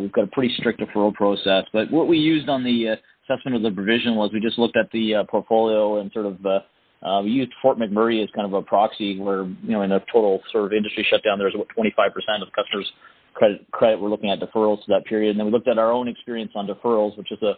we've 0.00 0.12
got 0.12 0.24
a 0.24 0.30
pretty 0.32 0.52
strict 0.58 0.80
deferral 0.80 1.14
process. 1.14 1.64
But 1.72 1.90
what 1.90 2.08
we 2.08 2.18
used 2.18 2.48
on 2.48 2.64
the 2.64 2.96
assessment 3.24 3.56
of 3.56 3.62
the 3.62 3.70
provision 3.70 4.16
was 4.16 4.30
we 4.32 4.40
just 4.40 4.58
looked 4.58 4.76
at 4.76 4.90
the 4.90 5.24
portfolio 5.30 6.00
and 6.00 6.10
sort 6.12 6.26
of 6.26 6.38
we 7.24 7.30
used 7.30 7.52
Fort 7.62 7.78
McMurray 7.78 8.22
as 8.22 8.28
kind 8.34 8.46
of 8.46 8.52
a 8.54 8.62
proxy 8.62 9.20
where 9.20 9.44
you 9.44 9.70
know, 9.70 9.82
in 9.82 9.92
a 9.92 10.00
total 10.12 10.40
sort 10.50 10.64
of 10.64 10.72
industry 10.72 11.06
shutdown, 11.08 11.38
there 11.38 11.46
was 11.46 11.54
about 11.54 11.68
25% 11.78 12.42
of 12.42 12.48
customers' 12.52 12.90
credit 13.70 14.00
were 14.00 14.08
looking 14.08 14.30
at 14.30 14.40
deferrals 14.40 14.78
to 14.78 14.86
that 14.88 15.04
period. 15.04 15.30
And 15.30 15.38
then 15.38 15.46
we 15.46 15.52
looked 15.52 15.68
at 15.68 15.78
our 15.78 15.92
own 15.92 16.08
experience 16.08 16.52
on 16.54 16.66
deferrals, 16.66 17.16
which 17.16 17.30
is 17.32 17.40
a 17.42 17.54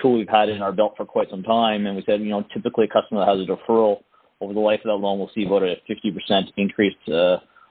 tool 0.00 0.18
we've 0.18 0.28
had 0.28 0.48
in 0.48 0.62
our 0.62 0.72
belt 0.72 0.94
for 0.96 1.04
quite 1.04 1.30
some 1.30 1.42
time. 1.42 1.86
And 1.86 1.96
we 1.96 2.02
said, 2.06 2.20
you 2.20 2.30
know, 2.30 2.44
typically, 2.52 2.84
a 2.84 2.88
customer 2.88 3.20
that 3.20 3.28
has 3.28 3.40
a 3.40 3.50
deferral 3.50 4.02
over 4.40 4.52
the 4.52 4.60
life 4.60 4.80
of 4.80 4.84
that 4.84 4.94
loan 4.94 5.18
will 5.18 5.30
see 5.34 5.44
about 5.44 5.62
a 5.62 5.76
50% 5.88 6.52
increased 6.56 6.96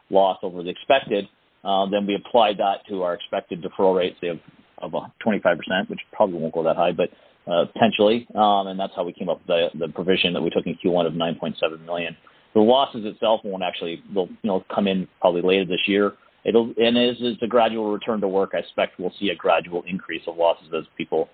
loss 0.10 0.38
over 0.44 0.64
the 0.64 0.70
expected. 0.70 1.28
Uh, 1.64 1.86
then 1.90 2.06
we 2.06 2.16
applied 2.16 2.58
that 2.58 2.86
to 2.90 3.04
our 3.04 3.14
expected 3.14 3.64
deferral 3.64 3.98
rate, 3.98 4.16
say, 4.22 4.28
of 4.28 4.92
25%, 5.26 5.90
which 5.90 6.00
probably 6.12 6.40
won't 6.40 6.54
go 6.54 6.64
that 6.64 6.76
high, 6.76 6.92
but 6.92 7.10
uh, 7.48 7.66
potentially. 7.74 8.28
Um, 8.36 8.68
and 8.68 8.80
that's 8.80 8.94
how 8.96 9.04
we 9.04 9.14
came 9.14 9.30
up 9.30 9.40
with 9.40 9.48
the 9.48 9.88
the 9.88 9.92
provision 9.94 10.34
that 10.34 10.42
we 10.42 10.50
took 10.50 10.66
in 10.66 10.78
Q1 10.84 11.08
of 11.08 11.14
9.7 11.14 11.86
million. 11.86 12.16
The 12.54 12.62
losses 12.62 13.06
itself 13.06 13.42
won't 13.44 13.64
actually 13.64 14.04
they'll 14.14 14.28
you 14.28 14.50
know 14.50 14.64
come 14.74 14.88
in 14.88 15.08
probably 15.22 15.42
later 15.42 15.66
this 15.66 15.88
year. 15.88 16.14
It'll 16.46 16.74
and 16.78 16.98
as 16.98 17.16
it's 17.20 17.42
a 17.42 17.48
gradual 17.48 17.92
return 17.92 18.22
to 18.22 18.28
work, 18.28 18.52
I 18.54 18.60
expect 18.60 19.00
we'll 19.00 19.14
see 19.20 19.30
a 19.30 19.36
gradual 19.36 19.84
increase 19.88 20.24
of 20.28 20.38
losses 20.38 20.68
as 20.78 20.84
people 20.98 21.30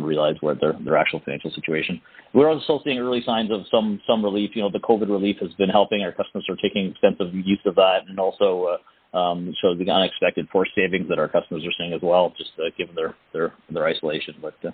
realize 0.00 0.36
where 0.40 0.54
their 0.54 0.74
their 0.84 0.96
actual 0.96 1.20
financial 1.20 1.50
situation. 1.50 2.00
We're 2.34 2.48
also 2.48 2.80
seeing 2.84 2.98
early 2.98 3.22
signs 3.24 3.50
of 3.50 3.62
some 3.70 4.00
some 4.06 4.24
relief. 4.24 4.50
You 4.54 4.62
know, 4.62 4.70
the 4.70 4.80
COVID 4.80 5.08
relief 5.08 5.36
has 5.40 5.52
been 5.54 5.68
helping. 5.68 6.02
Our 6.02 6.12
customers 6.12 6.46
are 6.48 6.56
taking 6.56 6.90
extensive 6.90 7.34
use 7.34 7.60
of 7.66 7.74
that 7.76 8.00
and 8.08 8.18
also 8.18 8.78
uh, 9.14 9.16
um, 9.16 9.54
shows 9.60 9.78
the 9.78 9.90
unexpected 9.90 10.48
forced 10.50 10.72
savings 10.74 11.08
that 11.08 11.18
our 11.18 11.28
customers 11.28 11.64
are 11.64 11.72
seeing 11.78 11.92
as 11.92 12.00
well, 12.02 12.32
just 12.36 12.50
uh, 12.58 12.70
given 12.76 12.94
their 12.94 13.14
their 13.32 13.52
their 13.70 13.86
isolation. 13.86 14.34
But 14.40 14.54
uh, 14.64 14.70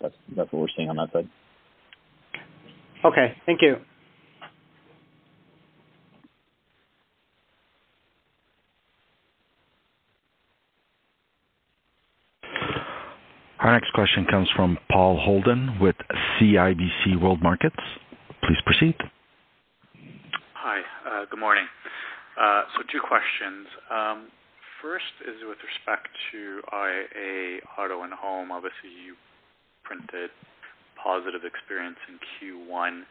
that's 0.00 0.14
that's 0.36 0.52
what 0.52 0.62
we're 0.62 0.68
seeing 0.76 0.90
on 0.90 0.96
that 0.96 1.12
side. 1.12 1.28
Okay. 3.04 3.34
Thank 3.46 3.62
you. 3.62 3.76
Our 13.60 13.72
next 13.76 13.92
question 13.92 14.24
comes 14.24 14.48
from 14.56 14.78
Paul 14.90 15.20
Holden 15.20 15.76
with 15.78 15.96
CIBC 16.40 17.20
World 17.20 17.42
Markets. 17.42 17.76
Please 18.40 18.56
proceed. 18.64 18.96
Hi. 20.54 20.80
Uh, 21.04 21.26
good 21.28 21.38
morning. 21.38 21.68
Uh, 22.40 22.62
so, 22.72 22.82
Two 22.90 23.04
questions. 23.04 23.68
Um, 23.92 24.32
first 24.80 25.12
is 25.28 25.36
with 25.44 25.58
respect 25.60 26.08
to 26.32 26.64
IA 26.72 27.60
Auto 27.76 28.00
and 28.00 28.14
Home. 28.16 28.50
Obviously, 28.50 28.96
you 28.96 29.12
printed 29.84 30.32
positive 30.96 31.44
experience 31.44 32.00
in 32.08 32.16
Q1. 32.40 33.04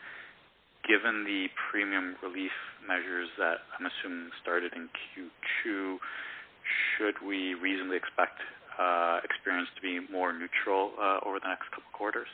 Given 0.89 1.29
the 1.29 1.45
premium 1.69 2.15
relief 2.25 2.57
measures 2.89 3.29
that 3.37 3.69
I'm 3.77 3.85
assuming 3.85 4.33
started 4.41 4.73
in 4.73 4.89
Q2, 5.13 5.97
should 6.97 7.21
we 7.21 7.53
reasonably 7.53 7.97
expect 7.97 8.41
Uh, 8.79 9.19
experience 9.25 9.67
to 9.75 9.81
be 9.81 9.99
more 10.09 10.31
neutral 10.31 10.91
uh, 11.01 11.19
over 11.25 11.37
the 11.41 11.49
next 11.49 11.69
couple 11.71 11.83
quarters? 11.91 12.27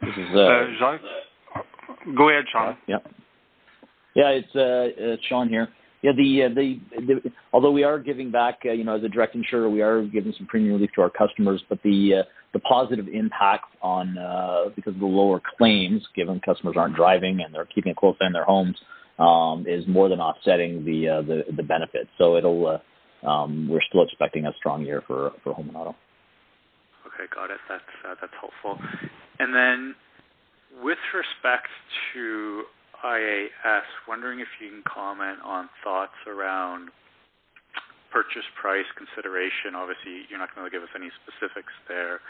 This 0.00 0.10
is. 0.16 0.34
Uh, 0.34 1.62
Go 2.16 2.30
ahead, 2.30 2.44
Sean. 2.50 2.76
Yeah. 2.88 2.96
Yeah. 4.16 4.40
It's 4.54 5.22
Sean 5.28 5.48
here. 5.48 5.68
Yeah. 6.02 6.12
Although 7.52 7.70
we 7.70 7.84
are 7.84 8.00
giving 8.00 8.32
back 8.32 8.60
you 8.64 8.82
know, 8.82 8.96
as 8.96 9.04
a 9.04 9.08
direct 9.08 9.36
insurer, 9.36 9.70
we 9.70 9.82
are 9.82 10.02
giving 10.02 10.32
some 10.36 10.48
premium 10.48 10.74
relief 10.74 10.90
to 10.96 11.02
our 11.02 11.10
customers. 11.10 11.62
But 11.68 11.80
the 11.84 12.24
the 12.52 12.58
positive 12.60 13.06
impact 13.06 13.66
on 13.82 14.14
because 14.74 14.94
of 14.94 15.00
the 15.00 15.06
lower 15.06 15.40
claims, 15.58 16.02
given 16.16 16.40
customers 16.40 16.74
aren't 16.76 16.96
driving 16.96 17.40
and 17.40 17.54
they're 17.54 17.66
keeping 17.66 17.92
a 17.92 17.94
close 17.94 18.16
eye 18.20 18.24
on 18.24 18.32
their 18.32 18.44
homes, 18.44 18.76
um, 19.20 19.64
is 19.68 19.86
more 19.86 20.08
than 20.08 20.18
offsetting 20.20 20.84
the 20.84 21.08
uh 21.08 21.22
the 21.22 21.44
the 21.56 21.62
benefits. 21.62 22.10
Um, 23.26 23.68
we're 23.68 23.82
still 23.88 24.02
expecting 24.02 24.46
a 24.46 24.52
strong 24.56 24.84
year 24.84 25.02
for 25.06 25.32
Home 25.44 25.68
and 25.68 25.76
Auto. 25.76 25.96
Okay. 27.06 27.28
Got 27.34 27.50
it. 27.50 27.60
That's 27.68 27.82
uh, 28.04 28.26
helpful. 28.40 28.82
And 29.38 29.54
then 29.54 29.94
with 30.82 30.98
respect 31.12 31.68
to 32.14 32.64
IAS, 33.04 33.88
wondering 34.06 34.40
if 34.40 34.48
you 34.60 34.68
can 34.68 34.82
comment 34.84 35.38
on 35.44 35.68
thoughts 35.82 36.16
around 36.26 36.90
purchase 38.12 38.46
price 38.60 38.86
consideration. 38.98 39.74
Obviously, 39.74 40.26
you're 40.28 40.38
not 40.38 40.54
going 40.54 40.66
to 40.66 40.70
give 40.70 40.82
us 40.82 40.92
any 40.94 41.08
specifics 41.22 41.72
there. 41.88 42.20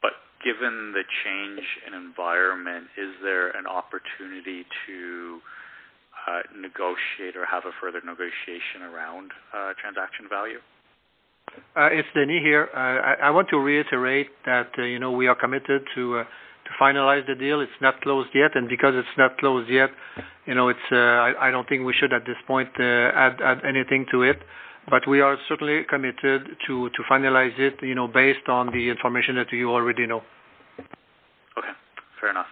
But 0.00 0.16
given 0.42 0.92
the 0.96 1.04
change 1.24 1.64
in 1.86 1.92
environment, 1.94 2.88
is 2.96 3.12
there 3.22 3.52
an 3.52 3.68
opportunity 3.68 4.64
to 4.88 5.40
Uh, 6.26 6.42
negotiate 6.58 7.36
or 7.36 7.46
have 7.46 7.62
a 7.66 7.70
further 7.80 8.00
negotiation 8.04 8.82
around 8.82 9.30
uh, 9.54 9.72
transaction 9.80 10.26
value? 10.28 10.58
Uh, 11.76 11.86
it's 11.92 12.08
Denis 12.14 12.42
here. 12.42 12.68
I 12.74 13.30
want 13.30 13.48
to 13.50 13.58
reiterate 13.58 14.30
that 14.44 14.74
we 14.76 15.28
are 15.28 15.36
committed 15.36 15.86
to 15.94 16.24
finalize 16.80 17.24
the 17.28 17.36
deal. 17.36 17.60
It's 17.60 17.80
not 17.80 18.00
closed 18.00 18.30
yet, 18.34 18.56
and 18.56 18.68
because 18.68 18.94
it's 18.96 19.16
not 19.16 19.38
closed 19.38 19.70
yet, 19.70 19.90
I 20.48 21.48
don't 21.52 21.68
think 21.68 21.86
we 21.86 21.94
should, 21.94 22.12
at 22.12 22.26
this 22.26 22.38
point, 22.48 22.70
add 22.80 23.62
anything 23.64 24.06
to 24.10 24.22
it. 24.22 24.42
But 24.90 25.06
we 25.06 25.20
are 25.20 25.36
certainly 25.48 25.84
committed 25.88 26.56
to 26.66 26.90
finalize 27.08 27.56
it 27.56 27.80
based 28.12 28.48
on 28.48 28.72
the 28.72 28.90
information 28.90 29.36
that 29.36 29.52
you 29.52 29.70
already 29.70 30.08
know. 30.08 30.22
Okay. 31.56 31.70
Fair 32.20 32.30
enough. 32.30 32.46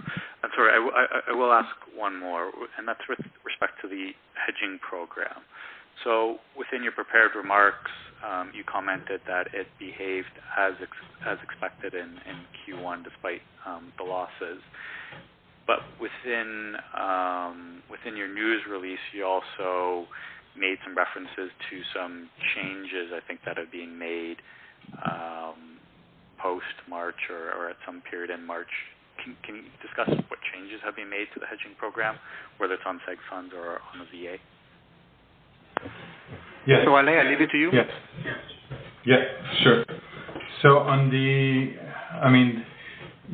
Sorry, 0.55 0.71
I 0.73 1.33
will 1.33 1.53
ask 1.53 1.75
one 1.97 2.19
more, 2.21 2.51
and 2.79 2.87
that's 2.87 3.03
with 3.09 3.19
respect 3.45 3.81
to 3.83 3.89
the 3.89 4.11
hedging 4.35 4.79
program. 4.79 5.43
So 6.05 6.39
within 6.57 6.83
your 6.83 6.93
prepared 6.93 7.33
remarks, 7.35 7.91
um, 8.25 8.51
you 8.55 8.65
commented 8.65 9.21
that 9.27 9.49
it 9.53 9.67
behaved 9.79 10.33
as 10.57 10.75
as 11.27 11.39
expected 11.43 11.95
in 11.95 12.19
in 12.27 12.47
Q1 12.63 13.05
despite 13.05 13.43
um, 13.67 13.93
the 13.99 14.05
losses. 14.05 14.63
But 15.67 15.81
um, 16.95 17.83
within 17.91 18.17
your 18.17 18.29
news 18.29 18.63
release, 18.69 19.01
you 19.13 19.25
also 19.25 20.07
made 20.57 20.77
some 20.85 20.97
references 20.97 21.51
to 21.71 21.77
some 21.97 22.29
changes, 22.55 23.11
I 23.15 23.21
think, 23.27 23.41
that 23.47 23.59
are 23.59 23.67
being 23.71 23.99
made 23.99 24.37
post-March 26.39 27.17
or 27.31 27.71
at 27.71 27.77
some 27.87 28.03
period 28.11 28.31
in 28.31 28.45
March. 28.47 28.69
Can 29.23 29.37
can 29.45 29.55
you 29.57 29.63
discuss 29.83 30.09
what 30.29 30.39
changes 30.53 30.81
have 30.85 30.97
been 30.97 31.11
made 31.11 31.27
to 31.35 31.41
the 31.41 31.47
hedging 31.47 31.77
program, 31.79 32.17
whether 32.59 32.75
it's 32.75 32.83
on 32.87 33.01
seg 33.09 33.17
funds 33.31 33.53
or 33.55 33.81
on 33.93 34.03
the 34.03 34.07
VA? 34.11 34.37
Yes. 36.67 36.81
So, 36.85 36.97
Alain, 36.97 37.19
I 37.19 37.29
leave 37.29 37.41
it 37.41 37.51
to 37.51 37.59
you. 37.59 37.71
Yes. 37.73 37.89
Yeah, 39.05 39.23
sure. 39.63 39.85
So 40.63 40.79
on 40.79 41.11
the, 41.11 41.75
I 42.23 42.31
mean, 42.31 42.65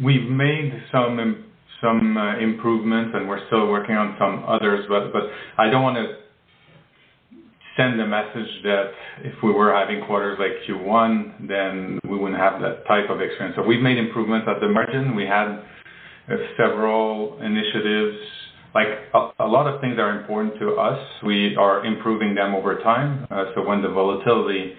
we've 0.03 0.29
made 0.29 0.73
some 0.91 1.45
some 1.81 2.17
uh, 2.17 2.39
improvements, 2.39 3.13
and 3.15 3.29
we're 3.29 3.45
still 3.47 3.69
working 3.69 3.95
on 3.95 4.17
some 4.19 4.45
others, 4.47 4.85
but 4.89 5.13
but 5.13 5.23
I 5.59 5.71
don't 5.71 5.83
want 5.83 5.97
to 5.97 6.17
send 7.77 7.99
the 7.99 8.07
message 8.07 8.51
that 8.65 8.91
if 9.23 9.35
we 9.43 9.53
were 9.53 9.73
having 9.73 10.05
quarters 10.07 10.39
like 10.39 10.53
Q1, 10.69 11.49
then 11.49 12.01
we 12.09 12.19
wouldn't 12.19 12.41
have 12.41 12.61
that 12.63 12.87
type 12.87 13.11
of 13.11 13.21
experience. 13.21 13.57
So 13.57 13.63
we've 13.63 13.81
made 13.83 13.99
improvements 13.99 14.47
at 14.49 14.61
the 14.61 14.69
margin. 14.69 15.15
We 15.15 15.25
had 15.25 15.49
uh, 16.29 16.37
several 16.57 17.41
initiatives. 17.43 18.19
Like 18.75 18.87
a 19.13 19.47
lot 19.47 19.67
of 19.67 19.81
things 19.81 19.99
are 19.99 20.21
important 20.21 20.59
to 20.61 20.75
us. 20.77 20.99
We 21.27 21.57
are 21.57 21.85
improving 21.85 22.35
them 22.35 22.55
over 22.55 22.79
time. 22.79 23.27
Uh, 23.31 23.47
so 23.55 23.67
when 23.67 23.83
the 23.83 23.89
volatility 23.89 24.75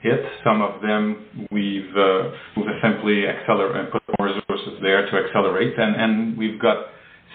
hits 0.00 0.24
some 0.42 0.62
of 0.62 0.80
them, 0.80 1.48
we've 1.50 1.94
uh, 1.96 2.30
we've 2.56 2.66
simply 2.82 3.26
accelerate, 3.26 3.76
and 3.76 3.92
put 3.92 4.02
more 4.18 4.28
resources 4.28 4.80
there 4.80 5.10
to 5.10 5.26
accelerate, 5.26 5.74
and 5.78 6.38
we've 6.38 6.60
got 6.60 6.86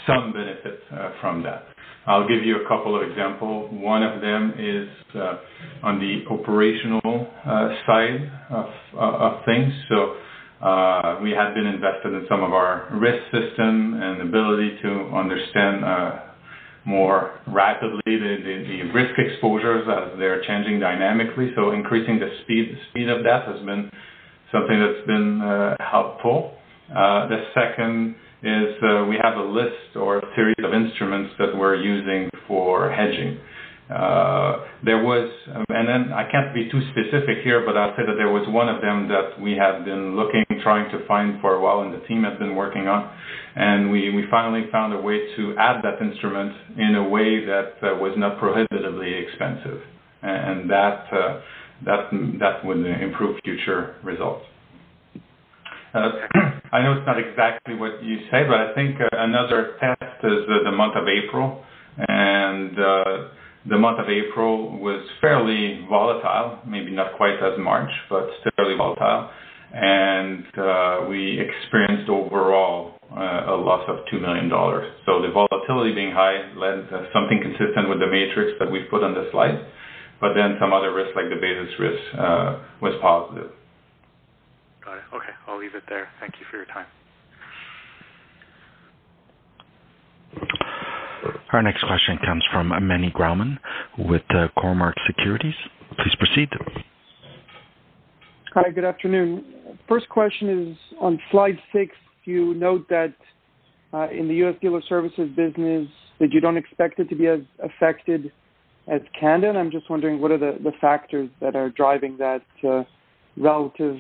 some 0.07 0.33
benefit 0.33 0.81
from 1.21 1.43
that. 1.43 1.63
I'll 2.07 2.27
give 2.27 2.43
you 2.43 2.63
a 2.63 2.67
couple 2.67 2.95
of 2.95 3.07
examples. 3.07 3.69
One 3.73 4.03
of 4.03 4.21
them 4.21 4.53
is 4.57 4.87
uh, 5.15 5.37
on 5.83 5.99
the 5.99 6.23
operational 6.31 7.01
uh, 7.05 7.75
side 7.85 8.31
uh, 8.51 8.65
of 8.97 9.45
things. 9.45 9.71
So 9.89 10.15
uh, 10.65 11.19
we 11.21 11.31
had 11.31 11.53
been 11.53 11.65
invested 11.67 12.13
in 12.13 12.25
some 12.29 12.43
of 12.43 12.53
our 12.53 12.87
risk 12.93 13.23
system 13.31 13.99
and 14.01 14.21
ability 14.21 14.77
to 14.81 14.89
understand 15.13 15.83
more 16.85 17.39
rapidly 17.47 18.01
the 18.07 18.89
risk 18.93 19.13
exposures 19.19 19.85
as 19.87 20.17
they're 20.17 20.41
changing 20.43 20.79
dynamically. 20.79 21.51
So 21.55 21.71
increasing 21.71 22.19
the 22.19 22.29
speed 22.43 23.09
of 23.09 23.23
that 23.23 23.45
has 23.45 23.63
been 23.65 23.91
something 24.51 24.79
that's 24.79 25.05
been 25.05 25.75
helpful. 25.79 26.55
The 26.89 27.43
second 27.53 28.15
is 28.43 28.75
uh, 28.83 29.05
we 29.05 29.17
have 29.21 29.37
a 29.37 29.43
list 29.43 29.95
or 29.95 30.19
a 30.19 30.35
series 30.35 30.55
of 30.63 30.73
instruments 30.73 31.33
that 31.39 31.55
we're 31.55 31.75
using 31.75 32.29
for 32.47 32.89
hedging. 32.91 33.37
Uh, 33.89 34.65
there 34.85 35.03
was, 35.03 35.27
and 35.47 35.87
then 35.87 36.13
I 36.13 36.29
can't 36.29 36.53
be 36.53 36.69
too 36.69 36.79
specific 36.93 37.43
here, 37.43 37.65
but 37.65 37.75
I'll 37.75 37.95
say 37.97 38.05
that 38.05 38.15
there 38.17 38.29
was 38.29 38.47
one 38.47 38.69
of 38.69 38.81
them 38.81 39.07
that 39.09 39.41
we 39.41 39.57
have 39.57 39.83
been 39.83 40.15
looking, 40.15 40.45
trying 40.61 40.91
to 40.91 41.05
find 41.07 41.41
for 41.41 41.55
a 41.55 41.61
while, 41.61 41.81
and 41.81 41.91
the 41.91 42.05
team 42.05 42.23
has 42.23 42.37
been 42.37 42.55
working 42.55 42.87
on. 42.87 43.09
And 43.55 43.91
we 43.91 44.13
we 44.13 44.25
finally 44.29 44.69
found 44.71 44.93
a 44.93 45.01
way 45.01 45.17
to 45.35 45.55
add 45.57 45.81
that 45.81 45.99
instrument 46.05 46.53
in 46.77 46.95
a 46.95 47.09
way 47.09 47.43
that 47.45 47.81
was 47.99 48.13
not 48.15 48.37
prohibitively 48.37 49.11
expensive. 49.25 49.81
And 50.21 50.69
that, 50.69 51.05
that, 51.85 52.11
that 52.39 52.65
would 52.65 52.85
improve 52.85 53.39
future 53.43 53.95
results. 54.03 54.45
Uh, 55.93 56.11
I 56.71 56.83
know 56.83 56.93
it's 56.93 57.07
not 57.07 57.19
exactly 57.19 57.75
what 57.75 58.03
you 58.03 58.19
said, 58.29 58.47
but 58.47 58.57
I 58.57 58.73
think 58.75 58.99
uh, 59.01 59.07
another 59.11 59.77
test 59.79 60.23
is 60.23 60.45
uh, 60.49 60.63
the 60.63 60.71
month 60.71 60.95
of 60.95 61.05
April. 61.07 61.63
And 61.97 62.77
the 63.67 63.77
month 63.77 63.99
of 63.99 64.07
April 64.07 64.79
was 64.79 65.03
fairly 65.19 65.85
volatile, 65.89 66.59
maybe 66.65 66.91
not 66.91 67.17
quite 67.17 67.35
as 67.43 67.59
March, 67.59 67.91
but 68.09 68.29
still 68.39 68.51
fairly 68.55 68.77
volatile. 68.77 69.29
And 69.73 70.45
uh, 70.57 71.05
we 71.09 71.39
experienced 71.39 72.09
overall 72.09 72.95
a 73.11 73.57
loss 73.57 73.83
of 73.89 74.05
2 74.11 74.19
million 74.19 74.49
dollars. 74.49 74.87
So 75.05 75.21
the 75.21 75.31
volatility 75.31 75.93
being 75.93 76.11
high 76.11 76.53
led 76.55 76.87
to 76.89 77.09
something 77.11 77.41
consistent 77.41 77.89
with 77.89 77.99
the 77.99 78.07
matrix 78.07 78.53
that 78.59 78.71
we've 78.71 78.89
put 78.89 79.03
on 79.03 79.13
the 79.13 79.27
slide. 79.31 79.59
But 80.21 80.33
then 80.35 80.57
some 80.59 80.73
other 80.73 80.93
risks, 80.93 81.13
like 81.15 81.29
the 81.29 81.39
basis 81.41 81.73
risk, 81.79 82.01
uh, 82.17 82.59
was 82.81 82.93
positive. 83.01 83.51
Got 84.89 84.97
it. 84.97 85.03
Okay. 85.13 85.33
I'll 85.47 85.59
leave 85.59 85.75
it 85.75 85.83
there. 85.87 86.07
Thank 86.19 86.33
you 86.39 86.45
for 86.49 86.57
your 86.57 86.65
time. 86.65 86.87
Our 91.53 91.61
next 91.61 91.83
question 91.83 92.17
comes 92.25 92.43
from 92.51 92.69
Meny 92.69 93.11
Grauman 93.11 93.59
with 93.99 94.23
uh, 94.29 94.47
Cormark 94.57 94.93
Securities. 95.05 95.53
Please 95.97 96.15
proceed. 96.17 96.49
Hi, 98.55 98.71
good 98.71 98.83
afternoon. 98.83 99.77
First 99.87 100.09
question 100.09 100.69
is 100.71 100.77
on 100.99 101.19
slide 101.29 101.59
six, 101.71 101.95
you 102.25 102.55
note 102.55 102.87
that 102.89 103.13
uh, 103.93 104.09
in 104.09 104.27
the 104.27 104.35
U.S. 104.35 104.55
Dealer 104.59 104.81
Services 104.89 105.29
business, 105.35 105.87
that 106.19 106.31
you 106.31 106.39
don't 106.39 106.57
expect 106.57 106.99
it 106.99 107.09
to 107.09 107.15
be 107.15 107.27
as 107.27 107.41
affected 107.63 108.31
as 108.87 109.01
Canada. 109.19 109.59
I'm 109.59 109.69
just 109.69 109.87
wondering 109.87 110.19
what 110.19 110.31
are 110.31 110.39
the 110.39 110.71
factors 110.81 111.29
that 111.41 111.55
are 111.55 111.69
driving 111.69 112.17
that 112.17 112.41
uh, 112.67 112.83
relative 113.37 113.97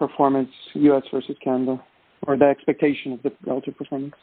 performance, 0.00 0.50
U.S. 0.74 1.04
versus 1.12 1.36
Canada, 1.44 1.80
or 2.26 2.36
the 2.36 2.46
expectation 2.46 3.12
of 3.12 3.22
the 3.22 3.30
relative 3.46 3.76
performance? 3.76 4.14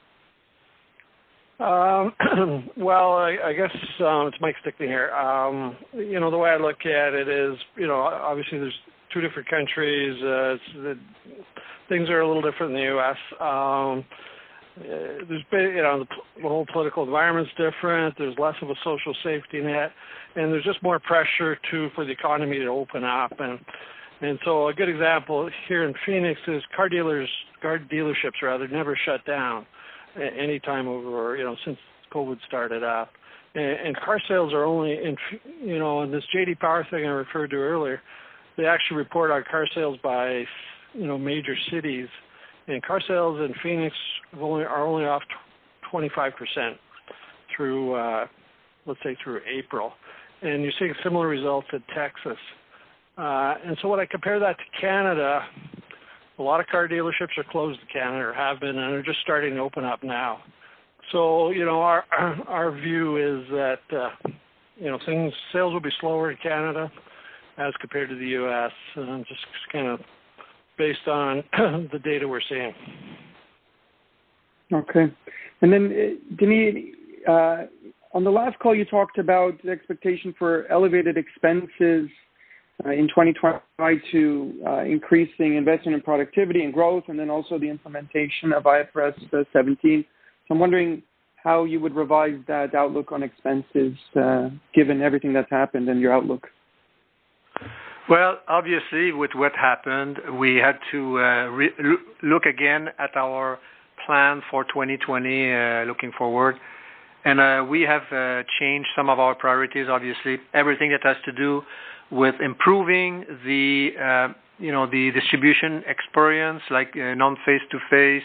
Well, 2.78 3.14
I 3.14 3.54
guess 3.56 3.72
it's 3.74 4.38
Mike 4.42 4.56
Stickney 4.62 4.88
here. 4.88 5.12
Um, 5.12 5.78
you 5.94 6.20
know, 6.20 6.30
the 6.30 6.38
way 6.38 6.50
I 6.50 6.58
look 6.58 6.86
at 6.86 7.14
it 7.14 7.30
is, 7.30 7.58
you 7.78 7.88
know, 7.88 8.02
obviously 8.02 8.60
there's 8.60 8.78
two 9.14 9.22
different 9.22 9.48
countries. 9.50 10.18
Things 11.90 12.10
are 12.10 12.20
a 12.20 12.28
little 12.28 12.44
different 12.44 12.74
in 12.74 12.80
the 12.80 12.88
U.S. 12.94 13.18
Um 13.40 14.06
there's 14.80 15.44
b 15.52 15.58
you 15.58 15.82
know 15.82 16.06
the 16.36 16.48
whole 16.48 16.66
political 16.72 17.04
environment's 17.04 17.52
different. 17.58 18.16
There's 18.18 18.38
less 18.38 18.56
of 18.62 18.70
a 18.70 18.76
social 18.84 19.16
safety 19.24 19.62
net, 19.62 19.92
and 20.36 20.52
there's 20.52 20.64
just 20.64 20.82
more 20.84 21.00
pressure 21.00 21.58
too 21.72 21.90
for 21.96 22.06
the 22.06 22.12
economy 22.12 22.60
to 22.60 22.68
open 22.68 23.04
up. 23.04 23.32
And 24.22 24.40
so 24.44 24.68
a 24.68 24.74
good 24.74 24.90
example 24.90 25.50
here 25.68 25.84
in 25.84 25.94
Phoenix 26.06 26.40
is 26.48 26.64
car 26.76 26.90
dealers, 26.90 27.30
car 27.62 27.80
dealerships 27.80 28.42
rather, 28.42 28.68
never 28.68 28.98
shut 29.06 29.24
down 29.26 29.66
any 30.16 30.60
time 30.60 30.88
over, 30.88 31.36
you 31.38 31.44
know, 31.44 31.56
since 31.64 31.78
COVID 32.12 32.38
started 32.48 32.84
up. 32.84 33.12
And 33.54 33.96
car 33.98 34.20
sales 34.28 34.54
are 34.54 34.66
only 34.66 34.92
in 34.92 35.16
you 35.64 35.80
know, 35.80 36.02
in 36.04 36.12
this 36.12 36.24
J.D. 36.32 36.56
Power 36.56 36.86
thing 36.92 37.06
I 37.06 37.10
referred 37.10 37.50
to 37.52 37.56
earlier, 37.56 38.02
they 38.56 38.66
actually 38.66 38.98
report 38.98 39.32
our 39.32 39.44
car 39.44 39.66
sales 39.74 39.98
by 40.04 40.44
you 40.94 41.08
know, 41.08 41.18
major 41.18 41.56
cities. 41.72 42.08
And 42.68 42.84
car 42.84 43.02
sales 43.08 43.40
in 43.40 43.54
Phoenix 43.64 43.96
are 44.34 44.86
only 44.86 45.06
off 45.06 45.24
25% 45.92 46.32
through, 47.56 47.94
uh, 47.94 48.26
let's 48.86 49.00
say, 49.04 49.16
through 49.24 49.42
April. 49.48 49.94
And 50.42 50.64
you're 50.64 50.74
seeing 50.78 50.94
similar 51.04 51.28
results 51.28 51.68
in 51.74 51.82
Texas. 51.96 52.38
When 53.18 54.00
I 54.00 54.06
compare 54.10 54.40
that 54.40 54.58
to 54.58 54.64
Canada, 54.80 55.42
a 56.40 56.44
lot 56.44 56.60
of 56.60 56.68
car 56.68 56.88
dealerships 56.88 57.38
are 57.38 57.46
closed 57.50 57.80
in 57.80 57.88
Canada 57.92 58.26
or 58.26 58.34
have 58.34 58.60
been, 58.60 58.78
and 58.78 58.94
are 58.94 59.04
just 59.04 59.20
starting 59.22 59.56
to 59.56 59.62
open 59.62 59.84
up 59.84 60.04
now. 60.04 60.40
So, 61.12 61.50
you 61.50 61.66
know, 61.66 61.82
our 61.82 62.06
our 62.48 62.72
view 62.72 63.18
is 63.18 63.50
that 63.50 63.80
uh, 63.92 64.30
you 64.78 64.90
know, 64.90 65.00
things 65.06 65.34
sales 65.52 65.74
will 65.74 65.82
be 65.82 65.90
slower 66.00 66.32
in 66.32 66.38
Canada 66.42 66.92
as 67.58 67.74
compared 67.82 68.10
to 68.10 68.16
the 68.16 68.28
U.S., 68.28 68.72
just 69.28 69.42
kind 69.72 69.88
of 69.88 70.00
based 70.78 71.08
on 71.08 71.44
the 71.92 72.00
data 72.04 72.28
we're 72.28 72.40
seeing. 72.48 72.74
Okay. 74.72 75.12
And 75.62 75.74
then, 75.74 75.86
uh, 75.92 76.36
Denis, 76.36 76.76
uh, 77.28 77.64
on 78.14 78.24
the 78.24 78.30
last 78.30 78.60
call, 78.60 78.76
you 78.76 78.86
talked 78.86 79.18
about 79.18 79.54
the 79.64 79.72
expectation 79.72 80.36
for 80.38 80.68
elevated 80.68 81.18
expenses 81.18 82.10
uh, 82.12 82.27
in 82.86 83.08
2020 83.08 84.02
to 84.12 84.54
uh, 84.66 84.84
increasing 84.84 85.56
investment 85.56 85.96
in 85.96 86.02
productivity 86.02 86.64
and 86.64 86.74
growth, 86.74 87.04
and 87.08 87.20
then 87.20 87.30
also 87.30 87.58
the 87.58 87.70
implementation 87.70 88.54
of 88.54 88.64
IFRS 88.64 89.16
17. 89.52 90.06
So 90.48 90.54
I'm 90.54 90.60
wondering 90.60 91.02
how 91.38 91.64
you 91.64 91.80
would 91.80 91.96
revise 91.96 92.38
that 92.48 92.76
outlook 92.76 93.12
on 93.12 93.24
expenses 93.24 93.94
uh, 94.16 94.50
given 94.74 95.02
everything 95.02 95.34
that's 95.34 95.50
happened 95.50 95.90
and 95.90 96.00
your 96.00 96.14
outlook. 96.14 96.48
Well, 98.10 98.40
obviously, 98.48 99.12
with 99.12 99.32
what 99.34 99.54
happened, 99.56 100.18
we 100.40 100.56
had 100.56 100.78
to 100.92 101.20
uh, 101.20 101.50
look 102.24 102.46
again 102.46 102.88
at 103.00 103.16
our 103.18 103.60
plan 104.06 104.42
for 104.50 104.64
2020 104.64 105.52
uh, 105.52 105.84
looking 105.84 106.12
forward. 106.18 106.56
And 107.26 107.40
uh, 107.42 107.66
we 107.70 107.82
have 107.82 108.04
uh, 108.12 108.44
changed 108.60 108.88
some 108.96 109.10
of 109.10 109.20
our 109.20 109.36
priorities, 109.36 109.88
obviously. 109.90 110.38
Everything 110.54 110.92
that 110.92 111.04
has 111.04 111.18
to 111.26 111.34
do 111.34 111.64
with 112.12 112.36
improving 112.42 113.26
the, 113.46 113.90
uh, 114.02 114.34
you 114.60 114.72
know, 114.72 114.86
the 114.90 115.12
distribution 115.12 115.84
experience, 115.88 116.62
like 116.70 116.96
uh, 116.96 117.14
non-face-to-face, 117.14 118.24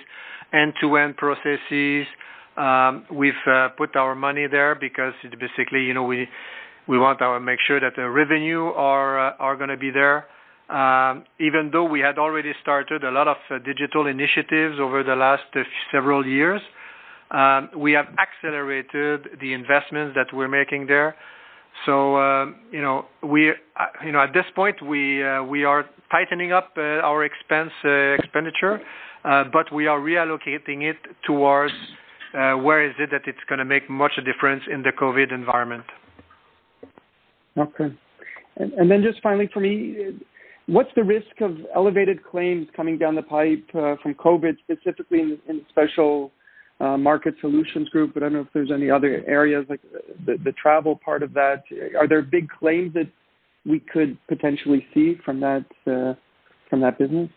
end-to-end 0.53 1.17
processes. 1.17 2.07
Um, 2.57 3.05
we've 3.11 3.33
uh, 3.47 3.71
put 3.71 3.97
our 3.97 4.15
money 4.15 4.47
there 4.51 4.75
because 4.75 5.15
basically, 5.39 5.83
you 5.83 5.95
know, 5.95 6.05
we 6.05 6.29
we 6.89 6.99
want 6.99 7.21
to 7.21 7.41
make 7.41 7.61
sure 7.67 7.81
that 7.81 7.95
the 7.97 8.09
revenue 8.11 8.65
are 8.65 9.19
are 9.41 9.57
going 9.57 9.71
to 9.71 9.77
be 9.77 9.91
there. 9.91 10.27
Um, 10.69 11.25
even 11.39 11.71
though 11.73 11.85
we 11.85 12.01
had 12.01 12.19
already 12.19 12.53
started 12.63 13.05
a 13.05 13.11
lot 13.11 13.29
of 13.29 13.37
uh, 13.51 13.59
digital 13.59 14.07
initiatives 14.07 14.79
over 14.81 15.03
the 15.03 15.15
last 15.15 15.43
uh, 15.55 15.61
several 15.91 16.27
years, 16.27 16.63
um, 17.31 17.69
we 17.77 17.93
have 17.93 18.07
accelerated 18.19 19.39
the 19.41 19.53
investments 19.53 20.15
that 20.15 20.35
we're 20.35 20.49
making 20.49 20.87
there. 20.87 21.15
So 21.87 22.17
um, 22.17 22.57
you 22.71 22.81
know 22.81 23.07
we 23.23 23.51
uh, 23.51 23.55
you 24.05 24.13
know 24.13 24.21
at 24.21 24.33
this 24.33 24.45
point 24.55 24.81
we 24.83 25.25
uh, 25.25 25.43
we 25.43 25.65
are 25.65 25.85
tightening 26.11 26.53
up 26.53 26.73
uh, 26.77 27.01
our 27.03 27.25
expense 27.25 27.73
expenditure, 28.19 28.81
but 29.23 29.73
we 29.73 29.87
are 29.87 29.99
reallocating 29.99 30.83
it 30.83 30.97
towards 31.27 31.75
where 32.33 32.87
is 32.87 32.95
it 32.99 33.11
that 33.11 33.23
it's 33.27 33.45
going 33.49 33.59
to 33.59 33.65
make 33.65 33.89
much 33.91 34.13
a 34.19 34.23
difference 34.23 34.63
in 34.73 34.83
the 34.83 34.93
COVID 34.93 35.33
environment. 35.33 35.85
Okay. 37.59 37.95
And, 38.57 38.73
and 38.75 38.91
then 38.91 39.03
just 39.03 39.23
finally 39.23 39.49
for 39.53 39.61
me, 39.61 40.19
what's 40.67 40.91
the 40.95 41.03
risk 41.03 41.41
of 41.41 41.57
elevated 41.75 42.25
claims 42.25 42.67
coming 42.75 42.99
down 42.99 43.15
the 43.15 43.23
pipe 43.23 43.65
uh, 43.75 43.97
from 44.03 44.15
COVID, 44.15 44.57
specifically 44.59 45.21
in, 45.21 45.39
in 45.49 45.63
special 45.69 46.27
uh, 46.27 46.42
market 46.99 47.35
solutions 47.41 47.89
group? 47.91 48.15
But 48.15 48.23
I 48.23 48.27
don't 48.27 48.35
know 48.35 48.41
if 48.41 48.53
there's 48.53 48.73
any 48.73 48.91
other 48.91 49.23
areas 49.27 49.67
like 49.69 49.81
the, 50.27 50.37
the 50.45 50.53
travel 50.53 50.99
part 51.05 51.23
of 51.23 51.33
that. 51.35 51.63
Are 51.99 52.09
there 52.09 52.23
big 52.23 52.49
claims 52.49 52.95
that 52.95 53.09
we 53.65 53.81
could 53.81 54.19
potentially 54.29 54.87
see 54.93 55.17
from 55.25 55.41
that 55.41 55.65
uh, 55.87 56.15
from 56.69 56.81
that 56.81 56.99
business? 56.99 57.29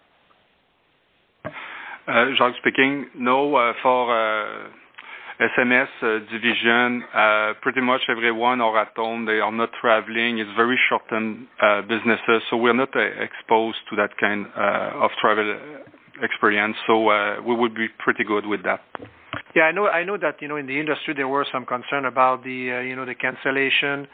Uh, 2.07 2.25
Jacques 2.37 2.55
speaking. 2.61 3.07
No, 3.17 3.55
uh, 3.55 3.73
for 3.81 4.13
uh, 4.13 4.69
SMS 5.39 5.87
uh, 6.01 6.19
division, 6.31 7.03
uh, 7.13 7.53
pretty 7.61 7.81
much 7.81 8.01
everyone 8.09 8.61
are 8.61 8.79
at 8.79 8.95
home. 8.95 9.25
They 9.25 9.39
are 9.39 9.51
not 9.51 9.69
traveling. 9.81 10.37
It's 10.37 10.49
very 10.55 10.79
short-term 10.87 11.47
uh, 11.61 11.81
businesses, 11.81 12.43
so 12.49 12.57
we're 12.57 12.73
not 12.73 12.89
exposed 12.95 13.79
to 13.89 13.95
that 13.97 14.15
kind 14.19 14.45
of 14.55 15.11
travel 15.19 15.57
experience. 16.21 16.75
So 16.87 17.41
we 17.41 17.55
would 17.55 17.75
be 17.75 17.87
pretty 17.99 18.23
good 18.23 18.45
with 18.45 18.63
that. 18.63 18.81
Yeah, 19.55 19.63
I 19.63 19.71
know. 19.71 19.87
I 19.87 20.03
know 20.03 20.17
that 20.17 20.41
you 20.41 20.47
know 20.47 20.57
in 20.57 20.67
the 20.67 20.79
industry 20.79 21.13
there 21.13 21.27
were 21.27 21.45
some 21.51 21.65
concern 21.65 22.05
about 22.05 22.43
the 22.43 22.73
uh, 22.73 22.79
you 22.81 22.95
know 22.95 23.05
the 23.05 23.15
cancellation 23.15 24.07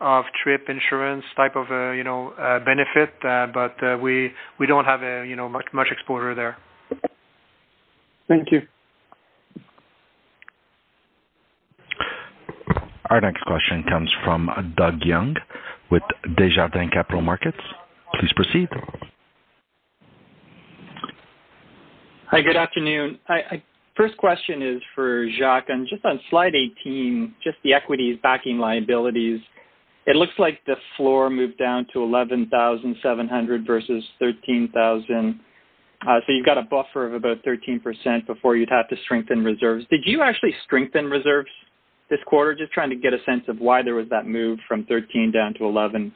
of 0.00 0.24
trip 0.42 0.68
insurance 0.68 1.24
type 1.36 1.56
of 1.56 1.66
uh, 1.70 1.90
you 1.90 2.04
know 2.04 2.30
uh, 2.38 2.60
benefit, 2.60 3.12
uh, 3.24 3.46
but 3.52 3.74
uh, 3.82 3.98
we 3.98 4.32
we 4.58 4.66
don't 4.66 4.84
have 4.84 5.02
a 5.02 5.26
you 5.26 5.34
know 5.34 5.48
much 5.48 5.66
much 5.72 5.88
exposure 5.90 6.34
there. 6.34 6.56
Thank 8.28 8.52
you. 8.52 8.62
Our 13.10 13.20
next 13.20 13.42
question 13.42 13.84
comes 13.88 14.10
from 14.24 14.74
Doug 14.76 15.02
Young 15.04 15.36
with 15.90 16.02
Desjardins 16.36 16.90
Capital 16.92 17.20
Markets. 17.20 17.60
Please 18.18 18.32
proceed. 18.32 18.68
Hi, 22.34 22.42
good 22.42 22.56
afternoon. 22.56 23.20
First 23.96 24.16
question 24.16 24.60
is 24.60 24.82
for 24.92 25.24
Jacques. 25.38 25.68
Just 25.88 26.04
on 26.04 26.18
slide 26.30 26.56
18, 26.56 27.32
just 27.44 27.58
the 27.62 27.72
equities 27.72 28.18
backing 28.24 28.58
liabilities, 28.58 29.38
it 30.06 30.16
looks 30.16 30.32
like 30.36 30.58
the 30.66 30.74
floor 30.96 31.30
moved 31.30 31.58
down 31.58 31.86
to 31.92 32.02
11,700 32.02 33.64
versus 33.64 34.02
13,000. 34.18 35.38
Uh, 36.04 36.16
so 36.26 36.32
you've 36.32 36.44
got 36.44 36.58
a 36.58 36.62
buffer 36.62 37.06
of 37.06 37.14
about 37.14 37.36
13% 37.44 38.26
before 38.26 38.56
you'd 38.56 38.68
have 38.68 38.88
to 38.88 38.96
strengthen 39.04 39.44
reserves. 39.44 39.86
Did 39.88 40.00
you 40.04 40.20
actually 40.20 40.56
strengthen 40.64 41.04
reserves 41.04 41.50
this 42.10 42.18
quarter? 42.26 42.52
Just 42.52 42.72
trying 42.72 42.90
to 42.90 42.96
get 42.96 43.14
a 43.14 43.22
sense 43.24 43.44
of 43.46 43.60
why 43.60 43.80
there 43.84 43.94
was 43.94 44.08
that 44.10 44.26
move 44.26 44.58
from 44.66 44.84
13 44.86 45.30
down 45.30 45.54
to 45.54 45.66
11. 45.66 46.12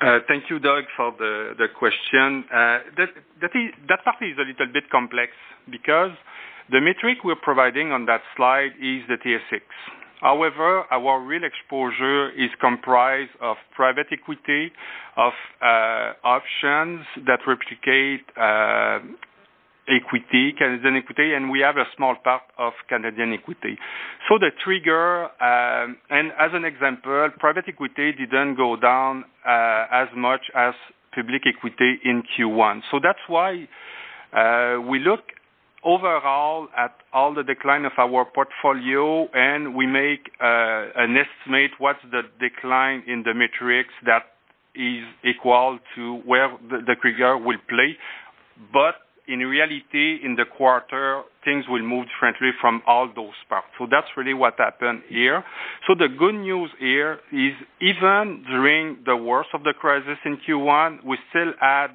Uh, 0.00 0.18
thank 0.26 0.50
you, 0.50 0.58
Doug, 0.58 0.84
for 0.96 1.12
the, 1.18 1.54
question. 1.78 2.44
Uh, 2.52 2.78
that, 2.98 4.04
part 4.04 4.16
is 4.22 4.36
a 4.38 4.42
little 4.42 4.72
bit 4.72 4.90
complex 4.90 5.32
because 5.70 6.10
the 6.70 6.80
metric 6.80 7.18
we're 7.24 7.36
providing 7.36 7.92
on 7.92 8.06
that 8.06 8.20
slide 8.36 8.72
is 8.80 9.02
the 9.08 9.16
TSX. 9.24 9.62
However, 10.20 10.84
our 10.90 11.20
real 11.20 11.42
exposure 11.44 12.30
is 12.30 12.50
comprised 12.60 13.32
of 13.40 13.56
private 13.76 14.06
equity, 14.10 14.72
of 15.16 15.32
uh, 15.60 16.14
options 16.24 17.04
that 17.26 17.40
replicate 17.46 18.24
equity, 19.88 20.52
Canadian 20.56 20.96
equity, 20.96 21.34
and 21.34 21.50
we 21.50 21.60
have 21.60 21.76
a 21.76 21.84
small 21.96 22.16
part 22.22 22.42
of 22.58 22.72
Canadian 22.88 23.32
equity. 23.32 23.76
So 24.28 24.38
the 24.38 24.50
trigger, 24.64 25.24
um, 25.42 25.96
and 26.10 26.32
as 26.38 26.50
an 26.52 26.64
example, 26.64 27.28
private 27.38 27.64
equity 27.68 28.12
didn't 28.12 28.56
go 28.56 28.76
down 28.76 29.24
uh, 29.46 29.86
as 29.92 30.08
much 30.16 30.42
as 30.54 30.74
public 31.14 31.42
equity 31.46 32.00
in 32.04 32.22
Q1. 32.36 32.80
So 32.90 32.98
that's 33.02 33.18
why 33.28 33.68
uh, 34.32 34.80
we 34.80 34.98
look 34.98 35.20
overall 35.84 36.68
at 36.76 36.96
all 37.12 37.34
the 37.34 37.42
decline 37.42 37.84
of 37.84 37.92
our 37.98 38.24
portfolio, 38.24 39.28
and 39.34 39.74
we 39.74 39.86
make 39.86 40.30
uh, 40.40 40.88
an 40.96 41.16
estimate 41.16 41.72
what's 41.78 42.00
the 42.10 42.22
decline 42.40 43.02
in 43.06 43.22
the 43.22 43.34
metrics 43.34 43.92
that 44.06 44.24
is 44.74 45.04
equal 45.22 45.78
to 45.94 46.16
where 46.24 46.48
the, 46.70 46.78
the 46.86 46.96
trigger 47.00 47.38
will 47.38 47.58
play. 47.68 47.96
But 48.72 48.96
in 49.26 49.38
reality, 49.40 50.18
in 50.22 50.36
the 50.36 50.44
quarter, 50.44 51.22
things 51.44 51.64
will 51.68 51.82
move 51.82 52.06
differently 52.08 52.50
from 52.60 52.82
all 52.86 53.08
those 53.14 53.34
parts. 53.48 53.68
So 53.78 53.86
that's 53.90 54.06
really 54.16 54.34
what 54.34 54.54
happened 54.58 55.02
here. 55.08 55.42
So 55.86 55.94
the 55.94 56.08
good 56.08 56.34
news 56.34 56.70
here 56.78 57.20
is 57.32 57.54
even 57.80 58.44
during 58.48 58.98
the 59.06 59.16
worst 59.16 59.50
of 59.54 59.62
the 59.64 59.72
crisis 59.72 60.18
in 60.24 60.38
Q1, 60.46 61.04
we 61.04 61.16
still 61.30 61.52
had 61.60 61.88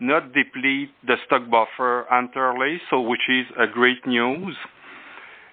not 0.00 0.32
deplete 0.32 0.90
the 1.06 1.16
stock 1.26 1.42
buffer 1.50 2.06
entirely, 2.12 2.80
so 2.90 3.00
which 3.00 3.28
is 3.28 3.46
a 3.58 3.66
great 3.66 4.06
news. 4.06 4.56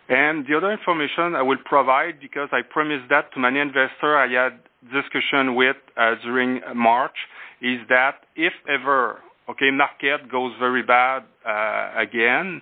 And 0.07 0.45
the 0.45 0.55
other 0.55 0.71
information 0.71 1.33
I 1.35 1.41
will 1.41 1.57
provide, 1.65 2.19
because 2.21 2.49
I 2.51 2.61
promised 2.61 3.09
that 3.09 3.33
to 3.33 3.39
many 3.39 3.59
investors 3.59 3.89
I 4.03 4.27
had 4.27 4.59
discussion 4.93 5.55
with 5.55 5.77
uh, 5.97 6.13
during 6.23 6.61
March, 6.75 7.15
is 7.61 7.79
that 7.89 8.21
if 8.35 8.53
ever 8.69 9.21
okay, 9.49 9.71
market 9.71 10.29
goes 10.31 10.53
very 10.59 10.83
bad 10.83 11.23
uh, 11.45 11.91
again, 11.97 12.61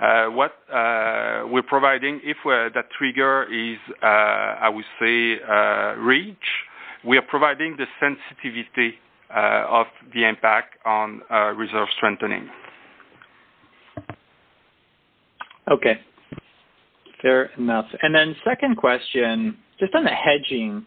uh, 0.00 0.26
what 0.26 0.52
uh, 0.72 1.46
we're 1.46 1.62
providing, 1.66 2.20
if 2.24 2.36
that 2.44 2.86
trigger 2.98 3.44
is, 3.44 3.78
I 4.02 4.68
would 4.68 4.84
say, 5.00 5.38
reach, 5.98 6.36
we 7.04 7.16
are 7.16 7.22
providing 7.22 7.76
the 7.76 7.86
sensitivity 8.00 8.98
of 9.30 9.86
the 10.12 10.28
impact 10.28 10.74
on 10.84 11.22
reserve 11.56 11.88
strengthening. 11.96 12.48
Okay. 15.70 16.00
Fair 17.22 17.50
enough. 17.56 17.86
And 18.02 18.14
then 18.14 18.36
second 18.44 18.76
question, 18.76 19.56
just 19.80 19.94
on 19.94 20.04
the 20.04 20.10
hedging, 20.10 20.84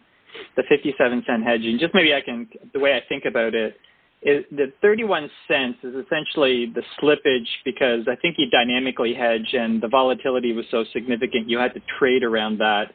the 0.56 0.62
57 0.68 1.24
cent 1.26 1.42
hedging, 1.44 1.78
just 1.80 1.94
maybe 1.94 2.14
I 2.14 2.20
can, 2.20 2.48
the 2.72 2.78
way 2.78 2.94
I 2.94 3.00
think 3.08 3.24
about 3.24 3.54
it, 3.54 3.76
the 4.22 4.72
31 4.82 5.30
cents 5.46 5.78
is 5.82 5.94
essentially 5.94 6.72
the 6.74 6.82
slippage 7.00 7.46
because 7.64 8.06
I 8.10 8.16
think 8.16 8.36
you 8.38 8.50
dynamically 8.50 9.14
hedge 9.14 9.52
and 9.52 9.80
the 9.80 9.88
volatility 9.88 10.52
was 10.52 10.64
so 10.70 10.84
significant 10.92 11.48
you 11.48 11.58
had 11.58 11.74
to 11.74 11.80
trade 11.98 12.24
around 12.24 12.58
that 12.58 12.86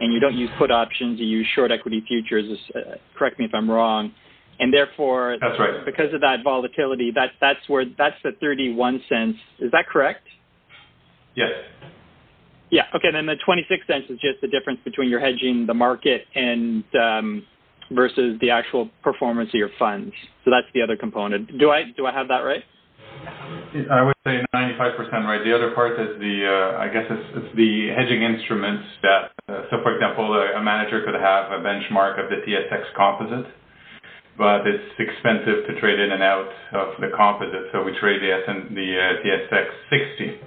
and 0.00 0.12
you 0.12 0.18
don't 0.20 0.34
use 0.34 0.50
put 0.58 0.70
options, 0.70 1.20
you 1.20 1.26
use 1.26 1.46
short 1.54 1.70
equity 1.70 2.02
futures. 2.06 2.58
Uh, 2.74 2.96
correct 3.16 3.38
me 3.38 3.44
if 3.44 3.54
I'm 3.54 3.70
wrong. 3.70 4.12
and 4.58 4.72
therefore 4.72 5.36
that's 5.40 5.58
right. 5.58 5.84
Because 5.84 6.12
of 6.14 6.20
that 6.22 6.38
volatility, 6.42 7.10
that 7.14 7.30
that's 7.40 7.60
where 7.68 7.84
that's 7.96 8.16
the 8.24 8.32
31 8.40 9.02
cents. 9.08 9.38
Is 9.60 9.70
that 9.72 9.86
correct? 9.86 10.26
Yes. 11.36 11.50
Yeah. 12.70 12.84
Okay. 12.94 13.10
Then 13.12 13.26
the 13.26 13.36
26 13.44 13.86
cents 13.86 14.06
is 14.08 14.18
just 14.18 14.40
the 14.40 14.48
difference 14.48 14.80
between 14.84 15.08
your 15.08 15.20
hedging 15.20 15.66
the 15.66 15.74
market 15.74 16.26
and 16.34 16.84
um, 16.94 17.46
versus 17.94 18.38
the 18.40 18.50
actual 18.50 18.90
performance 19.02 19.50
of 19.50 19.54
your 19.54 19.70
funds. 19.78 20.12
So 20.44 20.50
that's 20.50 20.66
the 20.74 20.82
other 20.82 20.96
component. 20.96 21.58
Do 21.58 21.70
I 21.70 21.84
do 21.96 22.06
I 22.06 22.12
have 22.12 22.28
that 22.28 22.40
right? 22.40 22.64
I 23.90 24.02
would 24.02 24.16
say 24.26 24.42
95% 24.54 24.98
right. 25.24 25.44
The 25.44 25.54
other 25.54 25.70
part 25.74 25.98
is 25.98 26.18
the, 26.18 26.36
uh, 26.44 26.82
I 26.82 26.88
guess 26.88 27.06
it's, 27.08 27.28
it's 27.38 27.56
the 27.56 27.94
hedging 27.94 28.22
instruments 28.22 28.84
that, 29.02 29.22
uh, 29.48 29.62
so 29.70 29.78
for 29.82 29.94
example, 29.94 30.26
a, 30.34 30.58
a, 30.58 30.62
manager 30.62 31.04
could 31.04 31.14
have 31.14 31.52
a 31.52 31.62
benchmark 31.62 32.18
of 32.18 32.28
the 32.28 32.42
TSX 32.42 32.82
composite, 32.96 33.46
but 34.36 34.66
it's 34.66 34.90
expensive 34.98 35.66
to 35.70 35.80
trade 35.80 36.00
in 36.00 36.12
and 36.12 36.22
out 36.22 36.50
of 36.74 37.00
the 37.00 37.14
composite, 37.16 37.70
so 37.72 37.82
we 37.82 37.96
trade 37.98 38.20
the, 38.20 38.42
SN, 38.44 38.74
the 38.74 38.88
uh, 38.98 39.22
TSX 39.22 39.66
60. 39.88 40.40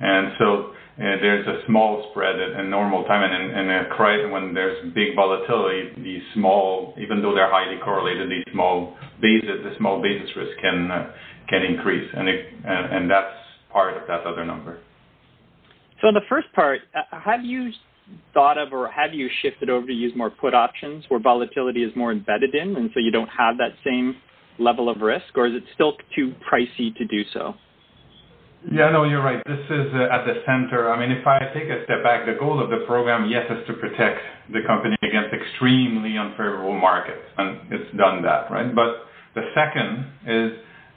And 0.00 0.32
so 0.38 0.72
there's 0.98 1.46
a 1.46 1.64
small 1.66 2.08
spread 2.10 2.36
in 2.38 2.68
normal 2.68 3.04
time, 3.04 3.22
and 3.22 3.50
in, 3.50 3.58
in 3.58 3.70
a 3.70 4.30
when 4.30 4.52
there's 4.52 4.92
big 4.94 5.16
volatility, 5.16 5.90
these 6.02 6.22
small, 6.34 6.94
even 7.00 7.22
though 7.22 7.34
they're 7.34 7.50
highly 7.50 7.78
correlated, 7.82 8.30
these 8.30 8.44
small 8.52 8.96
basis, 9.20 9.64
the 9.64 9.74
small 9.78 10.02
basis 10.02 10.28
risk 10.36 10.58
can 10.60 10.90
uh, 10.90 11.10
can 11.48 11.62
increase, 11.62 12.08
and 12.14 12.28
it, 12.28 12.46
and, 12.64 12.94
and 12.94 13.10
that's 13.10 13.34
part 13.70 13.96
of 13.96 14.06
that 14.06 14.26
other 14.26 14.44
number. 14.44 14.80
So 16.00 16.08
in 16.08 16.14
the 16.14 16.26
first 16.28 16.52
part, 16.54 16.80
uh, 16.94 17.18
have 17.18 17.44
you 17.44 17.70
thought 18.34 18.58
of 18.58 18.72
or 18.72 18.88
have 18.88 19.14
you 19.14 19.28
shifted 19.40 19.70
over 19.70 19.86
to 19.86 19.92
use 19.92 20.12
more 20.14 20.30
put 20.30 20.54
options 20.54 21.04
where 21.08 21.20
volatility 21.20 21.82
is 21.82 21.94
more 21.96 22.12
embedded 22.12 22.54
in, 22.54 22.76
and 22.76 22.90
so 22.92 23.00
you 23.00 23.10
don't 23.10 23.28
have 23.28 23.56
that 23.58 23.72
same 23.84 24.16
level 24.58 24.88
of 24.88 25.00
risk, 25.00 25.36
or 25.36 25.46
is 25.46 25.54
it 25.54 25.62
still 25.74 25.94
too 26.14 26.34
pricey 26.50 26.94
to 26.96 27.04
do 27.06 27.22
so? 27.32 27.54
Yeah, 28.70 28.90
no, 28.90 29.02
you're 29.04 29.22
right. 29.22 29.42
This 29.44 29.58
is 29.58 29.86
uh, 29.92 30.14
at 30.14 30.24
the 30.24 30.42
center. 30.46 30.92
I 30.92 30.98
mean, 30.98 31.10
if 31.10 31.26
I 31.26 31.40
take 31.52 31.68
a 31.68 31.82
step 31.84 32.04
back, 32.04 32.26
the 32.26 32.38
goal 32.38 32.62
of 32.62 32.70
the 32.70 32.84
program, 32.86 33.28
yes, 33.28 33.44
is 33.50 33.66
to 33.66 33.72
protect 33.74 34.20
the 34.52 34.60
company 34.66 34.96
against 35.02 35.34
extremely 35.34 36.16
unfavorable 36.16 36.78
markets, 36.78 37.26
and 37.38 37.58
it's 37.72 37.90
done 37.96 38.22
that, 38.22 38.50
right? 38.50 38.72
But 38.72 39.10
the 39.34 39.50
second 39.54 40.06
is 40.26 40.52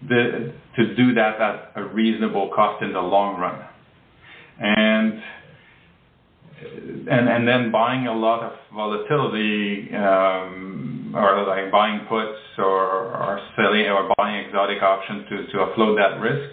the, 0.08 0.54
to 0.76 0.96
do 0.96 1.16
that 1.16 1.42
at 1.42 1.72
a 1.76 1.84
reasonable 1.86 2.52
cost 2.56 2.84
in 2.84 2.94
the 2.94 3.02
long 3.02 3.40
run. 3.40 3.66
And 4.60 5.22
and 7.10 7.28
and 7.28 7.48
then 7.48 7.72
buying 7.72 8.08
a 8.08 8.14
lot 8.14 8.42
of 8.44 8.54
volatility 8.74 9.90
um, 9.94 11.14
or 11.16 11.46
like 11.46 11.72
buying 11.72 12.02
puts 12.08 12.40
or, 12.58 13.12
or 13.12 13.42
selling 13.58 13.86
or 13.88 14.10
buying 14.18 14.46
exotic 14.46 14.82
options 14.82 15.28
to, 15.30 15.48
to 15.48 15.58
offload 15.58 15.98
that 15.98 16.22
risk 16.22 16.50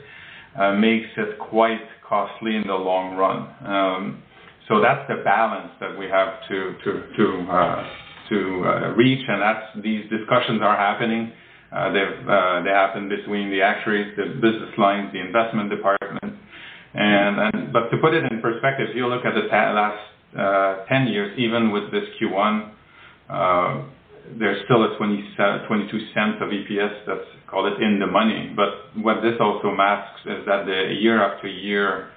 uh, 0.59 0.73
makes 0.75 1.09
it 1.17 1.39
quite 1.39 1.81
costly 2.09 2.57
in 2.57 2.65
the 2.67 2.75
long 2.75 3.17
run. 3.17 3.49
Um, 3.67 4.23
so 4.69 4.81
that's 4.81 5.07
the 5.09 5.23
balance 5.25 5.73
that 5.81 5.99
we 5.99 6.07
have 6.07 6.41
to 6.49 6.75
to 6.85 6.91
to 7.17 7.27
uh, 7.51 7.85
to 8.29 8.39
uh, 8.65 8.95
reach, 8.95 9.25
and 9.27 9.43
that's 9.43 9.67
these 9.83 10.09
discussions 10.09 10.61
are 10.63 10.77
happening. 10.77 11.33
Uh, 11.73 11.93
they've 11.93 12.29
uh, 12.29 12.63
they 12.63 12.71
happen 12.71 13.09
between 13.09 13.51
the 13.51 13.61
actuaries, 13.63 14.15
the 14.17 14.37
business 14.41 14.73
lines, 14.79 15.11
the 15.13 15.21
investment 15.21 15.71
department, 15.71 16.37
and, 16.95 17.41
and 17.41 17.73
but 17.73 17.89
to 17.91 17.97
put 17.99 18.15
it 18.15 18.25
in 18.31 18.41
perspective, 18.41 18.89
if 18.91 18.97
you 18.97 19.07
look 19.09 19.25
at 19.25 19.35
the 19.35 19.49
ta- 19.49 19.73
last 19.73 20.01
uh, 20.39 20.85
10 20.89 21.09
years, 21.09 21.37
even 21.39 21.71
with 21.73 21.91
this 21.91 22.05
Q1, 22.21 22.71
uh, 23.29 23.83
there's 24.39 24.63
still 24.65 24.85
a 24.85 24.97
20, 24.97 25.35
22 25.67 25.99
cents 26.15 26.39
of 26.41 26.49
EPS 26.49 27.07
that's 27.07 27.29
call 27.53 27.69
it 27.69 27.77
in 27.83 28.01
the 28.01 28.07
money. 28.07 28.51
But 28.57 28.97
what 29.05 29.21
this 29.21 29.37
also 29.39 29.71
masks 29.77 30.21
is 30.25 30.41
that 30.47 30.65
the 30.65 30.97
year 30.99 31.23
after 31.23 31.47
year 31.47 32.09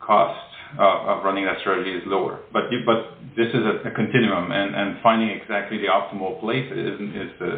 cost 0.00 0.40
of, 0.78 1.06
of 1.06 1.24
running 1.24 1.44
that 1.46 1.60
strategy 1.60 1.94
is 1.94 2.02
lower. 2.06 2.40
But 2.52 2.64
but 2.84 3.14
this 3.36 3.48
is 3.48 3.62
a, 3.62 3.88
a 3.88 3.92
continuum, 3.94 4.50
and, 4.50 4.74
and 4.74 4.98
finding 5.02 5.30
exactly 5.30 5.78
the 5.78 5.86
optimal 5.86 6.40
place 6.40 6.66
is 6.72 6.98
is 7.00 7.30
the 7.38 7.52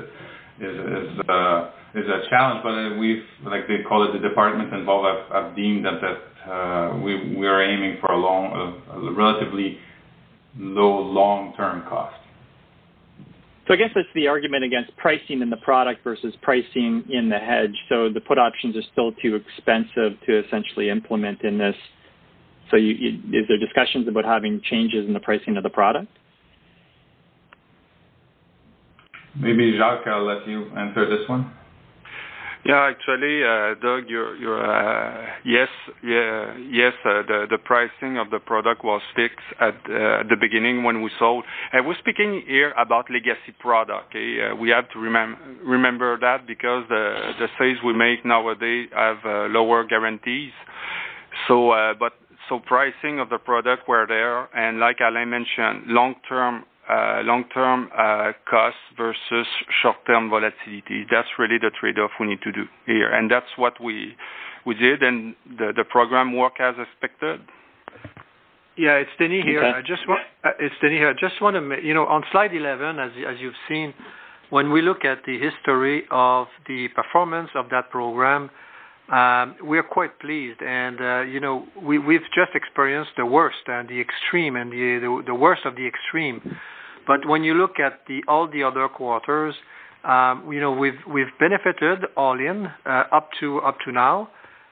is 0.61 0.76
is, 0.76 1.09
uh, 1.28 1.70
is 1.97 2.05
a 2.05 2.28
challenge. 2.28 2.61
But 2.62 3.01
we've 3.01 3.24
like 3.45 3.66
they 3.66 3.80
call 3.89 4.05
it 4.05 4.12
the 4.12 4.20
department 4.20 4.72
involved. 4.74 5.09
I've, 5.09 5.24
I've 5.32 5.57
deemed 5.57 5.84
that 5.87 6.01
that 6.05 6.51
uh, 6.51 6.99
we 7.01 7.34
we 7.34 7.47
are 7.47 7.62
aiming 7.62 7.97
for 8.01 8.12
a 8.12 8.18
long, 8.18 8.53
a 8.93 9.12
relatively 9.12 9.78
low 10.59 11.01
long 11.01 11.55
term 11.57 11.82
cost. 11.89 12.16
So 13.66 13.74
I 13.74 13.76
guess 13.76 13.90
that's 13.94 14.06
the 14.14 14.28
argument 14.28 14.62
against 14.62 14.96
pricing 14.96 15.42
in 15.42 15.50
the 15.50 15.56
product 15.56 16.04
versus 16.04 16.34
pricing 16.40 17.04
in 17.10 17.28
the 17.28 17.38
hedge. 17.38 17.74
So 17.88 18.08
the 18.08 18.20
put 18.20 18.38
options 18.38 18.76
are 18.76 18.82
still 18.92 19.12
too 19.12 19.34
expensive 19.34 20.20
to 20.26 20.46
essentially 20.46 20.88
implement 20.88 21.42
in 21.42 21.58
this. 21.58 21.74
So 22.70 22.76
is 22.76 23.44
there 23.48 23.58
discussions 23.58 24.06
about 24.06 24.24
having 24.24 24.60
changes 24.62 25.06
in 25.06 25.12
the 25.12 25.20
pricing 25.20 25.56
of 25.56 25.64
the 25.64 25.70
product? 25.70 26.08
Maybe 29.34 29.76
Jacques, 29.76 30.06
I'll 30.06 30.24
let 30.24 30.46
you 30.48 30.70
answer 30.76 31.08
this 31.08 31.28
one. 31.28 31.52
Yeah, 32.66 32.90
actually, 32.90 33.44
uh, 33.44 33.74
Doug, 33.80 34.10
uh, 34.10 35.26
yes, 35.44 35.68
yeah, 36.02 36.56
yes. 36.68 36.94
Uh, 37.04 37.22
the 37.22 37.46
the 37.48 37.58
pricing 37.58 38.18
of 38.18 38.30
the 38.30 38.40
product 38.40 38.82
was 38.82 39.02
fixed 39.14 39.46
at 39.60 39.74
the 39.86 40.36
beginning 40.40 40.82
when 40.82 41.00
we 41.00 41.10
sold. 41.16 41.44
Was 41.72 41.96
speaking 42.00 42.42
here 42.44 42.72
about 42.72 43.08
legacy 43.08 43.54
product. 43.60 44.14
We 44.14 44.70
have 44.70 44.90
to 44.94 44.98
remember 44.98 46.18
that 46.18 46.46
because 46.48 46.82
the 46.88 47.34
the 47.38 47.46
sales 47.56 47.78
we 47.84 47.92
make 47.92 48.24
nowadays 48.24 48.88
have 48.92 49.18
lower 49.52 49.84
guarantees. 49.84 50.50
So, 51.46 51.70
but 52.00 52.14
so 52.48 52.58
pricing 52.58 53.20
of 53.20 53.28
the 53.28 53.38
product 53.38 53.86
were 53.86 54.06
there, 54.08 54.48
and 54.56 54.80
like 54.80 54.96
Alain 55.00 55.30
mentioned, 55.30 55.86
long 55.86 56.16
term 56.28 56.64
uh, 56.64 56.76
long-term 57.24 57.91
uh, 57.97 58.32
costs 58.49 58.78
versus 58.97 59.47
short-term 59.82 60.30
volatility. 60.30 61.05
That's 61.11 61.28
really 61.39 61.59
the 61.59 61.70
trade-off 61.78 62.12
we 62.20 62.26
need 62.26 62.43
to 62.43 62.53
do 62.53 62.64
here, 62.87 63.12
and 63.12 63.30
that's 63.30 63.51
what 63.57 63.82
we 63.82 64.16
we 64.64 64.74
did, 64.74 65.03
and 65.03 65.34
the 65.59 65.72
the 65.74 65.84
program 65.84 66.37
worked 66.37 66.61
as 66.61 66.74
expected. 66.78 67.41
Yeah, 68.76 68.97
it's 68.97 69.11
Denis 69.18 69.45
here. 69.45 69.64
Okay. 69.64 69.78
I 69.78 69.80
just 69.80 70.07
want 70.09 70.20
uh, 70.45 70.51
it's 70.59 70.74
Denis 70.80 70.99
here. 70.99 71.11
I 71.11 71.14
just 71.18 71.41
want 71.41 71.57
to 71.57 71.87
you 71.87 71.95
know 71.95 72.07
on 72.07 72.22
slide 72.30 72.55
11, 72.55 72.99
as 72.99 73.11
as 73.26 73.37
you've 73.41 73.55
seen, 73.68 73.95
when 74.51 74.70
we 74.70 74.82
look 74.82 75.05
at 75.05 75.18
the 75.26 75.39
history 75.39 76.05
of 76.11 76.47
the 76.66 76.89
performance 76.95 77.51
of 77.55 77.68
that 77.70 77.91
program. 77.91 78.51
Um, 79.12 79.54
we're 79.62 79.84
quite 79.84 80.18
pleased, 80.18 80.61
and 80.62 81.00
uh, 81.00 81.20
you 81.22 81.38
know 81.38 81.66
we, 81.80 81.98
we've 81.98 82.26
just 82.34 82.54
experienced 82.54 83.12
the 83.16 83.26
worst 83.26 83.68
and 83.68 83.88
the 83.88 84.00
extreme, 84.00 84.57
and 84.57 84.72
the, 84.72 84.98
the 85.00 85.22
the 85.26 85.34
worst 85.34 85.62
of 85.64 85.76
the 85.76 85.86
extreme 85.86 86.57
but 87.07 87.26
when 87.26 87.44
you 87.44 87.54
look 87.54 87.78
at 87.78 88.00
the 88.09 88.22
all 88.26 88.48
the 88.48 88.62
other 88.62 88.88
quarters, 88.88 89.54
um, 90.04 90.50
you 90.52 90.61
know, 90.61 90.72
we've 90.72 90.98
we've 91.09 91.32
benefited 91.38 92.04
all 92.16 92.38
in 92.38 92.66
uh, 92.84 93.04
up 93.12 93.30
to 93.40 93.61
up 93.61 93.78
to 93.84 93.92
now. 93.92 94.28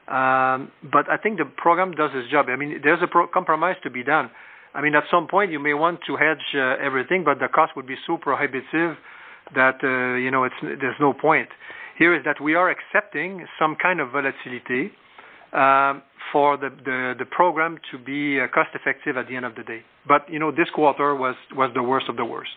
Um, 0.07 0.71
but 0.83 1.09
I 1.09 1.17
think 1.21 1.39
the 1.39 1.45
program 1.57 1.91
does 1.91 2.11
its 2.13 2.29
job. 2.29 2.47
I 2.49 2.55
mean, 2.55 2.79
there's 2.83 3.01
a 3.01 3.07
pro- 3.07 3.27
compromise 3.27 3.75
to 3.83 3.89
be 3.89 4.03
done. 4.03 4.29
I 4.75 4.81
mean, 4.81 4.93
at 4.93 5.03
some 5.09 5.27
point 5.27 5.51
you 5.51 5.59
may 5.59 5.73
want 5.73 6.01
to 6.05 6.15
hedge 6.15 6.45
uh, 6.53 6.75
everything, 6.83 7.23
but 7.23 7.39
the 7.39 7.47
cost 7.47 7.75
would 7.75 7.87
be 7.87 7.95
so 8.05 8.17
prohibitive 8.17 8.97
that 9.55 9.79
uh, 9.83 10.17
you 10.17 10.29
know 10.29 10.43
it's 10.43 10.55
there's 10.61 10.99
no 10.99 11.13
point. 11.13 11.49
Here 11.97 12.13
is 12.15 12.23
that 12.25 12.41
we 12.41 12.55
are 12.55 12.69
accepting 12.69 13.45
some 13.57 13.75
kind 13.81 13.99
of 13.99 14.11
volatility 14.11 14.91
um, 15.53 16.03
for 16.31 16.57
the, 16.57 16.69
the, 16.83 17.13
the 17.19 17.25
program 17.25 17.77
to 17.91 17.97
be 17.97 18.39
uh, 18.39 18.47
cost 18.53 18.69
effective 18.73 19.15
at 19.15 19.27
the 19.27 19.35
end 19.35 19.45
of 19.45 19.55
the 19.55 19.63
day. 19.63 19.81
But 20.07 20.29
you 20.29 20.39
know, 20.39 20.51
this 20.51 20.69
quarter 20.73 21.15
was 21.15 21.35
was 21.55 21.71
the 21.73 21.83
worst 21.83 22.07
of 22.09 22.17
the 22.17 22.25
worst. 22.25 22.51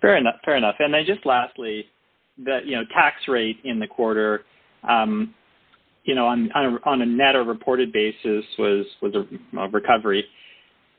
Fair 0.00 0.16
enough. 0.16 0.34
Fair 0.44 0.56
enough. 0.56 0.74
And 0.80 0.92
then 0.92 1.04
just 1.06 1.24
lastly, 1.24 1.86
the 2.42 2.58
you 2.64 2.76
know 2.76 2.82
tax 2.92 3.16
rate 3.28 3.58
in 3.64 3.78
the 3.78 3.86
quarter, 3.86 4.44
um, 4.88 5.34
you 6.04 6.14
know, 6.14 6.26
on 6.26 6.50
on 6.52 6.74
a, 6.74 6.88
on 6.88 7.02
a 7.02 7.06
net 7.06 7.36
or 7.36 7.44
reported 7.44 7.92
basis 7.92 8.44
was 8.58 8.84
was 9.00 9.14
a, 9.14 9.58
a 9.58 9.68
recovery. 9.68 10.24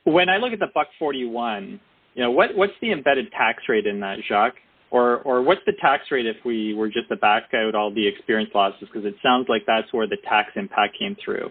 When 0.04 0.28
I 0.28 0.38
look 0.38 0.52
at 0.52 0.58
the 0.58 0.68
buck 0.74 0.88
forty 0.98 1.26
one, 1.26 1.78
you 2.14 2.22
know, 2.22 2.30
what 2.30 2.56
what's 2.56 2.72
the 2.80 2.92
embedded 2.92 3.30
tax 3.32 3.64
rate 3.68 3.86
in 3.86 4.00
that, 4.00 4.18
Jacques? 4.26 4.56
Or, 4.94 5.18
or 5.22 5.42
what's 5.42 5.60
the 5.66 5.72
tax 5.80 6.04
rate 6.12 6.24
if 6.24 6.36
we 6.44 6.72
were 6.72 6.86
just 6.86 7.08
to 7.08 7.16
back 7.16 7.52
out 7.52 7.74
all 7.74 7.92
the 7.92 8.06
experience 8.06 8.52
losses? 8.54 8.78
Because 8.82 9.04
it 9.04 9.16
sounds 9.24 9.46
like 9.48 9.62
that's 9.66 9.92
where 9.92 10.06
the 10.06 10.18
tax 10.22 10.50
impact 10.54 10.96
came 10.96 11.16
through. 11.22 11.50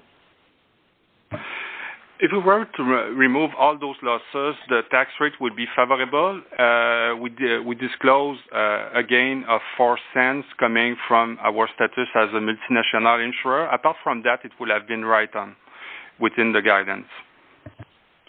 If 2.21 2.31
we 2.31 2.39
were 2.39 2.63
to 2.63 2.83
re- 2.83 3.09
remove 3.09 3.51
all 3.59 3.77
those 3.77 3.97
losses, 4.01 4.55
the 4.69 4.83
tax 4.91 5.09
rate 5.19 5.33
would 5.41 5.57
be 5.57 5.65
favorable. 5.75 6.41
Uh, 6.57 7.17
we, 7.21 7.31
d- 7.31 7.59
we 7.65 7.75
disclose 7.75 8.37
uh, 8.55 8.91
a 8.95 9.03
gain 9.03 9.43
of 9.49 9.59
4 9.75 9.99
cents 10.13 10.47
coming 10.57 10.95
from 11.05 11.37
our 11.43 11.67
status 11.75 12.07
as 12.15 12.29
a 12.29 12.39
multinational 12.39 13.21
insurer. 13.21 13.65
Apart 13.65 13.97
from 14.05 14.23
that, 14.23 14.39
it 14.45 14.53
would 14.57 14.69
have 14.69 14.87
been 14.87 15.03
right 15.03 15.35
on 15.35 15.57
within 16.17 16.53
the 16.53 16.61
guidance. 16.61 17.07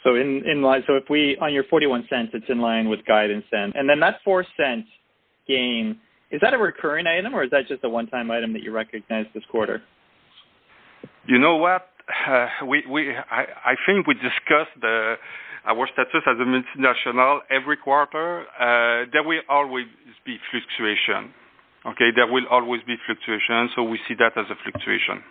So 0.03 0.17
in, 0.17 0.43
in 0.45 0.61
line, 0.61 0.83
so 0.89 0.97
if 0.97 1.05
we 1.09 1.39
on 1.41 1.55
your 1.55 1.65
41 1.71 2.09
cents, 2.11 2.31
it's 2.35 2.47
in 2.49 2.59
line 2.59 2.89
with 2.89 3.05
guidance 3.07 3.45
then, 3.53 3.73
and 3.77 3.89
then 3.89 4.01
that 4.01 4.17
four 4.25 4.45
cents 4.57 4.89
gain. 5.47 5.99
Is 6.31 6.41
that 6.41 6.55
a 6.55 6.59
recurring 6.59 7.07
item, 7.07 7.35
or 7.35 7.45
is 7.45 7.51
that 7.51 7.69
just 7.69 7.85
a 7.85 7.89
one-time 7.89 8.31
item 8.31 8.53
that 8.55 8.63
you 8.63 8.73
recognized 8.73 9.29
this 9.35 9.45
quarter? 9.51 9.83
You 11.27 11.39
know 11.39 11.57
what? 11.57 11.89
Uh, 12.29 12.49
we 12.67 12.85
we 12.91 13.11
I, 13.31 13.45
I 13.65 13.75
think 13.87 14.07
we 14.07 14.15
discussed 14.15 14.77
the 14.81 15.15
our 15.65 15.89
status 15.93 16.23
as 16.27 16.37
a 16.39 16.45
multinational 16.45 17.39
every 17.51 17.77
quarter. 17.77 18.45
Uh, 18.61 19.09
there 19.13 19.23
will 19.23 19.41
always 19.49 19.87
be 20.27 20.37
fluctuation. 20.51 21.33
Okay, 21.87 22.11
there 22.15 22.27
will 22.27 22.47
always 22.51 22.81
be 22.87 22.97
fluctuation, 23.07 23.71
so 23.75 23.83
we 23.83 23.99
see 24.09 24.15
that 24.19 24.37
as 24.37 24.47
a 24.51 24.57
fluctuation. 24.63 25.23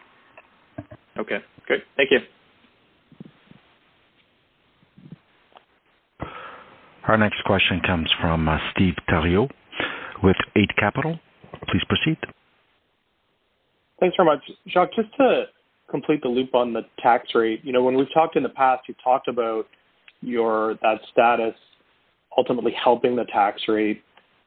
Okay, 1.17 1.37
great. 1.65 1.83
Thank 1.95 2.09
you. 2.11 2.19
Our 7.07 7.17
next 7.17 7.43
question 7.45 7.81
comes 7.85 8.09
from 8.21 8.47
uh, 8.47 8.57
Steve 8.73 8.95
Theriault 9.09 9.51
with 10.23 10.37
Eight 10.55 10.71
Capital. 10.77 11.19
Please 11.67 11.83
proceed. 11.87 12.17
Thanks 13.99 14.15
very 14.17 14.25
much. 14.25 14.39
Jacques, 14.67 14.93
just 14.95 15.15
to 15.17 15.45
complete 15.89 16.21
the 16.23 16.27
loop 16.27 16.55
on 16.55 16.73
the 16.73 16.81
tax 16.99 17.29
rate, 17.35 17.61
you 17.63 17.71
know, 17.71 17.83
when 17.83 17.95
we've 17.95 18.11
talked 18.13 18.35
in 18.35 18.43
the 18.43 18.49
past, 18.49 18.83
you've 18.87 19.01
talked 19.03 19.27
about 19.27 19.67
your 20.21 20.75
that 20.81 20.99
status 21.11 21.53
ultimately 22.37 22.73
helping 22.81 23.15
the 23.15 23.25
tax 23.25 23.61
rate 23.67 24.01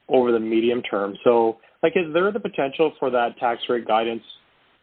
over 0.09 0.33
the 0.33 0.41
medium 0.41 0.83
term. 0.83 1.14
So, 1.22 1.59
like, 1.83 1.93
is 1.95 2.12
there 2.12 2.33
the 2.33 2.41
potential 2.41 2.93
for 2.99 3.11
that 3.11 3.39
tax 3.39 3.62
rate 3.68 3.87
guidance, 3.87 4.22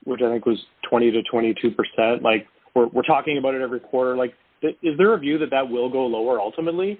which 0.06 0.22
I 0.22 0.30
think 0.32 0.46
was 0.46 0.60
20 0.89 1.12
to 1.12 1.24
22 1.24 1.72
percent? 1.72 2.24
Like, 2.24 2.48
we're 2.76 2.88
we're 2.88 3.04
talking 3.04 3.38
about 3.38 3.56
it 3.56 3.62
every 3.62 3.80
quarter. 3.80 4.16
Like, 4.16 4.34
is 4.62 4.98
there 4.98 5.14
a 5.14 5.20
view 5.20 5.38
that 5.39 5.50
that 5.52 5.68
will 5.68 5.89
go 5.89 6.06
lower 6.06 6.39
ultimately? 6.39 7.00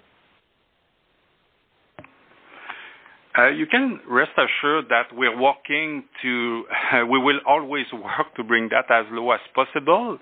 Uh, 2.00 2.04
you 3.42 3.66
can 3.66 4.00
rest 4.08 4.32
assured 4.38 4.86
that 4.90 5.08
we're 5.12 5.38
working 5.40 6.04
to, 6.22 6.66
uh, 6.94 7.06
we 7.12 7.18
will 7.20 7.40
always 7.48 7.86
work 7.92 8.34
to 8.36 8.44
bring 8.44 8.70
that 8.70 8.92
as 8.92 9.06
low 9.12 9.32
as 9.32 9.40
possible. 9.56 10.20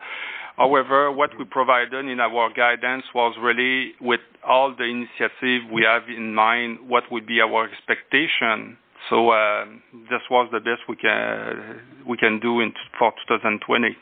However, 0.57 1.11
what 1.11 1.31
we 1.37 1.45
provided 1.45 2.05
in 2.05 2.19
our 2.19 2.51
guidance 2.53 3.03
was 3.15 3.35
really 3.41 3.93
with 3.99 4.19
all 4.47 4.75
the 4.77 4.83
initiative 4.83 5.69
we 5.71 5.83
have 5.83 6.03
in 6.07 6.33
mind, 6.33 6.79
what 6.87 7.03
would 7.11 7.25
be 7.25 7.39
our 7.41 7.67
expectation. 7.69 8.77
So 9.09 9.31
uh, 9.31 9.65
this 10.09 10.21
was 10.29 10.49
the 10.51 10.59
best 10.59 10.81
we 10.87 10.95
can 10.95 11.79
we 12.07 12.17
can 12.17 12.39
do 12.39 12.59
in 12.59 12.73
for 12.99 13.11
2020. 13.27 13.97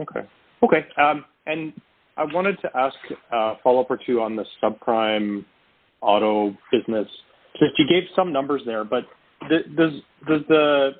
Okay. 0.00 0.20
Okay. 0.62 0.86
Um, 1.00 1.24
and 1.46 1.72
I 2.16 2.24
wanted 2.24 2.60
to 2.62 2.70
ask 2.74 2.96
a 3.30 3.54
follow 3.62 3.82
up 3.82 3.90
or 3.90 3.98
two 4.04 4.20
on 4.20 4.36
the 4.36 4.44
subprime 4.62 5.44
auto 6.00 6.56
business. 6.72 7.08
Just 7.58 7.78
you 7.78 7.86
gave 7.88 8.08
some 8.14 8.32
numbers 8.32 8.62
there, 8.64 8.84
but 8.84 9.04
does 9.48 9.92
does 10.28 10.40
the 10.48 10.90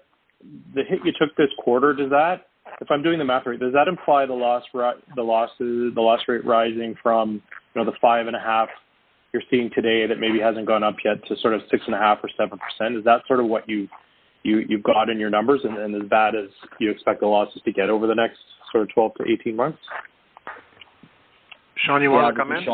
the 0.75 0.83
hit 0.89 1.01
you 1.05 1.13
took 1.19 1.37
this 1.37 1.51
quarter 1.59 1.93
does 1.93 2.11
that 2.11 2.47
if 2.81 2.91
I'm 2.91 3.03
doing 3.03 3.19
the 3.19 3.25
math 3.25 3.45
right 3.45 3.61
does 3.61 3.75
that 3.75 3.89
imply 3.89 4.25
the 4.25 4.33
loss 4.33 4.63
the 4.73 5.23
losses 5.23 5.95
the 5.95 6.01
loss 6.01 6.21
rate 6.27 6.47
rising 6.47 6.95
from 7.03 7.43
you 7.75 7.77
know 7.77 7.85
the 7.85 7.97
five 8.01 8.27
and 8.27 8.35
a 8.35 8.41
half 8.41 8.69
you're 9.35 9.43
seeing 9.51 9.71
today 9.75 10.07
that 10.07 10.19
maybe 10.19 10.41
hasn't 10.41 10.67
gone 10.67 10.83
up 10.83 10.97
yet 11.05 11.23
to 11.29 11.37
sort 11.43 11.53
of 11.53 11.61
six 11.71 11.83
and 11.85 11.95
a 11.95 11.99
half 11.99 12.19
or 12.23 12.31
seven 12.39 12.59
percent 12.59 12.97
is 12.97 13.05
that 13.05 13.21
sort 13.29 13.41
of 13.41 13.47
what 13.47 13.69
you 13.69 13.87
you 14.43 14.65
you've 14.69 14.83
got 14.83 15.09
in 15.09 15.19
your 15.19 15.31
numbers 15.31 15.61
and, 15.65 15.77
and 15.77 15.95
as 16.03 16.09
bad 16.09 16.35
as 16.35 16.49
you 16.79 16.91
expect 16.91 17.21
the 17.21 17.27
losses 17.27 17.61
to 17.65 17.73
get 17.73 17.91
over 17.91 18.07
the 18.07 18.15
next 18.15 18.39
sort 18.73 18.83
of 18.83 18.95
12 18.95 19.15
to 19.17 19.25
18 19.41 19.57
months? 19.57 19.79
Sean, 21.87 22.03
you 22.03 22.11
yeah, 22.11 22.23
want 22.23 22.35
to 22.35 22.41
come 22.41 22.53
in? 22.53 22.65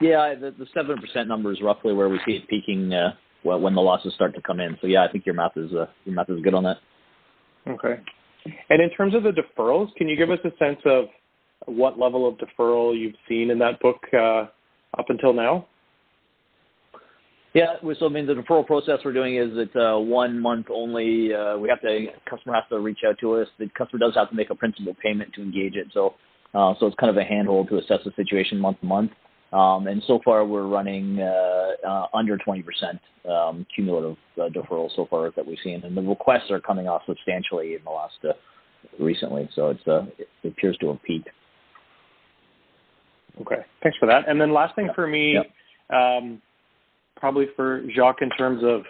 Yeah, 0.00 0.34
the 0.34 0.54
the 0.58 0.66
seven 0.74 0.98
percent 0.98 1.28
number 1.28 1.52
is 1.52 1.60
roughly 1.60 1.92
where 1.92 2.08
we 2.08 2.20
see 2.26 2.32
it 2.32 2.48
peaking 2.48 2.92
uh, 2.92 3.12
when 3.42 3.74
the 3.74 3.80
losses 3.80 4.14
start 4.14 4.34
to 4.34 4.42
come 4.42 4.60
in. 4.60 4.76
So 4.80 4.86
yeah, 4.86 5.04
I 5.04 5.10
think 5.10 5.26
your 5.26 5.34
math 5.34 5.56
is 5.56 5.72
uh, 5.72 5.86
your 6.04 6.14
math 6.14 6.30
is 6.30 6.40
good 6.42 6.54
on 6.54 6.64
that. 6.64 6.76
Okay. 7.66 8.00
And 8.70 8.80
in 8.80 8.90
terms 8.90 9.14
of 9.14 9.24
the 9.24 9.32
deferrals, 9.32 9.94
can 9.96 10.08
you 10.08 10.16
give 10.16 10.30
us 10.30 10.38
a 10.44 10.56
sense 10.58 10.78
of 10.84 11.06
what 11.66 11.98
level 11.98 12.26
of 12.26 12.36
deferral 12.36 12.98
you've 12.98 13.16
seen 13.28 13.50
in 13.50 13.58
that 13.58 13.80
book 13.80 14.00
uh, 14.14 14.46
up 14.98 15.06
until 15.08 15.32
now? 15.32 15.66
Yeah, 17.54 17.74
so 17.98 18.06
I 18.06 18.08
mean 18.08 18.26
the 18.26 18.34
deferral 18.34 18.66
process 18.66 19.00
we're 19.04 19.12
doing 19.12 19.36
is 19.36 19.48
it's 19.54 19.74
uh, 19.74 19.98
one 19.98 20.38
month 20.38 20.66
only. 20.70 21.34
Uh, 21.34 21.56
we 21.56 21.68
have 21.68 21.80
to 21.80 22.06
customer 22.28 22.54
has 22.54 22.64
to 22.70 22.78
reach 22.78 23.00
out 23.06 23.18
to 23.20 23.34
us. 23.36 23.48
The 23.58 23.68
customer 23.76 23.98
does 23.98 24.14
have 24.14 24.30
to 24.30 24.36
make 24.36 24.50
a 24.50 24.54
principal 24.54 24.94
payment 25.02 25.32
to 25.34 25.42
engage 25.42 25.74
it. 25.74 25.88
So 25.92 26.14
uh, 26.54 26.74
so 26.78 26.86
it's 26.86 26.96
kind 27.00 27.10
of 27.10 27.16
a 27.16 27.24
handhold 27.24 27.68
to 27.70 27.78
assess 27.78 28.00
the 28.04 28.12
situation 28.16 28.58
month 28.58 28.80
to 28.80 28.86
month. 28.86 29.12
Um, 29.52 29.86
and 29.86 30.02
so 30.06 30.20
far, 30.24 30.44
we're 30.44 30.66
running 30.66 31.20
uh, 31.20 31.88
uh, 31.88 32.06
under 32.12 32.36
20% 32.36 32.64
um, 33.30 33.66
cumulative 33.74 34.16
uh, 34.36 34.48
deferral 34.48 34.90
so 34.94 35.06
far 35.08 35.30
that 35.36 35.46
we've 35.46 35.58
seen, 35.64 35.82
and 35.84 35.96
the 35.96 36.02
requests 36.02 36.50
are 36.50 36.60
coming 36.60 36.86
off 36.86 37.02
substantially 37.06 37.74
in 37.74 37.80
the 37.84 37.90
last 37.90 38.18
uh, 38.24 38.32
recently. 39.02 39.48
So 39.54 39.68
it's 39.68 39.86
uh, 39.86 40.04
it 40.18 40.28
appears 40.44 40.76
to 40.78 40.88
have 40.88 41.02
peaked. 41.02 41.30
Okay, 43.40 43.62
thanks 43.82 43.96
for 43.98 44.06
that. 44.06 44.28
And 44.28 44.38
then 44.40 44.52
last 44.52 44.74
thing 44.74 44.86
yeah. 44.86 44.94
for 44.94 45.06
me, 45.06 45.38
yeah. 45.90 46.16
um, 46.18 46.42
probably 47.16 47.46
for 47.56 47.82
Jacques, 47.94 48.20
in 48.20 48.30
terms 48.30 48.62
of 48.62 48.82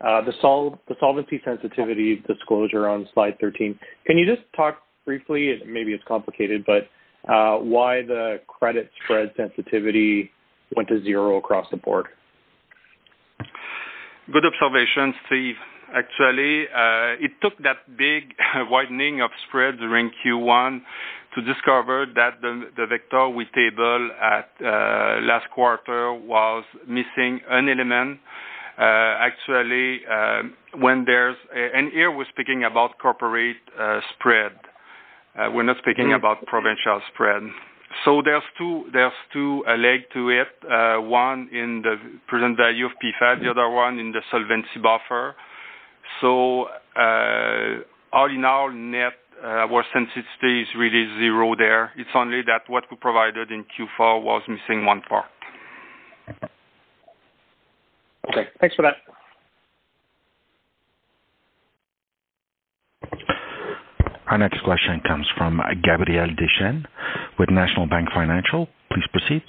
uh, 0.00 0.24
the 0.24 0.32
sol- 0.40 0.80
the 0.88 0.96
solvency 0.98 1.40
sensitivity 1.44 2.22
disclosure 2.26 2.88
on 2.88 3.08
slide 3.14 3.38
13. 3.40 3.78
Can 4.06 4.18
you 4.18 4.26
just 4.26 4.46
talk 4.56 4.78
briefly? 5.04 5.60
Maybe 5.66 5.92
it's 5.92 6.04
complicated, 6.08 6.64
but 6.66 6.88
why 7.26 8.02
the 8.02 8.40
credit 8.46 8.90
spread 9.04 9.32
sensitivity 9.36 10.30
went 10.76 10.88
to 10.88 11.02
zero 11.02 11.36
across 11.36 11.66
the 11.70 11.76
board. 11.76 12.06
Good 14.32 14.44
observation, 14.44 15.14
Steve. 15.26 15.56
Actually, 15.92 16.66
uh, 16.68 17.18
it 17.18 17.32
took 17.42 17.58
that 17.64 17.78
big 17.98 18.34
widening 18.70 19.20
of 19.20 19.30
spread 19.48 19.78
during 19.78 20.10
Q1 20.24 20.80
to 21.34 21.42
discover 21.42 22.06
that 22.14 22.40
the, 22.40 22.86
vector 22.88 23.28
we 23.28 23.44
table 23.54 24.10
at 24.20 24.50
uh, 24.60 25.20
last 25.22 25.50
quarter 25.52 26.14
was 26.14 26.64
missing 26.86 27.40
an 27.48 27.68
element. 27.68 28.20
Uh, 28.78 28.82
actually, 29.18 30.00
uh, 30.10 30.42
when 30.78 31.04
there's, 31.04 31.36
and 31.52 31.92
here 31.92 32.10
we're 32.10 32.24
speaking 32.30 32.62
about 32.64 32.98
corporate 32.98 33.56
uh, 33.78 34.00
spread. 34.14 34.52
Uh, 35.38 35.48
we're 35.52 35.62
not 35.62 35.76
speaking 35.78 36.12
about 36.12 36.44
provincial 36.46 37.00
spread. 37.12 37.42
So 38.04 38.22
there's 38.24 38.42
two 38.56 38.84
there's 38.92 39.12
two 39.32 39.64
uh, 39.68 39.76
leg 39.76 40.02
to 40.14 40.28
it. 40.30 40.48
Uh, 40.62 41.00
one 41.00 41.48
in 41.52 41.82
the 41.82 41.96
present 42.28 42.56
value 42.56 42.86
of 42.86 42.92
PfAD, 43.02 43.42
the 43.42 43.50
other 43.50 43.68
one 43.68 43.98
in 43.98 44.12
the 44.12 44.20
solvency 44.30 44.78
buffer. 44.82 45.34
So 46.20 46.66
uh, 46.96 47.82
all 48.12 48.30
in 48.30 48.44
all, 48.44 48.70
net 48.72 49.14
uh, 49.42 49.66
our 49.66 49.84
sensitivity 49.92 50.62
is 50.62 50.68
really 50.76 51.06
zero 51.18 51.54
there. 51.56 51.92
It's 51.96 52.10
only 52.14 52.42
that 52.42 52.68
what 52.68 52.84
we 52.90 52.96
provided 52.96 53.50
in 53.50 53.64
Q4 53.64 54.22
was 54.22 54.42
missing 54.48 54.84
one 54.84 55.02
part. 55.08 55.26
Okay, 58.28 58.48
thanks 58.60 58.76
for 58.76 58.82
that. 58.82 58.96
Our 64.30 64.38
next 64.38 64.62
question 64.62 65.00
comes 65.00 65.26
from 65.36 65.60
Gabriel 65.82 66.28
Dechaine 66.28 66.84
with 67.36 67.50
National 67.50 67.86
Bank 67.86 68.10
Financial. 68.14 68.68
Please 68.92 69.02
proceed. 69.10 69.42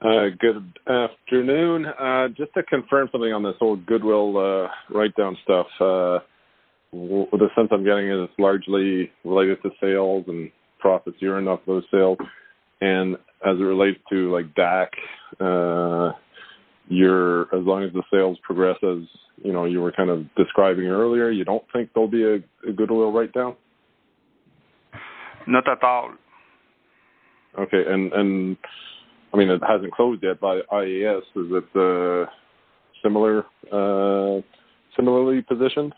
Uh, 0.00 0.26
good 0.38 0.78
afternoon. 0.86 1.84
Uh, 1.84 2.28
just 2.28 2.54
to 2.54 2.62
confirm 2.62 3.08
something 3.10 3.32
on 3.32 3.42
this 3.42 3.56
whole 3.58 3.74
goodwill 3.74 4.36
uh, 4.38 4.68
write-down 4.88 5.36
stuff, 5.42 5.66
the 5.80 7.48
sense 7.56 7.70
I'm 7.72 7.84
getting 7.84 8.08
is 8.08 8.28
it's 8.28 8.38
largely 8.38 9.10
related 9.24 9.60
to 9.64 9.70
sales 9.80 10.26
and 10.28 10.52
profits 10.78 11.16
earned 11.24 11.48
off 11.48 11.58
those 11.66 11.82
sales. 11.90 12.18
And 12.80 13.16
as 13.44 13.58
it 13.58 13.64
relates 13.64 13.98
to 14.10 14.32
like 14.32 14.54
DAC, 14.54 14.90
you're 16.88 17.42
as 17.54 17.64
long 17.64 17.82
as 17.82 17.92
the 17.92 18.02
sales 18.12 18.38
progress 18.42 18.76
as 18.82 18.98
you 19.42 19.52
know 19.52 19.64
you 19.64 19.80
were 19.80 19.92
kind 19.92 20.10
of 20.10 20.24
describing 20.36 20.86
earlier, 20.86 21.30
you 21.30 21.44
don't 21.44 21.64
think 21.72 21.90
there'll 21.94 22.08
be 22.08 22.24
a, 22.24 22.36
a 22.68 22.72
goodwill 22.72 23.12
write 23.12 23.32
down? 23.32 23.56
Not 25.46 25.68
at 25.68 25.82
all. 25.82 26.12
Okay, 27.58 27.82
and 27.86 28.12
and 28.12 28.56
I 29.32 29.36
mean 29.36 29.50
it 29.50 29.62
hasn't 29.66 29.92
closed 29.92 30.22
yet 30.22 30.40
by 30.40 30.60
IAS. 30.72 31.22
Is 31.36 31.50
it 31.50 31.76
uh, 31.76 32.30
similar 33.02 33.44
uh, 33.72 34.40
similarly 34.96 35.42
positioned? 35.42 35.94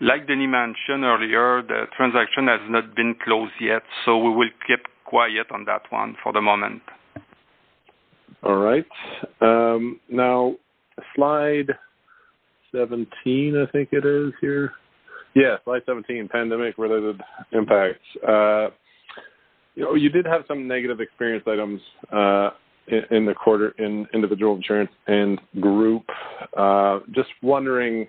Like 0.00 0.26
Denis 0.26 0.48
mentioned 0.50 1.04
earlier, 1.04 1.62
the 1.62 1.84
transaction 1.96 2.48
has 2.48 2.60
not 2.68 2.96
been 2.96 3.14
closed 3.22 3.52
yet, 3.60 3.82
so 4.04 4.18
we 4.18 4.30
will 4.30 4.50
keep 4.66 4.80
quiet 5.04 5.46
on 5.52 5.64
that 5.66 5.82
one 5.90 6.16
for 6.22 6.32
the 6.32 6.40
moment. 6.40 6.82
All 8.42 8.56
right. 8.56 8.86
Um, 9.40 10.00
now, 10.10 10.56
slide 11.14 11.68
17, 12.74 13.06
I 13.56 13.70
think 13.70 13.90
it 13.92 14.04
is 14.04 14.32
here. 14.40 14.72
Yeah, 15.34 15.56
slide 15.64 15.82
17, 15.86 16.28
pandemic-related 16.28 17.20
impacts. 17.52 18.00
Uh, 18.26 18.68
you 19.74 19.84
know, 19.84 19.94
you 19.94 20.10
did 20.10 20.26
have 20.26 20.42
some 20.46 20.66
negative 20.68 21.00
experience 21.00 21.44
items 21.46 21.80
uh, 22.12 22.50
in 23.10 23.24
the 23.24 23.34
quarter 23.34 23.70
in 23.78 24.06
individual 24.12 24.56
insurance 24.56 24.90
and 25.06 25.40
group. 25.60 26.04
Uh, 26.56 26.98
Just 27.12 27.30
wondering, 27.42 28.06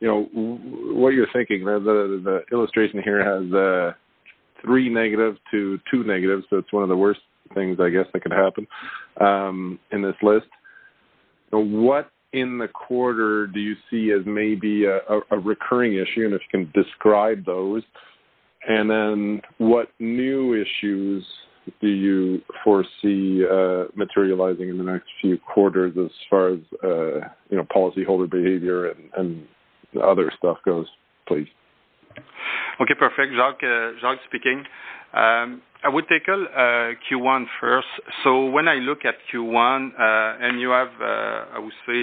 you 0.00 0.08
know, 0.08 0.28
what 0.94 1.10
you're 1.10 1.28
thinking. 1.32 1.64
The 1.64 2.40
illustration 2.52 3.00
here 3.02 3.24
has 3.24 3.94
three 4.62 4.88
negatives 4.88 5.38
to 5.52 5.78
two 5.90 6.04
negatives, 6.04 6.44
so 6.50 6.56
it's 6.56 6.72
one 6.72 6.82
of 6.82 6.88
the 6.88 6.96
worst 6.96 7.20
things, 7.54 7.78
I 7.80 7.90
guess, 7.90 8.06
that 8.12 8.22
could 8.22 8.32
happen 8.32 8.66
um, 9.20 9.78
in 9.92 10.02
this 10.02 10.16
list. 10.22 10.46
What 11.50 12.10
in 12.32 12.58
the 12.58 12.68
quarter 12.68 13.46
do 13.46 13.60
you 13.60 13.74
see 13.90 14.12
as 14.12 14.26
maybe 14.26 14.84
a 14.84 15.38
recurring 15.38 15.94
issue, 15.94 16.26
and 16.26 16.34
if 16.34 16.42
you 16.52 16.64
can 16.64 16.72
describe 16.74 17.44
those? 17.44 17.82
And 18.68 18.90
then 18.90 19.42
what 19.58 19.88
new 19.98 20.54
issues 20.54 21.24
do 21.80 21.88
you 21.88 22.42
foresee 22.64 23.44
uh, 23.50 23.84
materializing 23.94 24.68
in 24.68 24.78
the 24.78 24.84
next 24.84 25.06
few 25.20 25.38
quarters 25.38 25.94
as 26.02 26.10
far 26.28 26.48
as, 26.48 26.58
uh, 26.82 27.28
you 27.50 27.56
know, 27.56 27.64
policyholder 27.74 28.30
behavior 28.30 28.94
and 29.16 29.46
other 30.02 30.30
stuff 30.36 30.58
goes, 30.64 30.86
please? 31.26 31.46
Okay, 32.80 32.94
perfect. 32.94 33.34
Jacques, 33.34 33.62
uh, 33.62 33.92
Jacques 34.00 34.20
speaking. 34.28 34.64
Um, 35.12 35.62
I 35.82 35.88
would 35.88 36.06
tackle 36.08 36.46
uh, 36.54 36.94
Q1 37.06 37.46
first. 37.60 37.86
So 38.24 38.46
when 38.46 38.66
I 38.66 38.74
look 38.76 39.04
at 39.04 39.14
Q1, 39.32 39.92
uh, 39.92 40.44
and 40.44 40.60
you 40.60 40.70
have, 40.70 40.88
I 41.00 41.58
would 41.58 41.72
say, 41.86 42.02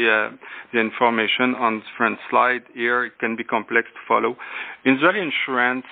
the 0.74 0.80
information 0.80 1.56
on 1.56 1.84
different 1.92 2.18
slide 2.30 2.64
here, 2.74 3.06
it 3.06 3.20
can 3.20 3.36
be 3.36 3.44
complex 3.44 3.88
to 3.90 4.00
follow. 4.08 4.38
In 4.86 4.96
general 4.96 5.22
insurance, 5.22 5.86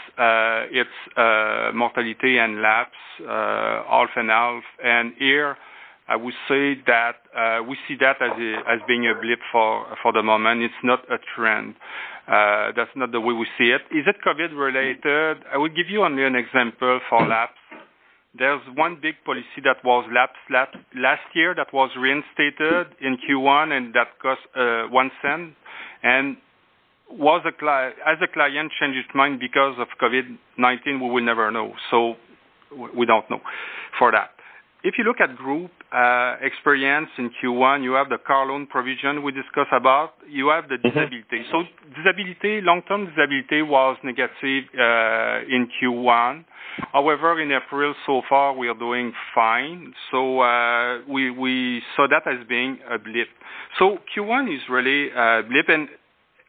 it's 0.72 1.76
mortality 1.76 2.38
and 2.38 2.62
lapse, 2.62 2.92
half 3.28 4.10
and 4.16 4.30
half. 4.30 4.64
And 4.84 5.14
here, 5.20 5.58
I 6.08 6.16
would 6.16 6.34
say 6.50 6.76
that 6.86 7.24
uh, 7.36 7.64
we 7.64 7.78
see 7.88 7.96
that 8.00 8.22
as 8.22 8.80
being 8.88 9.08
a 9.08 9.14
blip 9.16 9.40
for 9.52 9.86
for 10.02 10.12
the 10.12 10.22
moment. 10.22 10.62
It's 10.62 10.84
not 10.84 11.00
a 11.10 11.18
trend. 11.36 11.76
Uh, 12.28 12.72
that's 12.76 12.92
not 12.96 13.12
the 13.12 13.20
way 13.20 13.34
we 13.34 13.48
see 13.58 13.72
it. 13.72 13.82
Is 13.92 14.06
it 14.08 14.16
COVID 14.26 14.56
related? 14.56 15.44
I 15.52 15.58
will 15.58 15.70
give 15.70 15.90
you 15.90 16.04
only 16.04 16.24
an 16.24 16.36
example 16.36 17.00
for 17.10 17.28
lapse. 17.28 17.60
There's 18.38 18.62
one 18.76 18.98
big 19.02 19.16
policy 19.26 19.62
that 19.64 19.84
was 19.84 20.10
lapsed 20.12 20.40
last 20.50 21.28
year 21.36 21.54
that 21.56 21.72
was 21.72 21.92
reinstated 22.00 22.88
in 23.00 23.18
Q1, 23.18 23.72
and 23.72 23.94
that 23.94 24.18
cost 24.22 24.42
uh, 24.56 24.90
0.01. 24.90 25.54
And 26.02 26.38
was 27.12 27.46
a 27.46 28.10
as 28.10 28.18
a 28.24 28.28
client 28.28 28.72
changed 28.80 28.98
its 28.98 29.10
mind 29.14 29.40
because 29.40 29.76
of 29.78 29.88
COVID-19, 30.02 31.02
we 31.02 31.10
will 31.10 31.24
never 31.24 31.52
know. 31.52 31.74
So 31.92 32.16
we 32.96 33.06
don't 33.06 33.30
know 33.30 33.42
for 34.00 34.12
that. 34.12 34.32
If 34.84 34.96
you 34.98 35.04
look 35.04 35.22
at 35.22 35.36
group 35.36 35.72
Uh, 35.94 36.38
experience 36.42 37.10
in 37.20 37.30
Q1, 37.38 37.84
you 37.84 37.94
have 37.94 38.10
the 38.10 38.18
car 38.18 38.48
loan 38.48 38.66
provision 38.66 39.22
we 39.22 39.32
discussed 39.32 39.70
about, 39.72 40.14
you 40.28 40.50
have 40.50 40.68
the 40.68 40.78
mm-hmm. 40.78 40.88
disability. 40.88 41.46
So 41.52 41.62
disability, 41.94 42.62
long-term 42.66 43.14
disability 43.14 43.62
was 43.62 43.96
negative 44.04 44.64
uh, 44.74 45.46
in 45.46 45.70
Q1. 45.78 46.46
However, 46.94 47.40
in 47.40 47.52
April, 47.52 47.94
so 48.08 48.24
far, 48.28 48.58
we 48.58 48.70
are 48.70 48.74
doing 48.74 49.14
fine. 49.36 49.94
So 50.10 50.40
uh, 50.42 51.02
we 51.08 51.84
saw 51.96 52.08
that 52.10 52.26
as 52.26 52.44
being 52.50 52.80
a 52.90 52.98
blip. 52.98 53.28
So 53.78 54.00
Q1 54.18 54.50
is 54.50 54.62
really 54.72 55.12
a 55.12 55.44
blip, 55.48 55.70
and 55.70 55.90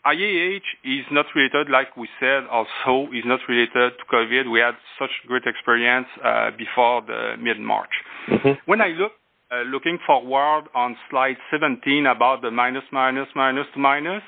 IAH 0.07 0.65
is 0.85 1.05
not 1.13 1.27
related, 1.37 1.69
like 1.69 1.95
we 1.99 2.09
said, 2.19 2.45
also, 2.51 3.13
is 3.13 3.25
not 3.27 3.41
related 3.47 3.93
to 3.93 4.05
COVID. 4.11 4.51
We 4.51 4.61
had 4.61 4.77
such 4.99 5.11
great 5.27 5.45
experience 5.45 6.09
before 6.57 7.03
the 7.03 7.35
mid-March. 7.39 7.93
Mm-hmm. 8.31 8.53
When 8.65 8.81
I 8.81 8.89
look 8.89 9.13
Uh, 9.55 9.63
looking 9.71 9.99
forward 10.07 10.65
on 10.75 10.97
slide 11.11 11.37
17 11.51 12.07
about 12.07 12.43
the 12.43 12.51
minus, 12.51 12.83
minus, 12.91 13.29
minus 13.37 13.67
to 13.73 13.79
minus, 13.79 14.23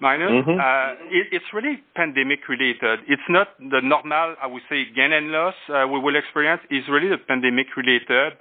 minus, 0.00 0.30
mm-hmm. 0.30 0.58
uh, 0.58 0.94
it's 1.10 1.44
really 1.52 1.82
pandemic 1.94 2.48
related. 2.48 3.00
It's 3.08 3.28
not 3.28 3.48
the 3.58 3.80
normal, 3.82 4.36
I 4.40 4.46
would 4.46 4.62
say, 4.68 4.84
gain 4.94 5.12
and 5.12 5.30
loss 5.30 5.54
uh, 5.68 5.86
we 5.86 5.98
will 5.98 6.16
experience. 6.16 6.62
It's 6.70 6.88
really 6.88 7.08
the 7.08 7.18
pandemic 7.18 7.76
related. 7.76 8.34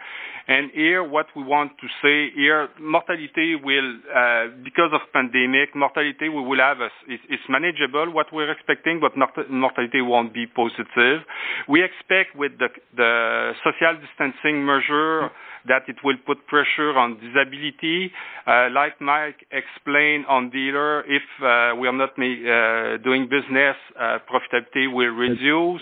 And 0.49 0.71
here, 0.71 1.03
what 1.03 1.27
we 1.35 1.43
want 1.43 1.73
to 1.81 1.87
say 2.01 2.31
here, 2.33 2.69
mortality 2.79 3.55
will, 3.55 3.99
uh, 4.07 4.47
because 4.63 4.91
of 4.93 5.01
pandemic, 5.11 5.75
mortality 5.75 6.29
we 6.29 6.39
will 6.39 6.59
have, 6.59 6.77
it's 7.07 7.43
manageable, 7.49 8.13
what 8.13 8.27
we're 8.31 8.49
expecting, 8.49 9.01
but 9.01 9.11
mortality 9.49 9.99
won't 9.99 10.33
be 10.33 10.45
positive. 10.47 11.27
We 11.67 11.83
expect 11.83 12.37
with 12.37 12.53
the 12.59 13.51
social 13.61 13.99
distancing 13.99 14.65
measure, 14.65 15.31
that 15.67 15.83
it 15.89 15.97
will 16.01 16.15
put 16.25 16.47
pressure 16.47 16.97
on 16.97 17.19
disability. 17.19 18.13
Like 18.47 19.01
Mike 19.01 19.45
explained 19.51 20.25
on 20.27 20.49
dealer, 20.49 21.01
if 21.01 21.23
Uh, 21.47 21.75
we 21.79 21.87
are 21.87 21.93
not 21.93 22.11
uh, 22.19 22.97
doing 23.03 23.23
business, 23.29 23.77
uh, 23.97 24.19
profitability 24.27 24.91
will 24.93 25.15
reduce. 25.15 25.81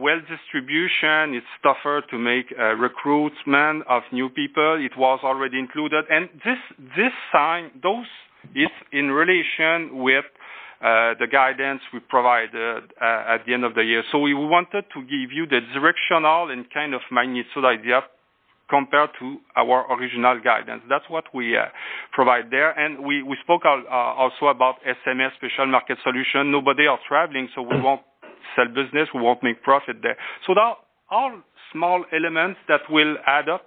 Wealth 0.00 0.24
distribution, 0.30 1.34
it's 1.36 1.52
tougher 1.62 2.02
to 2.10 2.16
make 2.16 2.46
recruitment 2.78 3.84
of 3.86 4.02
new 4.12 4.30
people. 4.30 4.78
It 4.80 4.96
was 4.96 5.20
already 5.22 5.58
included. 5.58 6.06
And 6.08 6.30
this 6.42 6.56
this 6.96 7.12
sign, 7.30 7.70
those 7.82 8.06
is 8.54 8.72
in 8.92 9.10
relation 9.10 9.98
with 9.98 10.24
the 10.80 11.26
guidance 11.30 11.82
we 11.92 12.00
provided 12.00 12.84
at 12.98 13.44
the 13.44 13.52
end 13.52 13.64
of 13.64 13.74
the 13.74 13.84
year. 13.84 14.02
So 14.10 14.20
we 14.20 14.32
wanted 14.32 14.84
to 14.94 15.00
give 15.02 15.32
you 15.36 15.44
the 15.46 15.60
directional 15.74 16.50
and 16.50 16.64
kind 16.72 16.94
of 16.94 17.02
magnitude 17.12 17.66
idea 17.66 18.04
compared 18.68 19.10
to 19.18 19.38
our 19.56 19.90
original 19.94 20.40
guidance. 20.40 20.82
That's 20.88 21.04
what 21.08 21.24
we 21.34 21.56
uh, 21.56 21.66
provide 22.12 22.50
there. 22.50 22.70
And 22.78 23.04
we 23.04 23.24
spoke 23.42 23.62
uh, 23.64 23.90
also 23.90 24.46
about 24.46 24.76
SMS, 24.84 25.30
Special 25.36 25.66
Market 25.66 25.98
Solution. 26.04 26.50
Nobody 26.50 26.86
are 26.86 26.98
traveling, 27.08 27.48
so 27.54 27.62
we 27.62 27.80
won't 27.80 28.02
sell 28.56 28.68
business, 28.68 29.08
we 29.14 29.20
won't 29.20 29.42
make 29.42 29.62
profit 29.62 29.96
there. 30.02 30.16
Are 30.56 30.76
all 31.10 31.32
small 31.72 32.04
elements 32.12 32.58
that 32.68 32.80
will 32.90 33.16
add 33.26 33.48
up. 33.48 33.62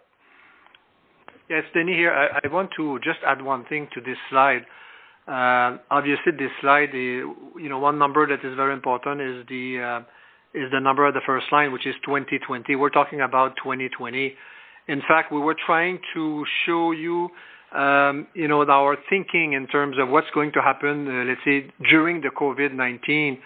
Yes, 1.49 1.63
Denis 1.73 1.95
here. 1.95 2.13
I 2.13 2.47
want 2.47 2.69
to 2.77 2.99
just 2.99 3.19
add 3.25 3.41
one 3.41 3.65
thing 3.65 3.87
to 3.93 4.01
this 4.01 4.17
slide. 4.29 4.65
Uh, 5.27 5.77
obviously, 5.89 6.31
this 6.37 6.51
slide, 6.61 6.93
you 6.93 7.35
know, 7.57 7.79
one 7.79 7.99
number 7.99 8.25
that 8.27 8.45
is 8.47 8.55
very 8.55 8.73
important 8.73 9.21
is 9.21 9.45
the 9.47 9.81
uh 9.81 10.01
is 10.53 10.69
the 10.71 10.79
number 10.79 11.07
of 11.07 11.13
the 11.13 11.21
first 11.25 11.45
line, 11.51 11.71
which 11.71 11.87
is 11.87 11.95
2020. 12.05 12.75
We're 12.75 12.89
talking 12.89 13.21
about 13.21 13.55
2020. 13.57 14.35
In 14.91 15.01
fact, 15.07 15.31
we 15.31 15.39
were 15.39 15.55
trying 15.69 15.99
to 16.13 16.23
show 16.65 16.91
you, 16.91 17.29
um, 17.83 18.27
you 18.33 18.47
know, 18.51 18.61
our 18.79 18.97
thinking 19.09 19.53
in 19.53 19.65
terms 19.67 19.95
of 20.01 20.09
what's 20.09 20.31
going 20.37 20.51
to 20.57 20.61
happen, 20.61 20.95
let's 21.29 21.39
say, 21.45 21.57
during 21.89 22.15
the 22.25 22.31
COVID-19. 22.41 23.37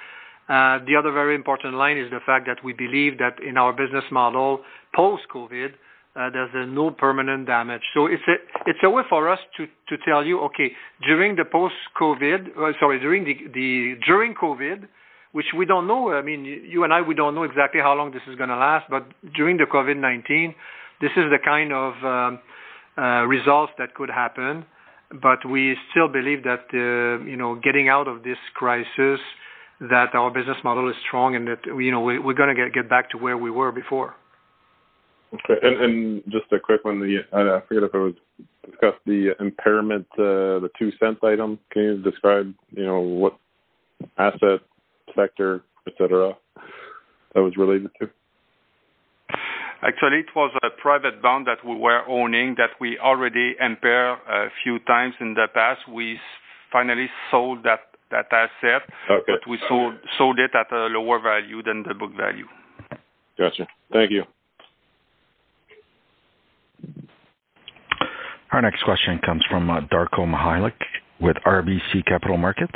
Uh, 0.48 0.84
The 0.88 0.96
other 1.00 1.12
very 1.22 1.36
important 1.36 1.74
line 1.84 1.98
is 2.04 2.10
the 2.10 2.24
fact 2.30 2.44
that 2.50 2.60
we 2.64 2.74
believe 2.74 3.14
that 3.24 3.36
in 3.50 3.56
our 3.62 3.74
business 3.74 4.08
model, 4.12 4.50
post-COVID, 4.96 5.72
uh, 6.16 6.30
there's 6.34 6.54
no 6.82 6.90
permanent 6.92 7.46
damage. 7.46 7.86
So 7.94 8.00
it's 8.08 8.28
a 8.36 8.38
it's 8.70 8.84
a 8.84 8.90
way 8.96 9.04
for 9.14 9.22
us 9.34 9.42
to 9.58 9.62
to 9.90 9.96
tell 10.08 10.22
you, 10.30 10.36
okay, 10.48 10.70
during 11.10 11.32
the 11.42 11.46
post-COVID, 11.58 12.40
uh, 12.58 12.74
sorry, 12.82 12.98
during 13.06 13.22
the, 13.30 13.36
the 13.58 13.70
during 14.10 14.32
COVID, 14.46 14.80
which 15.34 15.50
we 15.60 15.66
don't 15.72 15.88
know, 15.92 16.02
I 16.14 16.24
mean, 16.30 16.42
you 16.46 16.80
and 16.86 16.92
I, 16.98 17.02
we 17.02 17.16
don't 17.22 17.36
know 17.38 17.44
exactly 17.52 17.82
how 17.88 17.94
long 18.00 18.10
this 18.16 18.26
is 18.30 18.36
gonna 18.40 18.60
last, 18.70 18.86
but 18.90 19.04
during 19.40 19.58
the 19.58 19.68
COVID-19, 19.76 20.56
this 21.02 21.12
is 21.16 21.26
the 21.32 21.40
kind 21.44 21.74
of 21.74 21.94
um, 22.04 22.40
uh, 22.98 23.26
results 23.26 23.74
that 23.78 23.94
could 23.94 24.10
happen. 24.10 24.66
But 25.22 25.48
we 25.48 25.76
still 25.92 26.08
believe 26.08 26.44
that, 26.44 26.66
uh, 26.74 27.24
you 27.24 27.38
know, 27.38 27.56
getting 27.56 27.90
out 27.90 28.08
of 28.08 28.24
this 28.24 28.38
crisis, 28.54 29.20
that 29.80 30.16
our 30.16 30.32
business 30.32 30.58
model 30.64 30.90
is 30.90 30.96
strong 31.08 31.36
and 31.36 31.48
that, 31.48 31.66
you 31.66 31.92
know, 31.92 32.02
we're 32.02 32.34
gonna 32.34 32.56
get 32.56 32.74
get 32.74 32.90
back 32.90 33.10
to 33.12 33.18
where 33.18 33.38
we 33.38 33.52
were 33.52 33.72
before. 33.72 34.16
Okay. 35.34 35.60
And 35.62 36.24
just 36.26 36.52
a 36.52 36.60
quick 36.60 36.86
one, 36.86 37.00
The 37.00 37.20
I 37.34 37.62
forget 37.68 37.84
if 37.84 37.94
it 37.94 37.98
was 37.98 38.14
discussed, 38.66 39.00
the 39.06 39.36
impairment, 39.40 40.08
uh, 40.14 40.60
the 40.64 40.70
0.02 40.80 41.24
item. 41.24 41.60
Can 41.72 41.84
you 41.84 41.98
describe, 42.02 42.54
you 42.72 42.86
know, 42.86 43.00
what 43.00 43.38
asset, 44.18 44.62
sector, 45.16 45.64
et 45.88 45.94
cetera, 45.98 46.34
that 47.34 47.42
was 47.42 47.58
related 47.58 47.90
to? 48.00 48.10
Actually, 49.86 50.20
it 50.20 50.36
was 50.36 50.52
a 50.64 50.70
private 50.82 51.22
bond 51.22 51.46
that 51.48 51.64
we 51.64 51.76
were 51.76 52.02
owning 52.08 52.56
that 52.58 52.72
we 52.80 52.98
already 52.98 53.56
impaired 53.60 54.18
a 54.28 54.48
few 54.64 54.80
times 54.80 55.14
in 55.20 55.34
the 55.36 55.48
past. 55.54 55.82
We 55.88 56.20
finally 56.72 57.08
sold 57.30 57.64
that 57.64 57.82
asset. 58.12 58.82
Okay. 59.10 59.24
But 59.28 59.50
we 59.50 59.60
sold 59.68 60.40
it 60.40 60.52
at 60.56 60.72
a 60.72 60.88
lower 60.88 61.20
value 61.20 61.62
than 61.62 61.84
the 61.88 61.94
book 61.94 62.12
value. 62.16 62.48
Gotcha. 63.38 63.68
Thank 63.92 64.12
you. 64.12 64.24
Our 68.52 68.62
next 68.62 68.84
question 68.84 69.20
comes 69.26 69.44
from 69.50 69.70
uh, 69.70 69.82
Darko 69.92 70.28
Mihelic 70.28 70.76
with 71.20 71.36
RBC 71.46 72.06
Capital 72.08 72.38
Markets. 72.38 72.74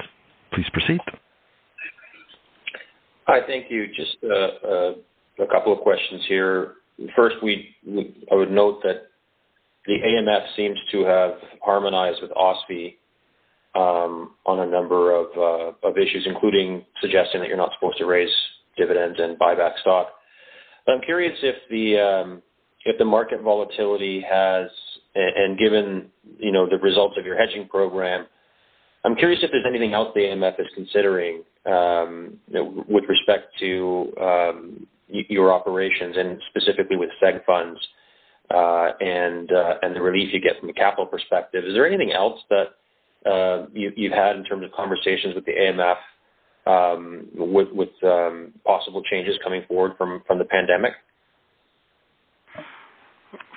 Please 0.53 0.65
proceed. 0.73 0.99
Hi, 3.27 3.39
thank 3.47 3.71
you. 3.71 3.87
Just 3.87 4.17
uh, 4.23 4.67
uh, 4.67 4.91
a 5.39 5.47
couple 5.47 5.71
of 5.71 5.79
questions 5.79 6.23
here. 6.27 6.73
First, 7.15 7.37
I 7.41 8.35
would 8.35 8.51
note 8.51 8.81
that 8.83 9.07
the 9.85 9.93
AMF 9.93 10.55
seems 10.55 10.77
to 10.91 11.03
have 11.05 11.31
harmonized 11.63 12.21
with 12.21 12.31
OSFI 12.31 12.95
um, 13.75 14.35
on 14.45 14.59
a 14.59 14.65
number 14.65 15.15
of 15.15 15.27
uh, 15.37 15.87
of 15.87 15.97
issues, 15.97 16.25
including 16.25 16.85
suggesting 17.01 17.41
that 17.41 17.47
you're 17.47 17.57
not 17.57 17.71
supposed 17.79 17.97
to 17.99 18.05
raise 18.05 18.31
dividends 18.77 19.19
and 19.19 19.37
buy 19.37 19.55
back 19.55 19.73
stock. 19.81 20.09
But 20.85 20.95
I'm 20.95 21.01
curious 21.01 21.37
if 21.41 21.55
the 21.69 21.99
um, 21.99 22.41
if 22.85 22.97
the 22.97 23.05
market 23.05 23.41
volatility 23.41 24.23
has, 24.29 24.69
and 25.15 25.57
given 25.57 26.09
you 26.37 26.51
know 26.51 26.67
the 26.69 26.77
results 26.77 27.15
of 27.17 27.25
your 27.25 27.37
hedging 27.37 27.67
program, 27.67 28.25
I'm 29.05 29.15
curious 29.15 29.41
if 29.43 29.51
there's 29.51 29.65
anything 29.67 29.93
else 29.93 30.09
the 30.13 30.21
AMF 30.21 30.59
is 30.59 30.67
considering 30.75 31.43
um, 31.69 32.39
with 32.87 33.03
respect 33.07 33.53
to 33.59 34.13
um, 34.21 34.87
your 35.07 35.51
operations 35.51 36.15
and 36.17 36.41
specifically 36.49 36.97
with 36.97 37.09
seg 37.21 37.43
funds 37.45 37.79
uh, 38.53 38.91
and 38.99 39.51
uh, 39.51 39.75
and 39.81 39.95
the 39.95 40.01
relief 40.01 40.29
you 40.33 40.39
get 40.39 40.59
from 40.59 40.69
a 40.69 40.73
capital 40.73 41.05
perspective. 41.05 41.63
Is 41.65 41.73
there 41.73 41.87
anything 41.87 42.11
else 42.11 42.39
that 42.49 43.29
uh, 43.29 43.67
you, 43.73 43.91
you've 43.95 44.13
had 44.13 44.35
in 44.35 44.43
terms 44.43 44.63
of 44.63 44.71
conversations 44.71 45.35
with 45.35 45.45
the 45.45 45.51
AMF 45.51 45.97
um, 46.65 47.27
with, 47.35 47.67
with 47.71 47.89
um, 48.03 48.53
possible 48.65 49.03
changes 49.03 49.35
coming 49.43 49.63
forward 49.67 49.93
from, 49.97 50.23
from 50.25 50.39
the 50.39 50.45
pandemic? 50.45 50.93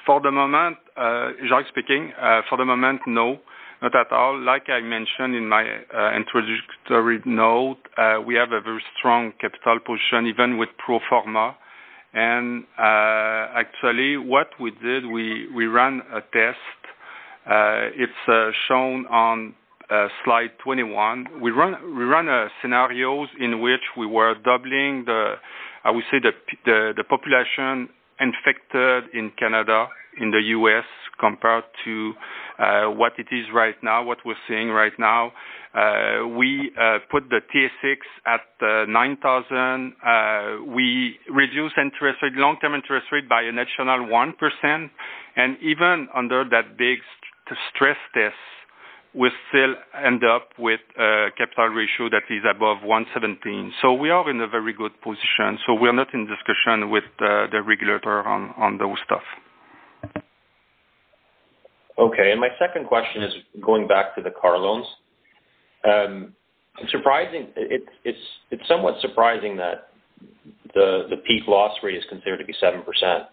For 0.04 0.20
the 0.20 0.32
moment, 0.32 0.78
uh, 0.96 1.30
Jacques 1.48 1.68
speaking, 1.68 2.12
uh, 2.20 2.40
for 2.48 2.58
the 2.58 2.64
moment, 2.64 3.00
no, 3.06 3.38
not 3.83 3.97
at 3.97 4.12
all. 4.12 4.39
Like 4.41 4.68
I 4.68 4.80
mentioned 4.80 5.35
in 5.35 5.49
my 5.49 5.64
uh, 5.64 6.12
introductory 6.14 7.20
note, 7.26 7.78
uh, 7.99 8.20
we 8.24 8.37
have 8.37 8.53
a 8.53 8.61
very 8.61 8.83
strong 8.97 9.33
capital 9.41 9.80
position, 9.85 10.26
even 10.26 10.57
with 10.57 10.68
pro 10.78 11.01
forma. 11.09 11.57
And 12.14 12.64
uh, 12.78 13.59
actually, 13.59 14.16
what 14.16 14.51
we 14.61 14.70
did, 14.70 15.07
we, 15.07 15.49
we 15.55 15.66
ran 15.66 16.03
a 16.12 16.20
test 16.20 16.59
it's 17.45 18.53
shown 18.68 19.07
on 19.07 19.55
slide 20.24 20.51
21. 20.62 21.41
We 21.41 21.51
run 21.51 21.74
we 21.97 22.05
run 22.05 22.49
scenarios 22.61 23.28
in 23.41 23.61
which 23.61 23.80
we 23.99 24.07
were 24.07 24.35
doubling 24.45 25.05
the, 25.07 25.35
I 25.85 25.91
would 25.91 26.05
say, 26.11 26.18
the 26.20 26.33
the 26.97 27.05
population 27.05 27.89
infected 28.20 29.12
in 29.12 29.33
Canada, 29.37 29.89
in 30.20 30.30
the 30.30 30.40
U.S., 30.58 30.84
compared 31.18 31.64
to 31.84 32.12
uh, 32.58 32.86
what 32.90 33.12
it 33.18 33.28
is 33.30 33.46
right 33.54 33.76
now, 33.82 34.02
what 34.02 34.18
we're 34.24 34.34
seeing 34.48 34.68
right 34.68 34.92
now. 34.98 35.32
Uh, 35.74 36.26
we 36.26 36.70
uh, 36.78 36.98
put 37.10 37.24
the 37.30 37.40
TSX 37.54 37.98
at 38.26 38.88
9,000. 38.88 39.94
We 40.74 41.16
reduced 41.30 41.76
interest 41.78 42.18
rate, 42.22 42.32
long-term 42.34 42.74
interest 42.74 43.06
rate 43.12 43.28
by 43.28 43.42
an 43.42 43.58
additional 43.58 44.06
1%. 44.06 44.90
And 45.36 45.56
even 45.62 46.08
under 46.14 46.44
that 46.50 46.76
big 46.76 46.98
stress 47.70 47.96
test, 48.14 48.34
we 49.14 49.30
still 49.48 49.74
end 50.02 50.24
up 50.24 50.48
with 50.58 50.80
a 50.98 51.28
capital 51.36 51.68
ratio 51.68 52.08
that 52.10 52.24
is 52.30 52.42
above 52.48 52.82
117. 52.82 53.72
So 53.82 53.92
we 53.92 54.10
are 54.10 54.28
in 54.30 54.40
a 54.40 54.48
very 54.48 54.72
good 54.72 54.92
position. 55.02 55.58
So 55.66 55.74
we're 55.74 55.92
not 55.92 56.12
in 56.14 56.26
discussion 56.26 56.90
with 56.90 57.04
uh, 57.20 57.46
the 57.52 57.62
regulator 57.62 58.26
on, 58.26 58.54
on 58.56 58.78
those 58.78 58.96
stuff. 59.04 59.22
Okay. 62.03 62.32
And 62.32 62.40
my 62.40 62.48
second 62.59 62.88
question 62.88 63.22
is 63.22 63.32
going 63.64 63.86
back 63.86 64.14
to 64.16 64.22
the 64.22 64.30
car 64.30 64.59
loans. 64.59 64.86
Um, 65.84 66.34
it's 66.78 68.68
somewhat 68.68 68.94
surprising 69.00 69.57
that 69.57 69.88
the 70.74 71.07
the 71.11 71.16
peak 71.28 71.46
loss 71.46 71.76
rate 71.82 71.96
is 71.96 72.05
considered 72.09 72.38
to 72.38 72.44
be 72.44 72.55
seven 72.61 72.82
percent. 72.82 73.24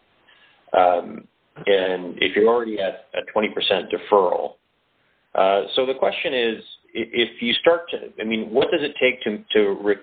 Um, 0.77 1.27
and 1.65 2.15
if 2.17 2.35
you're 2.35 2.47
already 2.47 2.79
at 2.79 3.07
a 3.13 3.37
20% 3.37 3.51
deferral. 3.91 4.53
Uh, 5.35 5.67
so 5.75 5.85
the 5.85 5.93
question 5.93 6.33
is, 6.33 6.63
if 6.93 7.41
you 7.41 7.53
start 7.53 7.89
to, 7.91 7.97
I 8.21 8.23
mean, 8.23 8.49
what 8.49 8.69
does 8.71 8.81
it 8.81 8.93
take 8.99 9.21
to, 9.23 9.43
to 9.53 9.95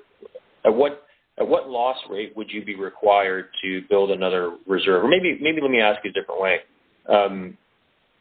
at 0.65 0.75
what 0.75 1.05
at 1.39 1.47
what 1.47 1.69
loss 1.69 1.97
rate 2.11 2.37
would 2.37 2.51
you 2.51 2.65
be 2.65 2.75
required 2.75 3.47
to 3.63 3.83
build 3.89 4.11
another 4.11 4.57
reserve? 4.67 5.05
Or 5.05 5.09
maybe 5.09 5.39
maybe 5.41 5.61
let 5.61 5.71
me 5.71 5.81
ask 5.81 6.01
you 6.05 6.11
a 6.11 6.13
different 6.13 6.41
way. 6.41 6.59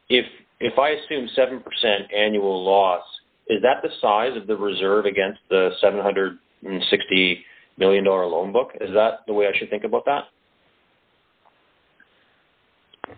If 0.09 0.25
if 0.59 0.79
I 0.79 0.89
assume 0.89 1.27
seven 1.35 1.61
percent 1.61 2.11
annual 2.15 2.63
loss, 2.63 3.03
is 3.47 3.61
that 3.61 3.81
the 3.83 3.89
size 4.01 4.37
of 4.37 4.47
the 4.47 4.55
reserve 4.55 5.05
against 5.05 5.39
the 5.49 5.71
seven 5.81 6.01
hundred 6.01 6.37
and 6.63 6.83
sixty 6.89 7.43
million 7.77 8.03
dollar 8.03 8.25
loan 8.25 8.51
book? 8.51 8.69
Is 8.81 8.93
that 8.93 9.19
the 9.27 9.33
way 9.33 9.47
I 9.47 9.57
should 9.57 9.69
think 9.69 9.83
about 9.83 10.05
that? 10.05 10.25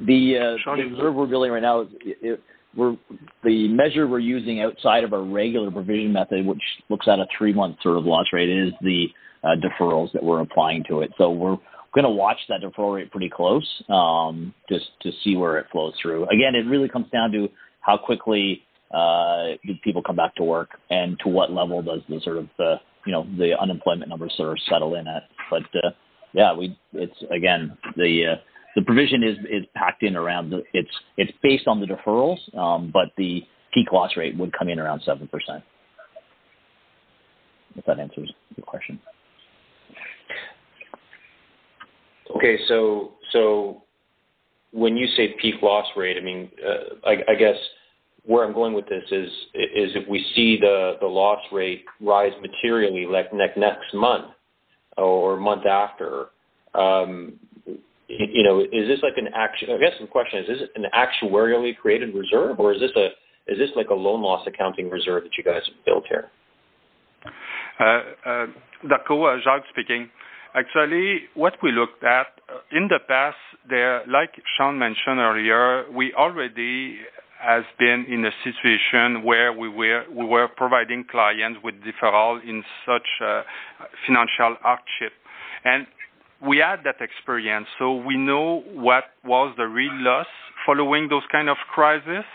The, 0.01 0.37
uh, 0.37 0.71
reserve 0.73 1.15
we're 1.15 1.25
building 1.25 1.51
right 1.51 1.61
now 1.61 1.81
is 1.81 1.87
the 2.75 3.67
measure 3.69 4.07
we're 4.07 4.19
using 4.19 4.61
outside 4.61 5.03
of 5.03 5.13
our 5.13 5.23
regular 5.23 5.71
provision 5.71 6.13
method, 6.13 6.45
which 6.45 6.61
looks 6.89 7.07
at 7.07 7.19
a 7.19 7.25
three 7.37 7.53
month 7.53 7.77
sort 7.81 7.97
of 7.97 8.05
loss 8.05 8.25
rate, 8.33 8.49
is 8.49 8.73
the 8.81 9.07
uh, 9.43 9.55
deferrals 9.55 10.11
that 10.13 10.23
we're 10.23 10.41
applying 10.41 10.83
to 10.89 11.01
it. 11.01 11.11
So 11.17 11.31
we're 11.31 11.57
going 11.93 12.03
to 12.03 12.09
watch 12.09 12.37
that 12.49 12.61
deferral 12.61 12.95
rate 12.95 13.11
pretty 13.11 13.29
close, 13.29 13.67
um, 13.89 14.53
just 14.69 14.85
to 15.01 15.11
see 15.23 15.35
where 15.35 15.57
it 15.57 15.67
flows 15.71 15.93
through. 16.01 16.23
Again, 16.25 16.55
it 16.55 16.67
really 16.67 16.89
comes 16.89 17.09
down 17.11 17.31
to 17.31 17.49
how 17.81 17.97
quickly 17.97 18.61
uh, 18.93 19.55
do 19.65 19.73
people 19.83 20.01
come 20.01 20.15
back 20.15 20.35
to 20.35 20.43
work, 20.43 20.69
and 20.89 21.19
to 21.19 21.29
what 21.29 21.51
level 21.51 21.81
does 21.81 22.01
the 22.09 22.19
sort 22.21 22.37
of 22.37 22.47
the 22.57 22.75
you 23.05 23.11
know 23.11 23.25
the 23.37 23.57
unemployment 23.59 24.09
numbers 24.09 24.33
sort 24.37 24.51
of 24.51 24.57
settle 24.69 24.95
in 24.95 25.07
at. 25.07 25.23
But 25.49 25.63
uh, 25.75 25.91
yeah, 26.33 26.53
we 26.53 26.77
it's 26.93 27.17
again 27.31 27.77
the 27.95 28.33
uh, 28.33 28.41
the 28.75 28.81
provision 28.83 29.23
is 29.23 29.37
is 29.49 29.65
packed 29.75 30.03
in 30.03 30.15
around 30.15 30.51
the 30.51 30.63
it's 30.73 30.91
it's 31.17 31.31
based 31.41 31.67
on 31.67 31.79
the 31.79 31.87
deferrals, 31.87 32.37
um, 32.57 32.91
but 32.93 33.09
the 33.17 33.41
peak 33.73 33.91
loss 33.91 34.15
rate 34.15 34.37
would 34.37 34.53
come 34.57 34.69
in 34.69 34.79
around 34.79 35.01
seven 35.05 35.27
percent. 35.27 35.63
If 37.75 37.85
that 37.85 37.99
answers 37.99 38.31
the 38.55 38.61
question. 38.61 38.99
Okay, 42.37 42.57
so 42.67 43.13
so 43.31 43.83
when 44.71 44.95
you 44.95 45.07
say 45.15 45.35
peak 45.41 45.55
loss 45.61 45.85
rate, 45.95 46.17
I 46.17 46.23
mean, 46.23 46.49
uh, 46.65 47.09
I, 47.27 47.35
guess 47.35 47.55
where 48.25 48.45
I'm 48.45 48.53
going 48.53 48.73
with 48.73 48.87
this 48.87 49.03
is 49.11 49.29
is 49.53 49.91
if 49.95 50.07
we 50.07 50.23
see 50.35 50.57
the 50.59 50.97
the 50.99 51.07
loss 51.07 51.41
rate 51.51 51.85
rise 51.99 52.33
materially, 52.41 53.05
like 53.05 53.33
next 53.33 53.93
month 53.93 54.27
or 54.97 55.37
month 55.37 55.65
after, 55.65 56.27
um, 56.75 57.33
you 58.07 58.43
know, 58.43 58.59
is 58.61 58.87
this 58.87 58.99
like 59.01 59.17
an 59.17 59.29
action? 59.35 59.69
I 59.71 59.77
guess 59.79 59.93
the 59.99 60.07
question 60.07 60.43
is: 60.43 60.49
Is 60.49 60.61
it 60.63 60.71
an 60.75 60.85
actuarially 60.93 61.75
created 61.75 62.13
reserve, 62.13 62.59
or 62.59 62.73
is 62.73 62.79
this 62.79 62.91
a 62.95 63.07
is 63.51 63.57
this 63.57 63.69
like 63.75 63.89
a 63.89 63.95
loan 63.95 64.21
loss 64.21 64.45
accounting 64.45 64.89
reserve 64.89 65.23
that 65.23 65.31
you 65.37 65.43
guys 65.43 65.61
have 65.65 65.85
built 65.85 66.03
here? 66.07 66.29
Uh, 67.79 68.29
uh, 68.29 68.45
Darko, 68.85 69.41
Jacques 69.43 69.63
speaking. 69.71 70.09
Actually, 70.57 71.21
what 71.35 71.53
we 71.61 71.71
looked 71.71 72.03
at 72.03 72.27
uh, 72.49 72.57
in 72.71 72.87
the 72.87 72.97
past, 73.07 73.37
there, 73.69 74.01
like 74.07 74.31
Sean 74.57 74.79
mentioned 74.79 75.19
earlier, 75.19 75.85
we 75.91 76.13
already 76.15 76.97
has 77.39 77.63
been 77.77 78.05
in 78.09 78.25
a 78.25 78.31
situation 78.43 79.23
where 79.23 79.53
we 79.53 79.69
were 79.69 80.03
we 80.09 80.25
were 80.25 80.47
providing 80.47 81.05
clients 81.11 81.59
with 81.63 81.75
deferral 81.85 82.41
in 82.43 82.63
such 82.87 83.05
uh, 83.23 83.43
financial 84.07 84.57
hardship, 84.63 85.13
and 85.63 85.85
we 86.41 86.57
had 86.57 86.77
that 86.85 87.01
experience, 87.01 87.67
so 87.77 87.95
we 87.95 88.17
know 88.17 88.63
what 88.73 89.03
was 89.23 89.53
the 89.57 89.67
real 89.67 89.93
loss 89.93 90.25
following 90.65 91.07
those 91.07 91.23
kind 91.31 91.49
of 91.49 91.57
crises. 91.71 92.25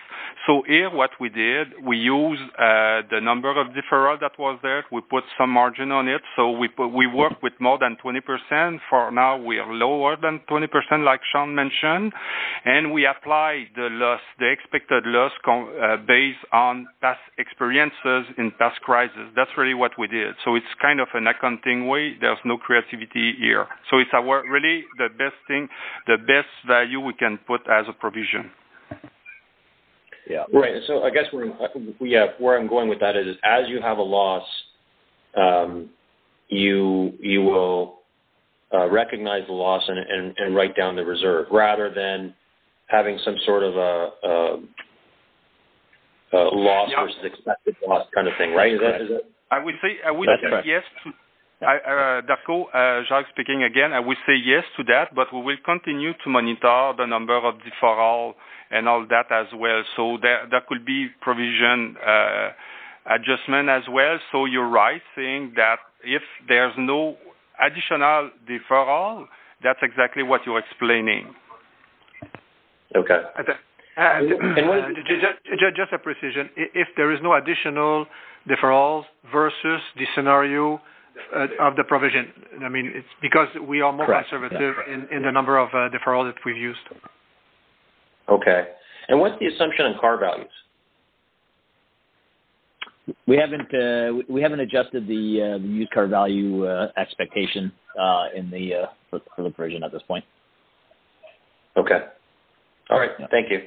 So 0.46 0.62
here, 0.66 0.90
what 0.90 1.10
we 1.20 1.28
did, 1.28 1.68
we 1.86 1.96
used 1.96 2.42
uh, 2.58 3.02
the 3.10 3.20
number 3.22 3.50
of 3.50 3.68
deferral 3.68 4.18
that 4.20 4.32
was 4.38 4.58
there. 4.62 4.84
We 4.90 5.00
put 5.00 5.24
some 5.38 5.50
margin 5.50 5.92
on 5.92 6.08
it. 6.08 6.20
So 6.36 6.50
we 6.50 6.68
put, 6.68 6.88
we 6.88 7.06
work 7.06 7.42
with 7.42 7.52
more 7.60 7.78
than 7.78 7.96
20%. 8.04 8.78
For 8.90 9.10
now, 9.12 9.36
we 9.40 9.58
are 9.58 9.72
lower 9.72 10.16
than 10.20 10.40
20%, 10.50 10.66
like 11.04 11.20
Sean 11.32 11.54
mentioned, 11.54 12.12
and 12.64 12.92
we 12.92 13.06
apply 13.06 13.66
the 13.76 13.88
loss, 13.90 14.20
the 14.38 14.50
expected 14.50 15.04
loss, 15.06 15.32
uh, 15.46 15.96
based 16.06 16.44
on 16.52 16.88
past 17.00 17.20
experiences 17.38 18.26
in 18.36 18.52
past 18.58 18.80
crises. 18.80 19.30
That's 19.36 19.50
really 19.56 19.74
what 19.74 19.92
we 19.98 20.08
did. 20.08 20.34
So 20.44 20.56
it's 20.56 20.66
kind 20.80 21.00
of 21.00 21.08
an 21.14 21.26
accounting 21.26 21.86
way. 21.86 22.16
There's 22.20 22.38
no 22.44 22.58
creativity 22.58 23.34
here. 23.38 23.66
So 23.90 23.98
it's 23.98 24.10
our 24.12 24.42
really 24.50 24.84
the 24.98 25.08
best 25.08 25.36
thing, 25.46 25.68
the 26.06 26.16
best 26.18 26.50
value 26.66 27.00
we 27.00 27.14
can 27.14 27.38
put 27.46 27.60
as 27.70 27.86
a 27.88 27.92
provision. 27.92 28.50
Yeah. 30.28 30.44
Right. 30.52 30.82
So 30.86 31.02
I 31.02 31.10
guess 31.10 31.24
where 31.32 31.46
yeah 32.00 32.26
where 32.38 32.58
I'm 32.58 32.68
going 32.68 32.88
with 32.88 33.00
that 33.00 33.16
is 33.16 33.36
as 33.42 33.68
you 33.68 33.80
have 33.80 33.98
a 33.98 34.02
loss, 34.02 34.46
um, 35.36 35.90
you 36.48 37.12
you 37.20 37.42
will 37.42 37.98
uh, 38.72 38.88
recognize 38.88 39.42
the 39.46 39.52
loss 39.52 39.82
and, 39.86 39.98
and, 39.98 40.34
and 40.38 40.54
write 40.54 40.76
down 40.76 40.96
the 40.96 41.04
reserve 41.04 41.46
rather 41.50 41.92
than 41.92 42.34
having 42.86 43.18
some 43.24 43.36
sort 43.44 43.62
of 43.62 43.76
a, 43.76 44.10
a, 44.22 44.56
a 46.34 46.42
loss 46.54 46.90
versus 46.98 47.16
expected 47.24 47.76
loss 47.86 48.06
kind 48.14 48.28
of 48.28 48.34
thing, 48.38 48.54
right? 48.54 48.72
Is 48.74 48.80
that, 48.80 49.00
is 49.00 49.08
that 49.08 49.22
I 49.50 49.62
would 49.62 49.74
say 49.82 49.96
I 50.06 50.10
would 50.10 50.28
say 50.42 50.62
yes. 50.64 50.82
To, 51.04 51.12
Uh, 51.62 51.66
uh, 51.66 52.22
Darko, 52.22 52.64
uh, 52.74 53.04
Jacques 53.08 53.28
speaking 53.30 53.62
again. 53.62 53.92
I 53.92 54.00
will 54.00 54.16
say 54.26 54.34
yes 54.34 54.64
to 54.76 54.82
that, 54.84 55.14
but 55.14 55.32
we 55.32 55.40
will 55.42 55.56
continue 55.64 56.12
to 56.24 56.28
monitor 56.28 56.92
the 56.98 57.06
number 57.06 57.36
of 57.36 57.54
deferral 57.62 58.34
and 58.72 58.88
all 58.88 59.06
that 59.08 59.30
as 59.30 59.46
well. 59.54 59.84
So 59.94 60.18
there 60.20 60.48
could 60.68 60.84
be 60.84 61.08
provision 61.20 61.96
adjustment 63.06 63.68
as 63.68 63.82
well. 63.88 64.18
So 64.32 64.46
you're 64.46 64.68
right, 64.68 65.02
saying 65.14 65.52
that 65.54 65.76
if 66.02 66.22
there's 66.48 66.74
no 66.76 67.16
additional 67.64 68.30
deferral, 68.48 69.26
that's 69.62 69.78
exactly 69.82 70.24
what 70.24 70.40
you're 70.44 70.58
explaining. 70.58 71.32
Okay. 72.96 73.22
Just 75.76 75.92
a 75.92 75.98
precision. 75.98 76.50
If 76.56 76.88
there 76.96 77.12
is 77.12 77.20
no 77.22 77.34
additional 77.34 78.06
deferrals 78.48 79.04
versus 79.30 79.80
the 79.96 80.06
scenario 80.16 80.80
Uh, 81.34 81.46
of 81.60 81.76
the 81.76 81.84
provision, 81.84 82.32
I 82.64 82.68
mean, 82.68 82.90
it's 82.94 83.06
because 83.20 83.48
we 83.66 83.80
are 83.80 83.92
more 83.92 84.06
conservative 84.06 84.74
in 85.10 85.22
the 85.22 85.30
number 85.30 85.58
of 85.58 85.68
uh, 85.70 85.88
deferrals 85.88 86.32
that 86.32 86.40
we've 86.44 86.56
used. 86.56 86.80
Okay. 88.28 88.68
And 89.08 89.20
what's 89.20 89.38
the 89.38 89.46
assumption 89.46 89.86
on 89.86 89.98
car 89.98 90.18
values? 90.18 90.50
We 93.26 93.36
haven't 93.36 93.74
uh, 93.74 94.22
we 94.28 94.40
haven't 94.40 94.60
adjusted 94.60 95.06
the 95.06 95.58
used 95.62 95.90
car 95.90 96.06
value 96.06 96.66
expectation 96.96 97.72
in 98.34 98.50
the 98.50 98.88
for 99.10 99.42
the 99.42 99.50
provision 99.50 99.82
at 99.82 99.92
this 99.92 100.02
point. 100.08 100.24
Okay. 101.76 102.00
All 102.90 102.98
right. 102.98 103.10
Thank 103.30 103.50
you. 103.50 103.60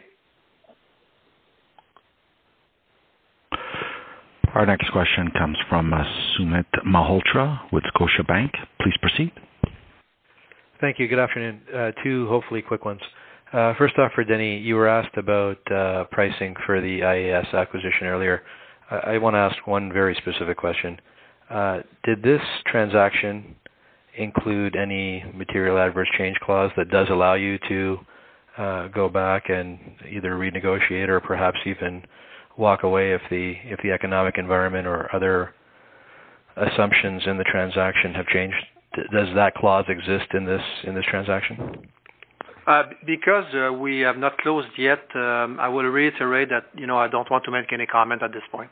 Our 4.56 4.66
next 4.66 4.90
question 4.94 5.30
comes 5.38 5.58
from 5.68 5.94
uh, 5.94 5.98
Sumit 6.40 6.64
Malhotra 6.88 7.60
with 7.74 7.84
Scotiabank. 7.94 8.52
Please 8.80 8.94
proceed. 9.02 9.34
Thank 10.80 10.98
you. 10.98 11.10
Good 11.10 11.20
afternoon. 11.20 11.60
Uh, 11.76 11.92
two 12.02 12.26
hopefully 12.30 12.62
quick 12.62 12.86
ones. 12.86 13.02
Uh, 13.52 13.74
first 13.78 13.98
off, 13.98 14.14
for 14.16 14.24
Denis, 14.24 14.62
you 14.64 14.76
were 14.76 14.88
asked 14.88 15.18
about 15.18 15.58
pricing 16.10 16.56
for 16.66 16.80
the 16.80 17.02
IAS 17.02 17.54
acquisition 17.54 18.08
earlier. 18.08 18.44
I 18.90 19.18
want 19.18 19.34
to 19.34 19.40
ask 19.40 19.68
one 19.68 19.92
very 19.92 20.16
specific 20.16 20.56
question. 20.56 21.02
Did 22.06 22.24
this 22.24 22.42
transaction 22.66 23.58
include 24.18 24.78
any 24.78 25.22
material 25.36 25.78
adverse 25.78 26.08
change 26.18 26.38
clause 26.40 26.72
that 26.78 26.90
does 26.90 27.08
allow 27.10 27.34
you 27.34 27.60
to 27.68 28.00
go 28.94 29.10
back 29.10 29.50
and 29.50 29.78
either 30.10 30.36
renegotiate 30.36 31.10
or 31.10 31.20
perhaps 31.20 31.58
even 31.66 32.04
walk 32.58 32.84
away 32.84 33.14
if 33.14 33.22
the 33.30 33.54
if 33.66 33.80
the 33.84 33.92
economic 33.92 34.38
environment 34.38 34.88
or 34.88 35.14
other 35.16 35.54
assumptions 36.58 37.24
in 37.26 37.38
the 37.38 37.44
transaction 37.44 38.14
have 38.14 38.28
changed? 38.28 38.56
Does 39.12 39.28
that 39.36 39.56
clause 39.56 39.86
exist 39.90 40.34
in 40.34 40.46
this 40.46 40.62
in 40.86 40.96
this 40.96 41.06
transaction? 41.10 41.88
Uh, 42.68 42.84
because 43.06 43.46
uh, 43.54 43.72
we 43.72 44.00
have 44.00 44.18
not 44.18 44.38
closed 44.40 44.70
yet, 44.78 45.04
um, 45.16 45.60
I 45.60 45.68
will 45.68 45.84
reiterate 45.84 46.50
that 46.50 46.66
you 46.76 46.88
know 46.88 46.98
I 46.98 47.08
don't 47.08 47.30
want 47.30 47.44
to 47.46 47.52
make 47.52 47.72
any 47.72 47.86
comment 47.86 48.24
at 48.24 48.32
this 48.32 48.44
point. 48.52 48.72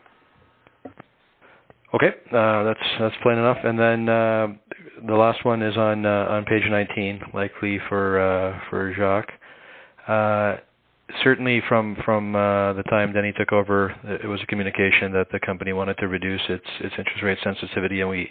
Okay. 1.93 2.09
Uh, 2.31 2.63
that's 2.63 2.79
that's 2.99 3.15
plain 3.21 3.37
enough. 3.37 3.57
And 3.63 3.77
then 3.77 4.05
the 4.05 5.13
last 5.13 5.45
one 5.45 5.61
is 5.61 5.77
on 5.77 6.05
on 6.05 6.45
page 6.45 6.63
19, 6.69 7.21
likely 7.33 7.79
for 7.89 8.93
Jacques. 8.97 9.31
Certainly, 11.21 11.61
from 11.67 11.97
from 12.05 12.35
uh, 12.35 12.73
the 12.73 12.83
time 12.83 13.11
Denis 13.11 13.35
took 13.37 13.51
over, 13.51 13.93
it 14.03 14.27
was 14.27 14.39
a 14.41 14.45
communication 14.45 15.11
that 15.11 15.27
the 15.31 15.39
company 15.39 15.73
wanted 15.73 15.97
to 15.97 16.07
reduce 16.07 16.41
its 16.47 16.65
its 16.79 16.93
interest 16.97 17.21
rate 17.21 17.37
sensitivity, 17.43 18.01
and 18.01 18.09
we 18.09 18.29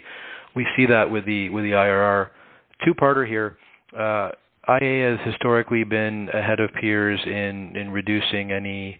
we 0.55 0.65
see 0.75 0.85
that 0.87 1.09
with 1.09 1.25
the 1.25 1.49
with 1.49 1.63
the 1.63 1.71
IRR. 1.71 2.29
Two-parter 2.83 3.27
here. 3.27 3.57
Uh, 3.97 4.31
iA 4.67 5.15
has 5.15 5.19
historically 5.25 5.83
been 5.83 6.29
ahead 6.33 6.59
of 6.59 6.71
peers 6.73 7.19
in 7.25 7.75
in 7.75 7.91
reducing 7.91 8.51
any 8.51 8.99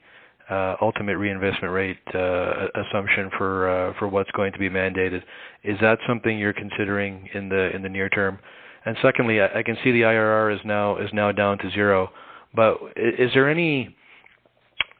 uh, 0.49 0.75
ultimate 0.81 1.17
reinvestment 1.17 1.73
rate 1.73 1.97
assumption 2.13 3.31
for 3.37 3.95
for 3.97 4.07
what's 4.07 4.31
going 4.31 4.53
to 4.53 4.59
be 4.59 4.69
mandated. 4.69 5.23
Is 5.63 5.77
that 5.81 5.97
something 6.07 6.37
you're 6.37 6.53
considering 6.53 7.27
in 7.33 7.49
the 7.49 7.75
in 7.75 7.81
the 7.81 7.89
near 7.89 8.09
term? 8.09 8.37
And 8.85 8.97
secondly, 9.01 9.41
I 9.41 9.63
can 9.63 9.77
see 9.83 9.91
the 9.91 10.01
IRR 10.01 10.53
is 10.53 10.59
now 10.65 10.97
is 10.97 11.09
now 11.13 11.31
down 11.31 11.57
to 11.59 11.71
zero, 11.71 12.11
but 12.55 12.77
is 12.95 13.31
there 13.33 13.49
any 13.49 13.95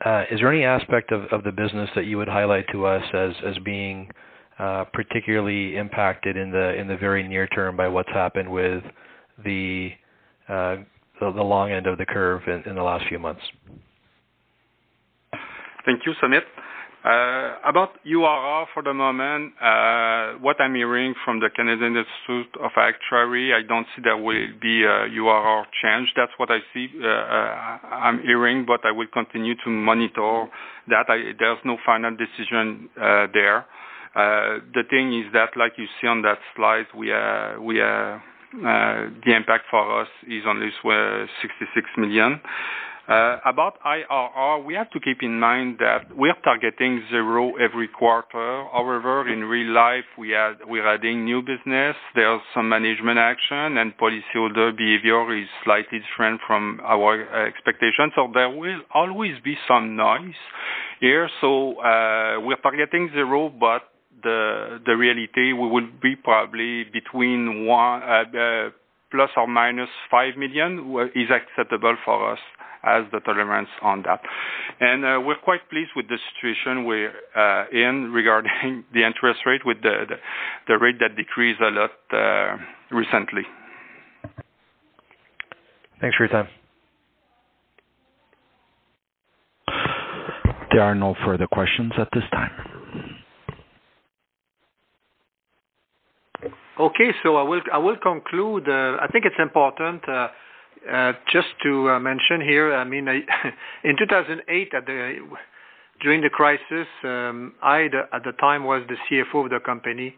uh, 0.06 0.24
is 0.32 0.40
there 0.40 0.52
any 0.52 0.64
aspect 0.64 1.12
of 1.12 1.24
of 1.32 1.44
the 1.44 1.52
business 1.52 1.90
that 1.96 2.06
you 2.06 2.18
would 2.18 2.28
highlight 2.28 2.66
to 2.72 2.86
us 2.86 3.04
as 3.14 3.32
as 3.46 3.58
being 3.64 4.10
particularly 4.94 5.78
impacted 5.78 6.38
in 6.38 6.52
the 6.52 6.76
in 6.76 6.88
the 6.88 6.98
very 6.98 7.28
near 7.28 7.48
term 7.48 7.76
by 7.76 7.88
what's 7.88 8.10
happened 8.10 8.50
with 8.50 8.84
the 9.44 9.92
uh 10.50 10.78
the 11.20 11.30
long 11.30 11.72
end 11.72 11.88
of 11.88 11.98
the 11.98 12.06
curve 12.06 12.42
in 12.48 12.76
the 12.76 12.84
last 12.84 13.06
few 13.08 13.18
months? 13.18 13.42
Thank 15.86 16.02
you, 16.06 16.14
Sumit. 16.22 16.42
About 17.06 18.00
URR 18.06 18.66
for 18.74 18.82
the 18.84 18.94
moment, 18.94 19.54
Uh 19.60 20.40
what 20.40 20.56
I'm 20.62 20.74
hearing 20.76 21.14
from 21.26 21.40
the 21.42 21.50
Canadian 21.50 21.98
Institute 21.98 22.56
of 22.62 22.72
Actuaries, 22.78 23.52
I 23.54 23.62
don't 23.68 23.86
see 23.96 24.02
there 24.04 24.16
will 24.18 24.48
be 24.62 24.84
a 24.86 25.08
URR 25.12 25.66
change. 25.82 26.14
That's 26.16 26.32
what 26.38 26.50
I 26.50 26.60
see. 26.74 26.88
I'm 27.04 28.20
hearing, 28.22 28.66
but 28.66 28.86
I 28.86 28.92
will 28.92 29.08
continue 29.12 29.56
to 29.66 29.70
monitor 29.70 30.48
that. 30.88 31.06
There's 31.40 31.60
no 31.66 31.78
final 31.86 32.12
decision 32.16 32.90
uh 32.98 33.28
there. 33.34 33.66
Uh 34.16 34.60
the 34.74 34.84
thing 34.90 35.08
is 35.20 35.28
that, 35.34 35.58
like 35.58 35.74
you 35.78 35.88
see 36.00 36.08
on 36.08 36.22
that 36.22 36.40
slide, 36.56 36.88
we 36.96 37.12
uh 37.12 37.60
we 37.60 37.82
uh 37.82 37.86
uh 37.86 38.20
the 39.26 39.32
impact 39.36 39.66
for 39.70 39.84
us 40.02 40.08
is 40.28 40.44
only 40.48 40.70
66 41.42 41.90
million. 41.98 42.40
Uh, 43.06 43.38
about 43.46 43.78
IRR, 43.86 44.64
we 44.64 44.74
have 44.76 44.90
to 44.92 45.00
keep 45.00 45.18
in 45.22 45.38
mind 45.38 45.78
that 45.80 46.16
we 46.16 46.30
are 46.30 46.38
targeting 46.42 47.04
zero 47.10 47.52
every 47.58 47.90
quarter. 47.90 48.64
However, 48.72 49.28
in 49.28 49.42
real 49.44 49.74
life, 49.74 50.06
we're 50.18 50.88
adding 50.88 51.26
new 51.26 51.42
business. 51.42 51.98
There's 52.16 52.40
some 52.54 52.70
management 52.70 53.20
action, 53.20 53.78
and 53.78 53.92
policyholder 53.98 54.78
behavior 54.78 55.36
is 55.38 55.50
slightly 55.66 56.00
different 56.00 56.40
from 56.48 56.80
our 56.82 57.46
expectations. 57.46 58.14
So 58.16 58.30
there 58.34 58.50
will 58.50 58.80
always 58.94 59.34
be 59.44 59.56
some 59.68 59.98
noise 59.98 60.40
here. 61.02 61.30
So 61.42 61.82
uh, 61.82 62.40
we're 62.40 62.62
targeting 62.64 63.10
zero, 63.14 63.50
but 63.50 63.82
the 64.24 64.80
the 64.86 64.96
reality, 64.96 65.52
we 65.52 65.68
will 65.68 65.90
be 66.02 66.16
probably 66.16 66.86
between 66.86 67.68
uh, 67.70 68.70
plus 69.14 69.30
or 69.38 69.48
minus 69.48 69.90
5 70.10 70.36
million 70.38 70.92
is 71.16 71.30
acceptable 71.30 71.96
for 72.04 72.34
us 72.34 72.40
as 72.84 73.04
the 73.12 73.20
tolerance 73.22 73.70
on 73.82 74.02
that. 74.04 74.20
And 74.82 75.06
uh, 75.06 75.22
we're 75.26 75.38
quite 75.42 75.70
pleased 75.70 75.92
with 75.96 76.08
the 76.10 76.18
situation 76.34 76.86
we're 76.86 77.14
uh, 77.36 77.66
in 77.72 78.12
regarding 78.12 78.84
the 78.94 79.06
interest 79.06 79.42
rate 79.46 79.62
with 79.66 79.82
the 79.82 80.06
the 80.68 80.78
rate 80.78 80.98
that 81.00 81.16
decreased 81.16 81.62
a 81.62 81.70
lot 81.70 81.92
uh, 82.12 82.58
recently. 82.92 83.44
Thanks 86.02 86.18
for 86.18 86.26
your 86.26 86.34
time. 86.34 86.50
There 90.72 90.82
are 90.82 90.96
no 90.96 91.16
further 91.24 91.48
questions 91.48 91.94
at 92.00 92.10
this 92.14 92.24
time. 92.32 92.52
Okay. 96.80 97.12
So 97.22 97.36
I 97.38 97.44
will 97.44 97.62
I 97.72 97.78
will 97.78 97.98
conclude. 97.98 98.68
Uh, 98.68 98.98
I 99.02 99.08
think 99.12 99.26
it's 99.26 99.36
important 99.40 100.08
uh, 100.08 100.30
uh, 100.92 101.14
just 101.32 101.48
to 101.64 102.00
mention 102.00 102.42
here, 102.42 102.74
I 102.74 102.84
mean, 102.84 103.08
I, 103.08 103.22
in 103.84 103.96
2008, 103.98 104.72
during 106.02 106.22
the 106.22 106.30
crisis, 106.30 106.88
um, 107.04 107.54
I, 107.62 107.86
at 108.12 108.24
the 108.24 108.34
time, 108.40 108.66
was 108.66 108.84
the 108.90 108.96
CFO 109.10 109.46
of 109.46 109.52
the 109.52 109.60
company. 109.60 110.16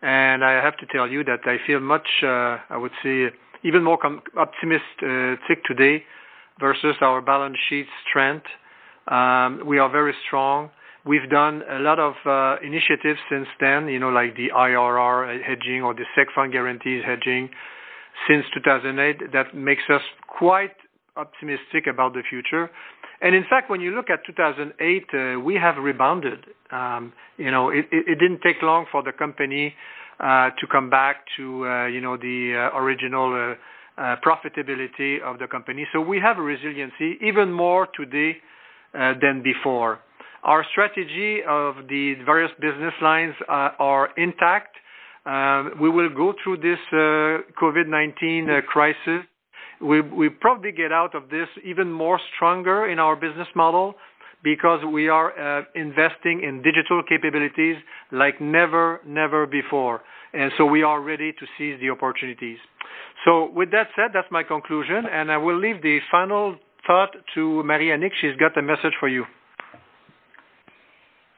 And 0.00 0.44
I 0.44 0.52
have 0.64 0.76
to 0.78 0.86
tell 0.86 1.08
you 1.08 1.24
that 1.24 1.40
I 1.44 1.56
feel 1.66 1.80
much, 1.80 2.08
I 2.22 2.76
would 2.76 2.92
say, 3.02 3.26
even 3.64 3.82
more 3.82 3.98
optimistic 4.36 5.64
today 5.66 6.04
versus 6.58 6.96
our 7.00 7.20
balance 7.20 7.58
sheet 7.68 7.86
strength. 8.08 8.46
We 9.66 9.78
are 9.78 9.90
very 9.90 10.14
strong. 10.26 10.70
We've 11.08 11.30
done 11.30 11.62
a 11.70 11.78
lot 11.78 11.98
of 11.98 12.16
uh, 12.26 12.56
initiatives 12.62 13.18
since 13.30 13.46
then, 13.60 13.88
you 13.88 13.98
know, 13.98 14.10
like 14.10 14.36
the 14.36 14.48
IRR 14.54 15.42
hedging 15.42 15.80
or 15.80 15.94
the 15.94 16.04
seg 16.14 16.26
fund 16.34 16.52
guarantees 16.52 17.02
hedging 17.02 17.48
since 18.28 18.44
2008 18.52 19.32
that 19.32 19.56
makes 19.56 19.84
us 19.88 20.02
quite 20.26 20.76
optimistic 21.16 21.86
about 21.90 22.12
the 22.12 22.20
future. 22.28 22.68
And 23.22 23.34
in 23.34 23.44
fact, 23.48 23.70
when 23.70 23.80
you 23.80 23.92
look 23.92 24.10
at 24.10 24.20
2008, 24.26 25.06
uh, 25.14 25.40
we 25.40 25.54
have 25.54 25.76
rebounded. 25.78 26.44
Um, 26.70 27.14
you 27.38 27.50
know, 27.50 27.70
it 27.70 27.86
it, 27.90 28.18
didn't 28.18 28.42
take 28.42 28.60
long 28.60 28.84
for 28.92 29.02
the 29.02 29.12
company 29.12 29.74
uh, 30.20 30.50
to 30.60 30.66
come 30.70 30.90
back 30.90 31.24
to 31.38 31.66
uh, 31.66 31.86
you 31.86 32.02
know 32.02 32.18
the 32.18 32.68
original 32.74 33.56
profitability 33.98 35.22
of 35.22 35.38
the 35.38 35.46
company. 35.50 35.86
So 35.90 36.02
we 36.02 36.20
have 36.20 36.36
a 36.36 36.42
resiliency 36.42 37.16
even 37.22 37.50
more 37.50 37.88
today 37.96 38.36
than 38.92 39.42
before. 39.42 40.00
Our 40.42 40.64
strategy 40.70 41.40
of 41.48 41.88
the 41.88 42.14
various 42.24 42.52
business 42.60 42.94
lines 43.02 43.34
are 43.48 44.10
intact. 44.16 44.76
Uh, 45.26 45.70
we 45.80 45.90
will 45.90 46.08
go 46.08 46.32
through 46.42 46.58
this 46.58 46.78
uh, 46.92 47.42
COVID-19 47.60 48.48
uh, 48.48 48.62
crisis. 48.62 49.26
We, 49.80 50.28
probably 50.28 50.72
get 50.72 50.90
out 50.90 51.14
of 51.14 51.28
this 51.30 51.48
even 51.64 51.92
more 51.92 52.18
stronger 52.34 52.88
in 52.88 52.98
our 52.98 53.14
business 53.14 53.46
model 53.54 53.94
because 54.42 54.80
we 54.90 55.08
are 55.08 55.30
uh, 55.38 55.64
investing 55.74 56.42
in 56.42 56.62
digital 56.62 57.02
capabilities 57.08 57.76
like 58.10 58.40
never, 58.40 59.00
never 59.06 59.46
before. 59.46 60.00
And 60.32 60.50
so 60.56 60.64
we 60.64 60.82
are 60.82 61.00
ready 61.00 61.32
to 61.32 61.46
seize 61.56 61.80
the 61.80 61.90
opportunities. 61.90 62.58
So 63.24 63.50
with 63.50 63.70
that 63.72 63.88
said, 63.96 64.10
that's 64.14 64.28
my 64.30 64.42
conclusion, 64.42 65.04
and 65.10 65.30
I 65.30 65.36
will 65.36 65.58
leave 65.58 65.82
the 65.82 65.98
final 66.10 66.56
thought 66.86 67.10
to 67.34 67.62
Marie-Annick. 67.64 68.12
She's 68.20 68.36
got 68.36 68.56
a 68.56 68.62
message 68.62 68.94
for 68.98 69.08
you. 69.08 69.24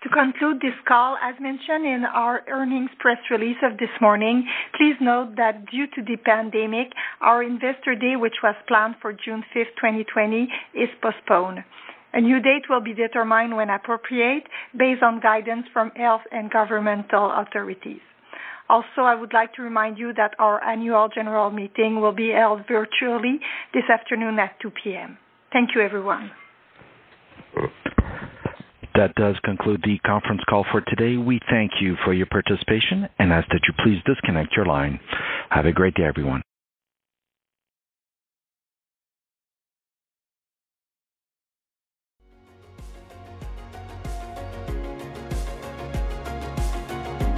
To 0.02 0.08
conclude 0.08 0.62
this 0.62 0.78
call, 0.88 1.18
as 1.20 1.34
mentioned 1.40 1.84
in 1.84 2.04
our 2.06 2.42
earnings 2.48 2.88
press 3.00 3.18
release 3.30 3.58
of 3.62 3.76
this 3.76 3.92
morning, 4.00 4.48
please 4.78 4.96
note 4.98 5.36
that 5.36 5.66
due 5.70 5.86
to 5.88 6.02
the 6.02 6.16
pandemic, 6.16 6.88
our 7.20 7.42
Investor 7.42 7.94
Day, 7.94 8.16
which 8.16 8.36
was 8.42 8.54
planned 8.66 8.94
for 9.02 9.12
June 9.12 9.44
5th, 9.54 9.76
2020, 9.76 10.48
is 10.72 10.88
postponed. 11.02 11.62
A 12.14 12.20
new 12.20 12.40
date 12.40 12.64
will 12.70 12.80
be 12.80 12.94
determined 12.94 13.54
when 13.54 13.68
appropriate 13.68 14.44
based 14.74 15.02
on 15.02 15.20
guidance 15.20 15.66
from 15.70 15.90
health 15.90 16.22
and 16.32 16.50
governmental 16.50 17.30
authorities. 17.36 18.00
Also, 18.70 19.02
I 19.02 19.14
would 19.14 19.34
like 19.34 19.52
to 19.54 19.62
remind 19.62 19.98
you 19.98 20.14
that 20.14 20.34
our 20.38 20.64
annual 20.64 21.08
general 21.14 21.50
meeting 21.50 22.00
will 22.00 22.12
be 22.12 22.30
held 22.30 22.62
virtually 22.66 23.38
this 23.74 23.84
afternoon 23.92 24.38
at 24.38 24.58
2 24.62 24.70
p.m. 24.82 25.18
Thank 25.52 25.70
you, 25.74 25.82
everyone. 25.82 26.30
That 28.94 29.14
does 29.14 29.36
conclude 29.44 29.82
the 29.82 29.98
conference 30.04 30.42
call 30.48 30.64
for 30.70 30.80
today. 30.80 31.16
We 31.16 31.40
thank 31.48 31.72
you 31.80 31.96
for 32.04 32.12
your 32.12 32.26
participation 32.26 33.08
and 33.18 33.32
ask 33.32 33.48
that 33.48 33.62
you 33.66 33.74
please 33.84 34.02
disconnect 34.04 34.54
your 34.56 34.66
line. 34.66 34.98
Have 35.50 35.66
a 35.66 35.72
great 35.72 35.94
day, 35.94 36.04
everyone. 36.04 36.42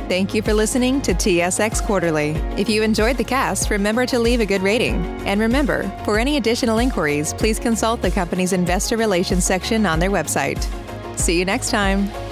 Thank 0.08 0.34
you 0.34 0.42
for 0.42 0.52
listening 0.52 1.00
to 1.02 1.14
TSX 1.14 1.82
Quarterly. 1.86 2.32
If 2.58 2.68
you 2.68 2.82
enjoyed 2.82 3.16
the 3.16 3.24
cast, 3.24 3.70
remember 3.70 4.04
to 4.04 4.18
leave 4.18 4.40
a 4.40 4.44
good 4.44 4.60
rating. 4.60 4.96
And 5.26 5.40
remember, 5.40 5.90
for 6.04 6.18
any 6.18 6.36
additional 6.36 6.80
inquiries, 6.80 7.32
please 7.32 7.58
consult 7.58 8.02
the 8.02 8.10
company's 8.10 8.52
investor 8.52 8.98
relations 8.98 9.44
section 9.44 9.86
on 9.86 9.98
their 9.98 10.10
website. 10.10 10.68
See 11.22 11.38
you 11.38 11.44
next 11.44 11.70
time. 11.70 12.31